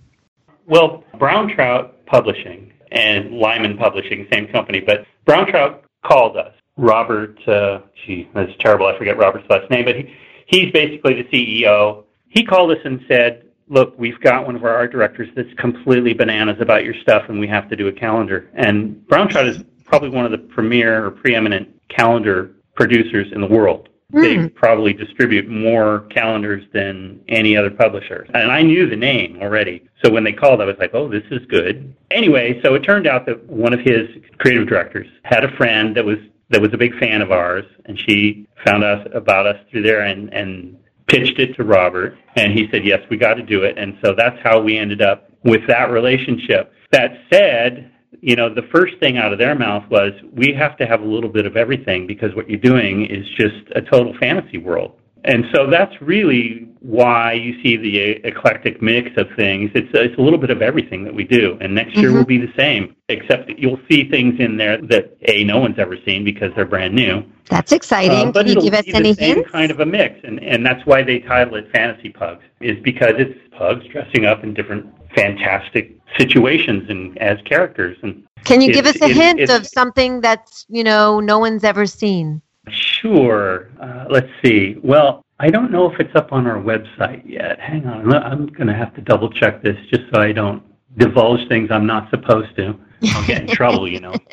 Well, 0.65 1.03
Brown 1.17 1.47
Trout 1.55 2.05
Publishing 2.05 2.73
and 2.91 3.31
Lyman 3.31 3.77
Publishing, 3.77 4.27
same 4.31 4.47
company, 4.47 4.81
but 4.81 5.05
Brown 5.27 5.45
Trout 5.45 5.83
called 6.05 6.37
us. 6.37 6.53
Robert, 6.77 7.37
uh, 7.49 7.81
gee, 8.05 8.29
that's 8.33 8.51
terrible. 8.59 8.87
I 8.87 8.97
forget 8.97 9.17
Robert's 9.17 9.47
last 9.49 9.69
name, 9.69 9.83
but 9.83 9.95
he, 9.97 10.15
he's 10.45 10.71
basically 10.71 11.21
the 11.21 11.25
CEO. 11.25 12.05
He 12.29 12.45
called 12.45 12.71
us 12.71 12.77
and 12.85 13.01
said, 13.09 13.43
"Look, 13.67 13.93
we've 13.99 14.19
got 14.21 14.45
one 14.45 14.55
of 14.55 14.63
our 14.63 14.73
art 14.73 14.91
directors 14.91 15.27
that's 15.35 15.53
completely 15.57 16.13
bananas 16.13 16.57
about 16.61 16.85
your 16.85 16.93
stuff, 17.01 17.23
and 17.27 17.39
we 17.41 17.47
have 17.47 17.69
to 17.69 17.75
do 17.75 17.89
a 17.89 17.91
calendar." 17.91 18.49
And 18.53 19.05
Brown 19.07 19.27
Trout 19.27 19.47
is 19.47 19.61
probably 19.83 20.09
one 20.09 20.23
of 20.23 20.31
the 20.31 20.37
premier 20.37 21.05
or 21.05 21.11
preeminent 21.11 21.67
calendar 21.89 22.51
producers 22.75 23.27
in 23.33 23.41
the 23.41 23.47
world. 23.47 23.89
They 24.11 24.35
hmm. 24.35 24.47
probably 24.47 24.93
distribute 24.93 25.49
more 25.49 26.07
calendars 26.09 26.63
than 26.73 27.19
any 27.27 27.57
other 27.57 27.69
publishers. 27.69 28.29
And 28.33 28.51
I 28.51 28.61
knew 28.61 28.89
the 28.89 28.95
name 28.95 29.39
already. 29.41 29.83
So 30.03 30.09
when 30.09 30.23
they 30.23 30.31
called, 30.31 30.61
I 30.61 30.65
was 30.65 30.77
like, 30.79 30.91
oh, 30.93 31.09
this 31.09 31.25
is 31.29 31.45
good. 31.47 31.93
Anyway, 32.09 32.61
so 32.63 32.73
it 32.75 32.83
turned 32.83 33.05
out 33.05 33.25
that 33.25 33.43
one 33.47 33.73
of 33.73 33.81
his 33.81 34.07
creative 34.37 34.67
directors 34.67 35.07
had 35.23 35.43
a 35.43 35.55
friend 35.57 35.95
that 35.97 36.05
was 36.05 36.19
that 36.49 36.61
was 36.61 36.73
a 36.73 36.77
big 36.77 36.97
fan 36.97 37.21
of 37.21 37.29
ours, 37.29 37.65
and 37.85 37.99
she 37.99 38.47
found 38.65 38.81
us 38.83 39.05
about 39.13 39.45
us 39.45 39.57
through 39.69 39.81
there 39.81 40.01
and, 40.01 40.33
and 40.33 40.77
pitched 41.07 41.39
it 41.39 41.55
to 41.55 41.63
Robert. 41.65 42.17
And 42.37 42.53
he 42.53 42.69
said, 42.71 42.85
yes, 42.85 43.01
we 43.09 43.17
got 43.17 43.33
to 43.33 43.43
do 43.43 43.63
it. 43.63 43.77
And 43.77 43.97
so 44.01 44.13
that's 44.15 44.37
how 44.43 44.61
we 44.61 44.77
ended 44.77 45.01
up 45.01 45.29
with 45.43 45.67
that 45.67 45.91
relationship. 45.91 46.71
That 46.91 47.17
said, 47.31 47.91
you 48.21 48.35
know, 48.35 48.53
the 48.53 48.63
first 48.73 48.97
thing 48.99 49.17
out 49.17 49.31
of 49.31 49.39
their 49.39 49.55
mouth 49.55 49.83
was, 49.89 50.11
we 50.33 50.53
have 50.53 50.77
to 50.77 50.87
have 50.87 51.01
a 51.01 51.05
little 51.05 51.29
bit 51.29 51.45
of 51.45 51.55
everything 51.55 52.07
because 52.07 52.33
what 52.35 52.49
you're 52.49 52.59
doing 52.59 53.05
is 53.05 53.25
just 53.37 53.55
a 53.75 53.81
total 53.81 54.15
fantasy 54.19 54.57
world. 54.57 54.93
And 55.25 55.45
so 55.53 55.69
that's 55.69 55.93
really 56.01 56.69
why 56.79 57.33
you 57.33 57.61
see 57.61 57.75
the 57.75 57.97
eclectic 58.25 58.81
mix 58.81 59.09
of 59.17 59.27
things. 59.35 59.69
It's, 59.73 59.89
it's 59.93 60.17
a 60.17 60.21
little 60.21 60.39
bit 60.39 60.51
of 60.51 60.61
everything 60.61 61.03
that 61.03 61.13
we 61.13 61.25
do. 61.25 61.57
And 61.59 61.75
next 61.75 61.97
year 61.97 62.11
Mhm. 62.11 62.13
will 62.13 62.25
be 62.25 62.37
the 62.37 62.53
same, 62.55 62.95
except 63.09 63.47
that 63.47 63.59
you'll 63.59 63.79
see 63.91 64.05
things 64.09 64.39
in 64.39 64.55
there 64.57 64.77
that, 64.83 65.17
A, 65.27 65.43
no 65.43 65.59
one's 65.59 65.79
ever 65.79 65.97
seen 66.05 66.23
because 66.23 66.53
they're 66.55 66.65
brand 66.65 66.93
new. 66.95 67.23
That's 67.49 67.71
exciting. 67.73 68.29
Uh, 68.29 68.31
but 68.31 68.45
Can 68.45 68.55
you 68.55 68.61
give 68.61 68.73
us 68.73 68.85
any 68.87 69.11
the 69.13 69.15
same 69.21 69.35
hints? 69.37 69.51
kind 69.51 69.71
of 69.71 69.79
a 69.79 69.85
mix, 69.85 70.19
and 70.23 70.41
and 70.43 70.65
that's 70.65 70.85
why 70.85 71.01
they 71.01 71.19
title 71.19 71.55
it 71.55 71.69
Fantasy 71.73 72.09
Pugs, 72.09 72.43
is 72.61 72.77
because 72.83 73.13
it's 73.17 73.37
pugs 73.57 73.85
dressing 73.87 74.25
up 74.25 74.43
in 74.43 74.53
different 74.53 74.85
fantastic 75.15 75.97
situations 76.17 76.89
and 76.89 77.17
as 77.19 77.39
characters. 77.45 77.97
And 78.03 78.23
Can 78.43 78.61
you 78.61 78.73
give 78.73 78.85
us 78.85 78.95
a 79.01 79.05
it's- 79.05 79.17
hint 79.17 79.39
it's- 79.39 79.57
of 79.57 79.65
something 79.67 80.21
that's, 80.21 80.65
you 80.69 80.83
know, 80.83 81.19
no 81.19 81.39
one's 81.39 81.63
ever 81.63 81.85
seen? 81.85 82.41
Sure. 82.69 83.69
Uh, 83.79 84.05
let's 84.09 84.29
see. 84.43 84.75
Well, 84.83 85.23
I 85.39 85.49
don't 85.49 85.71
know 85.71 85.89
if 85.91 85.99
it's 85.99 86.13
up 86.15 86.33
on 86.33 86.47
our 86.47 86.57
website 86.61 87.21
yet. 87.25 87.59
Hang 87.59 87.85
on. 87.85 88.11
I'm 88.13 88.47
going 88.47 88.67
to 88.67 88.73
have 88.73 88.93
to 88.95 89.01
double 89.01 89.29
check 89.29 89.61
this 89.61 89.77
just 89.89 90.03
so 90.13 90.19
I 90.19 90.31
don't 90.31 90.61
divulge 90.97 91.47
things 91.47 91.69
I'm 91.71 91.85
not 91.85 92.09
supposed 92.09 92.55
to. 92.57 92.77
I'll 93.13 93.27
get 93.27 93.41
in 93.43 93.47
trouble, 93.47 93.87
you 93.87 93.99
know. 93.99 94.13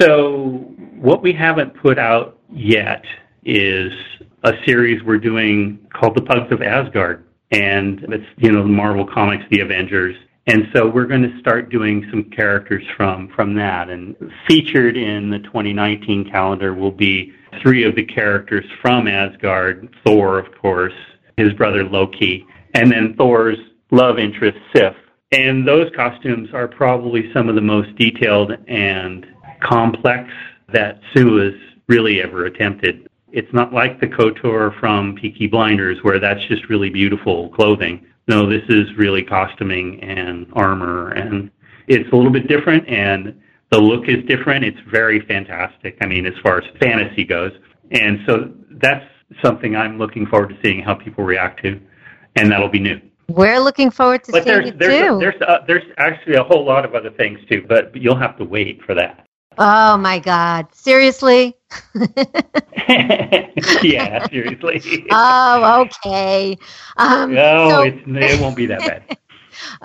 So, 0.00 0.50
what 1.00 1.22
we 1.22 1.32
haven't 1.32 1.74
put 1.74 1.98
out 1.98 2.38
yet 2.52 3.04
is 3.44 3.90
a 4.44 4.52
series 4.64 5.02
we're 5.02 5.18
doing 5.18 5.84
called 5.92 6.14
The 6.14 6.22
Pugs 6.22 6.52
of 6.52 6.62
Asgard. 6.62 7.24
And 7.50 8.04
it's, 8.12 8.26
you 8.36 8.52
know, 8.52 8.62
the 8.62 8.68
Marvel 8.68 9.06
Comics, 9.06 9.44
The 9.50 9.60
Avengers. 9.60 10.16
And 10.46 10.68
so 10.74 10.88
we're 10.88 11.06
going 11.06 11.22
to 11.22 11.38
start 11.40 11.70
doing 11.70 12.06
some 12.10 12.24
characters 12.24 12.84
from, 12.96 13.28
from 13.28 13.54
that. 13.54 13.90
And 13.90 14.16
featured 14.46 14.96
in 14.96 15.30
the 15.30 15.38
2019 15.40 16.30
calendar 16.30 16.74
will 16.74 16.90
be 16.90 17.32
three 17.62 17.84
of 17.84 17.94
the 17.94 18.04
characters 18.04 18.64
from 18.80 19.08
Asgard 19.08 19.88
Thor, 20.04 20.38
of 20.38 20.46
course, 20.58 20.94
his 21.36 21.52
brother 21.52 21.84
Loki, 21.84 22.46
and 22.74 22.90
then 22.90 23.14
Thor's 23.16 23.58
love 23.90 24.18
interest, 24.18 24.58
Sif. 24.74 24.94
And 25.32 25.66
those 25.66 25.90
costumes 25.94 26.48
are 26.54 26.68
probably 26.68 27.32
some 27.32 27.48
of 27.48 27.54
the 27.54 27.60
most 27.60 27.94
detailed 27.96 28.52
and 28.66 29.26
complex 29.60 30.30
that 30.72 31.00
Sue 31.14 31.36
has 31.36 31.54
really 31.88 32.22
ever 32.22 32.46
attempted. 32.46 33.07
It's 33.32 33.52
not 33.52 33.72
like 33.72 34.00
the 34.00 34.08
couture 34.08 34.74
from 34.80 35.14
Peaky 35.14 35.46
Blinders, 35.46 35.98
where 36.02 36.18
that's 36.18 36.44
just 36.46 36.68
really 36.68 36.90
beautiful 36.90 37.50
clothing. 37.50 38.06
No, 38.26 38.48
this 38.48 38.62
is 38.68 38.86
really 38.96 39.22
costuming 39.22 40.02
and 40.02 40.46
armor, 40.52 41.10
and 41.10 41.50
it's 41.86 42.10
a 42.12 42.16
little 42.16 42.32
bit 42.32 42.48
different, 42.48 42.86
and 42.88 43.38
the 43.70 43.78
look 43.78 44.08
is 44.08 44.24
different. 44.26 44.64
It's 44.64 44.78
very 44.90 45.20
fantastic. 45.20 45.98
I 46.00 46.06
mean, 46.06 46.26
as 46.26 46.34
far 46.42 46.58
as 46.58 46.64
fantasy 46.80 47.24
goes, 47.24 47.52
and 47.90 48.20
so 48.26 48.50
that's 48.72 49.04
something 49.42 49.76
I'm 49.76 49.98
looking 49.98 50.26
forward 50.26 50.48
to 50.50 50.58
seeing 50.62 50.82
how 50.82 50.94
people 50.94 51.24
react 51.24 51.62
to, 51.64 51.80
and 52.36 52.50
that'll 52.50 52.68
be 52.68 52.80
new. 52.80 53.00
We're 53.28 53.58
looking 53.60 53.90
forward 53.90 54.24
to 54.24 54.32
But 54.32 54.44
seeing 54.44 54.56
there's 54.56 54.68
it 54.68 54.78
there's 54.78 55.08
too. 55.10 55.18
there's 55.18 55.42
uh, 55.42 55.58
there's 55.66 55.84
actually 55.98 56.36
a 56.36 56.42
whole 56.44 56.64
lot 56.64 56.86
of 56.86 56.94
other 56.94 57.10
things 57.10 57.38
too, 57.50 57.64
but 57.68 57.94
you'll 57.94 58.16
have 58.18 58.38
to 58.38 58.44
wait 58.44 58.80
for 58.84 58.94
that. 58.94 59.27
Oh 59.58 59.96
my 59.96 60.20
God! 60.20 60.66
Seriously? 60.72 61.56
yeah, 63.82 64.26
seriously. 64.28 65.06
oh, 65.10 65.86
okay. 65.86 66.56
Um, 66.96 67.34
no, 67.34 67.68
so- 67.70 67.82
it's, 67.82 68.00
it 68.06 68.40
won't 68.40 68.56
be 68.56 68.66
that 68.66 68.78
bad. 68.80 69.18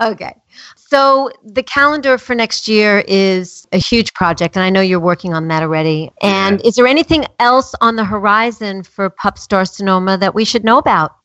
okay. 0.00 0.34
So 0.76 1.30
the 1.42 1.64
calendar 1.64 2.18
for 2.18 2.36
next 2.36 2.68
year 2.68 3.04
is 3.08 3.66
a 3.72 3.78
huge 3.78 4.14
project, 4.14 4.56
and 4.56 4.62
I 4.62 4.70
know 4.70 4.80
you're 4.80 5.00
working 5.00 5.34
on 5.34 5.48
that 5.48 5.62
already. 5.62 6.12
And 6.22 6.64
is 6.64 6.76
there 6.76 6.86
anything 6.86 7.26
else 7.40 7.74
on 7.80 7.96
the 7.96 8.04
horizon 8.04 8.84
for 8.84 9.10
Pupstar 9.10 9.68
Sonoma 9.68 10.16
that 10.18 10.34
we 10.34 10.44
should 10.44 10.64
know 10.64 10.78
about? 10.78 11.16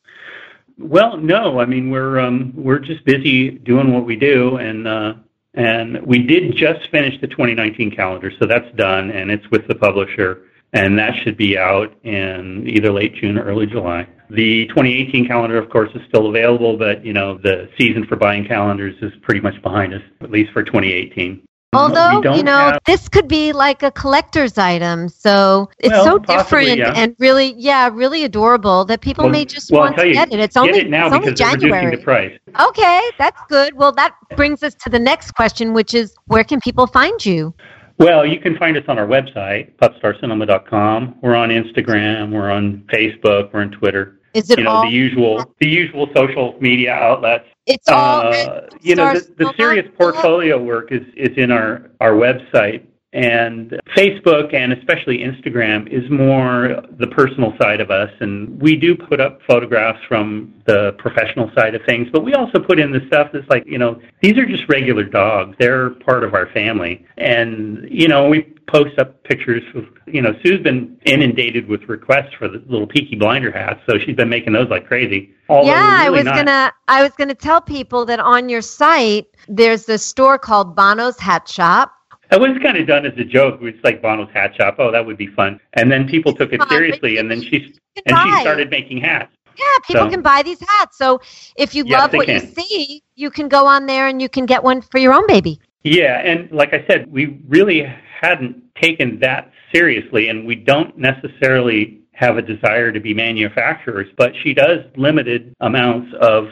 Well, 0.76 1.18
no, 1.18 1.60
I 1.60 1.66
mean 1.66 1.90
we're 1.90 2.18
um, 2.18 2.52
we're 2.56 2.78
just 2.78 3.04
busy 3.04 3.50
doing 3.50 3.92
what 3.92 4.04
we 4.06 4.16
do, 4.16 4.56
and 4.56 4.88
uh, 4.88 5.14
and 5.54 6.00
we 6.06 6.22
did 6.22 6.54
just 6.54 6.88
finish 6.90 7.20
the 7.20 7.26
2019 7.26 7.90
calendar, 7.94 8.32
so 8.38 8.46
that's 8.46 8.72
done, 8.76 9.10
and 9.10 9.30
it's 9.30 9.48
with 9.50 9.66
the 9.68 9.74
publisher, 9.74 10.42
and 10.72 10.98
that 10.98 11.14
should 11.22 11.36
be 11.36 11.58
out 11.58 11.92
in 12.04 12.68
either 12.68 12.92
late 12.92 13.14
June 13.16 13.36
or 13.36 13.44
early 13.44 13.66
July. 13.66 14.06
The 14.30 14.66
2018 14.68 15.26
calendar, 15.26 15.58
of 15.58 15.68
course, 15.70 15.90
is 15.94 16.02
still 16.08 16.28
available, 16.28 16.76
but 16.76 17.04
you 17.04 17.12
know 17.12 17.36
the 17.38 17.68
season 17.78 18.06
for 18.06 18.16
buying 18.16 18.46
calendars 18.46 18.94
is 19.02 19.12
pretty 19.22 19.40
much 19.40 19.60
behind 19.62 19.92
us, 19.92 20.02
at 20.20 20.30
least 20.30 20.52
for 20.52 20.62
2018. 20.62 21.42
Although, 21.72 22.34
you 22.34 22.42
know, 22.42 22.58
have- 22.58 22.80
this 22.86 23.08
could 23.08 23.28
be 23.28 23.52
like 23.52 23.82
a 23.84 23.92
collector's 23.92 24.58
item. 24.58 25.08
So 25.08 25.68
it's 25.78 25.90
Well, 25.90 26.04
so 26.04 26.18
possibly, 26.18 26.64
different 26.66 26.78
yeah. 26.78 26.92
and 27.00 27.14
really, 27.20 27.54
yeah, 27.56 27.88
really 27.92 28.24
adorable 28.24 28.84
that 28.86 29.00
people 29.00 29.24
Well- 29.24 29.32
may 29.32 29.44
just 29.44 29.70
well, 29.70 29.82
want 29.82 29.96
to 29.98 30.08
you, 30.08 30.14
get 30.14 30.32
it. 30.32 30.40
It's 30.40 30.54
get 30.54 30.60
only, 30.62 30.80
it 30.80 30.90
now 30.90 31.08
because 31.08 31.38
January. 31.38 31.94
the 31.94 32.02
price. 32.02 32.32
Okay, 32.60 33.00
that's 33.18 33.40
good. 33.48 33.74
Well, 33.76 33.92
that 33.92 34.14
brings 34.36 34.64
us 34.64 34.74
to 34.82 34.90
the 34.90 34.98
next 34.98 35.32
question, 35.32 35.72
which 35.72 35.94
is 35.94 36.14
where 36.26 36.42
can 36.42 36.60
people 36.60 36.88
find 36.88 37.24
you? 37.24 37.54
Well, 37.98 38.26
you 38.26 38.40
can 38.40 38.56
find 38.56 38.76
us 38.76 38.84
on 38.88 38.98
our 38.98 39.06
website, 39.06 39.72
pupstarsonoma.com. 39.76 41.16
We're 41.22 41.36
on 41.36 41.50
Instagram, 41.50 42.32
we're 42.32 42.50
on 42.50 42.82
Facebook, 42.92 43.52
we're 43.52 43.60
on 43.60 43.70
Twitter. 43.70 44.16
Is 44.34 44.48
it 44.50 44.58
you 44.58 44.64
know 44.64 44.70
all? 44.70 44.82
the 44.82 44.88
usual 44.90 45.44
the 45.60 45.68
usual 45.68 46.08
social 46.14 46.56
media 46.60 46.92
outlets. 46.92 47.46
It's 47.70 47.88
all. 47.88 48.32
Uh, 48.32 48.60
you 48.80 48.94
know 48.94 49.14
the, 49.14 49.26
the 49.36 49.52
serious 49.56 49.86
portfolio 49.96 50.62
work 50.62 50.92
is 50.92 51.02
is 51.16 51.36
in 51.36 51.50
our 51.50 51.90
our 52.00 52.12
website 52.12 52.84
and 53.12 53.80
Facebook 53.96 54.54
and 54.54 54.72
especially 54.72 55.18
Instagram 55.18 55.88
is 55.88 56.08
more 56.10 56.82
the 56.98 57.08
personal 57.08 57.52
side 57.60 57.80
of 57.80 57.90
us. 57.90 58.10
And 58.20 58.60
we 58.60 58.76
do 58.76 58.94
put 58.94 59.20
up 59.20 59.40
photographs 59.46 59.98
from 60.06 60.54
the 60.66 60.92
professional 60.98 61.50
side 61.56 61.74
of 61.74 61.82
things, 61.86 62.08
but 62.12 62.24
we 62.24 62.34
also 62.34 62.60
put 62.60 62.78
in 62.78 62.92
the 62.92 63.04
stuff 63.08 63.30
that's 63.32 63.48
like, 63.48 63.64
you 63.66 63.78
know, 63.78 64.00
these 64.22 64.38
are 64.38 64.46
just 64.46 64.68
regular 64.68 65.02
dogs. 65.02 65.56
They're 65.58 65.90
part 65.90 66.22
of 66.22 66.34
our 66.34 66.46
family. 66.52 67.04
And, 67.18 67.86
you 67.90 68.06
know, 68.06 68.28
we 68.28 68.42
post 68.72 68.98
up 68.98 69.22
pictures 69.24 69.62
of, 69.74 69.84
you 70.06 70.22
know, 70.22 70.32
Sue's 70.42 70.60
been 70.62 70.98
inundated 71.06 71.68
with 71.68 71.82
requests 71.88 72.34
for 72.38 72.48
the 72.48 72.62
little 72.68 72.86
Peaky 72.86 73.16
Blinder 73.16 73.50
hats, 73.50 73.80
so 73.88 73.98
she's 73.98 74.16
been 74.16 74.28
making 74.28 74.52
those 74.52 74.68
like 74.68 74.86
crazy. 74.86 75.30
Although 75.48 75.70
yeah, 75.70 76.04
really 76.04 76.06
I 76.06 76.10
was 76.10 76.24
not- 76.24 76.36
gonna 76.36 76.72
I 76.88 77.02
was 77.02 77.12
gonna 77.12 77.34
tell 77.34 77.60
people 77.60 78.04
that 78.06 78.20
on 78.20 78.48
your 78.48 78.62
site 78.62 79.26
there's 79.48 79.88
a 79.88 79.98
store 79.98 80.38
called 80.38 80.74
Bono's 80.76 81.18
Hat 81.18 81.48
Shop. 81.48 81.92
It 82.32 82.40
was 82.40 82.56
kind 82.62 82.76
of 82.76 82.86
done 82.86 83.04
as 83.06 83.18
a 83.18 83.24
joke. 83.24 83.54
It 83.56 83.64
was 83.64 83.74
like 83.82 84.00
Bono's 84.00 84.30
hat 84.32 84.54
shop. 84.54 84.76
Oh, 84.78 84.92
that 84.92 85.04
would 85.04 85.16
be 85.16 85.26
fun. 85.26 85.58
And 85.72 85.90
then 85.90 86.06
people 86.08 86.32
took 86.32 86.52
it 86.52 86.62
seriously, 86.68 87.18
and 87.18 87.28
then 87.28 87.42
she 87.42 87.58
can 87.58 87.72
and 88.06 88.16
she 88.16 88.40
started 88.42 88.70
making 88.70 88.98
hats. 88.98 89.32
Yeah, 89.58 89.64
people 89.84 90.04
So- 90.04 90.10
can 90.10 90.22
buy 90.22 90.42
these 90.44 90.60
hats. 90.60 90.96
So 90.96 91.20
if 91.56 91.74
you 91.74 91.82
Yes, 91.84 92.00
love 92.00 92.12
they 92.12 92.18
what 92.18 92.28
you 92.28 92.38
see, 92.38 93.02
you 93.16 93.30
can 93.30 93.48
go 93.48 93.66
on 93.66 93.86
there 93.86 94.06
and 94.06 94.22
you 94.22 94.28
can 94.28 94.46
get 94.46 94.62
one 94.62 94.80
for 94.80 94.98
your 94.98 95.12
own 95.12 95.26
baby. 95.26 95.58
Yeah, 95.82 96.20
and 96.20 96.48
like 96.52 96.72
I 96.72 96.84
said, 96.86 97.10
we 97.10 97.40
really 97.48 97.92
hadn't 98.20 98.62
taken 98.80 99.18
that 99.20 99.50
seriously, 99.74 100.28
and 100.28 100.46
we 100.46 100.54
don't 100.54 100.96
necessarily 100.98 102.00
have 102.12 102.36
a 102.36 102.42
desire 102.42 102.92
to 102.92 103.00
be 103.00 103.14
manufacturers, 103.14 104.08
but 104.16 104.32
she 104.42 104.52
does 104.52 104.80
limited 104.96 105.54
amounts 105.60 106.12
of 106.20 106.48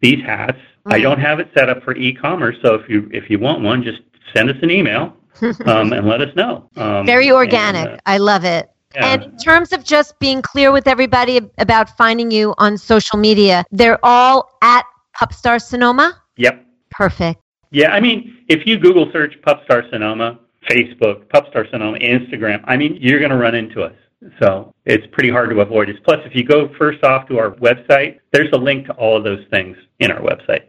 these 0.00 0.22
hats. 0.24 0.58
I 0.86 0.98
Mm. 0.98 1.02
don't 1.02 1.20
have 1.20 1.40
it 1.40 1.48
set 1.56 1.68
up 1.68 1.82
for 1.84 1.94
e-commerce, 1.94 2.56
so 2.62 2.74
if 2.74 2.88
you 2.88 3.08
if 3.12 3.28
you 3.28 3.38
want 3.38 3.60
one, 3.62 3.82
just 3.82 4.00
send 4.34 4.48
us 4.48 4.56
an 4.62 4.70
email 4.70 5.14
um, 5.66 5.92
and 5.92 6.06
let 6.08 6.20
us 6.22 6.34
know. 6.36 6.68
Um, 6.76 7.04
Very 7.04 7.28
and, 7.28 7.36
organic. 7.36 7.86
uh, 7.88 7.96
I 8.06 8.16
love 8.18 8.44
it. 8.44 8.70
yeah. 8.94 9.06
And 9.06 9.22
in 9.24 9.36
terms 9.36 9.72
of 9.74 9.84
just 9.84 10.18
being 10.20 10.40
clear 10.40 10.72
with 10.72 10.86
everybody 10.86 11.40
about 11.58 11.90
finding 11.98 12.30
you 12.30 12.54
on 12.58 12.78
social 12.78 13.18
media, 13.18 13.64
they're 13.70 13.98
all 14.02 14.48
at 14.62 14.84
Pupstar 15.20 15.60
Sonoma. 15.60 16.16
Yep. 16.38 16.64
Perfect. 16.90 17.40
Yeah, 17.72 17.90
I 17.92 18.00
mean, 18.00 18.38
if 18.48 18.66
you 18.66 18.78
Google 18.78 19.10
search 19.12 19.34
Pupstar 19.46 19.88
Sonoma, 19.90 20.38
Facebook, 20.68 21.26
Pupstar 21.26 21.70
Sonoma, 21.70 21.98
Instagram, 21.98 22.62
I 22.64 22.76
mean, 22.76 22.98
you're 23.00 23.18
going 23.18 23.30
to 23.30 23.36
run 23.36 23.54
into 23.54 23.82
us. 23.82 23.94
So 24.40 24.74
it's 24.84 25.06
pretty 25.12 25.30
hard 25.30 25.50
to 25.50 25.60
avoid 25.60 25.88
us. 25.88 25.96
Plus, 26.04 26.18
if 26.26 26.34
you 26.34 26.44
go 26.44 26.70
first 26.78 27.02
off 27.04 27.26
to 27.28 27.38
our 27.38 27.52
website, 27.52 28.18
there's 28.32 28.50
a 28.52 28.58
link 28.58 28.86
to 28.86 28.92
all 28.92 29.16
of 29.16 29.24
those 29.24 29.44
things 29.50 29.76
in 29.98 30.10
our 30.10 30.20
website. 30.20 30.64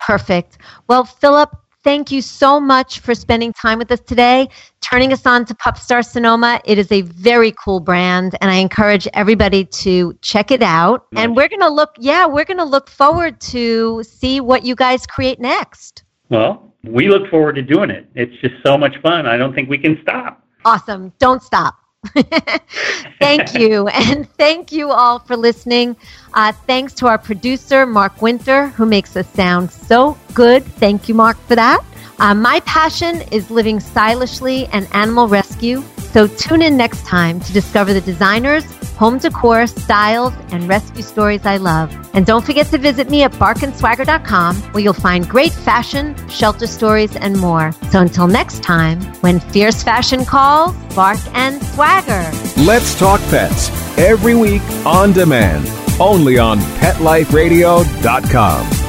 Perfect. 0.00 0.58
Well, 0.88 1.04
Philip, 1.04 1.56
thank 1.84 2.10
you 2.10 2.20
so 2.20 2.58
much 2.58 2.98
for 2.98 3.14
spending 3.14 3.52
time 3.52 3.78
with 3.78 3.92
us 3.92 4.00
today, 4.00 4.48
turning 4.80 5.12
us 5.12 5.24
on 5.24 5.44
to 5.44 5.54
Pupstar 5.54 6.04
Sonoma. 6.04 6.60
It 6.64 6.78
is 6.78 6.90
a 6.90 7.02
very 7.02 7.54
cool 7.64 7.78
brand, 7.78 8.36
and 8.40 8.50
I 8.50 8.56
encourage 8.56 9.06
everybody 9.14 9.64
to 9.64 10.12
check 10.20 10.50
it 10.50 10.62
out. 10.62 11.06
And 11.14 11.36
we're 11.36 11.48
going 11.48 11.60
to 11.60 11.70
look, 11.70 11.94
yeah, 11.98 12.26
we're 12.26 12.44
going 12.44 12.58
to 12.58 12.64
look 12.64 12.90
forward 12.90 13.40
to 13.42 14.02
see 14.02 14.40
what 14.40 14.64
you 14.64 14.74
guys 14.74 15.06
create 15.06 15.38
next. 15.38 16.02
Well, 16.28 16.72
we 16.84 17.08
look 17.08 17.30
forward 17.30 17.54
to 17.54 17.62
doing 17.62 17.90
it. 17.90 18.08
It's 18.14 18.34
just 18.40 18.54
so 18.64 18.76
much 18.78 18.96
fun. 19.02 19.26
I 19.26 19.36
don't 19.36 19.54
think 19.54 19.68
we 19.68 19.78
can 19.78 19.98
stop. 20.02 20.42
Awesome. 20.64 21.12
Don't 21.18 21.42
stop. 21.42 21.76
thank 23.20 23.54
you. 23.54 23.88
And 23.96 24.28
thank 24.34 24.72
you 24.72 24.90
all 24.90 25.18
for 25.18 25.36
listening. 25.36 25.96
Uh, 26.34 26.52
thanks 26.52 26.92
to 26.94 27.06
our 27.06 27.18
producer, 27.18 27.86
Mark 27.86 28.22
Winter, 28.22 28.68
who 28.68 28.86
makes 28.86 29.16
us 29.16 29.28
sound 29.32 29.70
so 29.70 30.16
good. 30.34 30.64
Thank 30.64 31.08
you, 31.08 31.14
Mark, 31.14 31.36
for 31.48 31.56
that. 31.56 31.84
Uh, 32.18 32.34
my 32.34 32.60
passion 32.60 33.22
is 33.32 33.50
living 33.50 33.80
stylishly 33.80 34.66
and 34.66 34.88
animal 34.92 35.28
rescue. 35.28 35.82
So 36.16 36.26
tune 36.26 36.62
in 36.62 36.78
next 36.78 37.04
time 37.04 37.40
to 37.40 37.52
discover 37.52 37.92
the 37.92 38.00
designers, 38.00 38.64
home 38.96 39.18
decor, 39.18 39.66
styles, 39.66 40.32
and 40.50 40.66
rescue 40.66 41.02
stories 41.02 41.44
I 41.44 41.58
love. 41.58 41.94
And 42.14 42.24
don't 42.24 42.42
forget 42.42 42.68
to 42.68 42.78
visit 42.78 43.10
me 43.10 43.22
at 43.22 43.32
barkandswagger.com 43.32 44.56
where 44.72 44.82
you'll 44.82 44.94
find 44.94 45.28
great 45.28 45.52
fashion, 45.52 46.16
shelter 46.30 46.66
stories, 46.66 47.14
and 47.16 47.38
more. 47.38 47.72
So 47.90 48.00
until 48.00 48.28
next 48.28 48.62
time, 48.62 49.02
when 49.20 49.40
fierce 49.40 49.82
fashion 49.82 50.24
calls, 50.24 50.74
bark 50.94 51.18
and 51.34 51.62
swagger. 51.62 52.32
Let's 52.62 52.98
Talk 52.98 53.20
Pets 53.28 53.68
every 53.98 54.34
week 54.34 54.62
on 54.86 55.12
demand, 55.12 55.68
only 56.00 56.38
on 56.38 56.60
PetLifeRadio.com. 56.80 58.85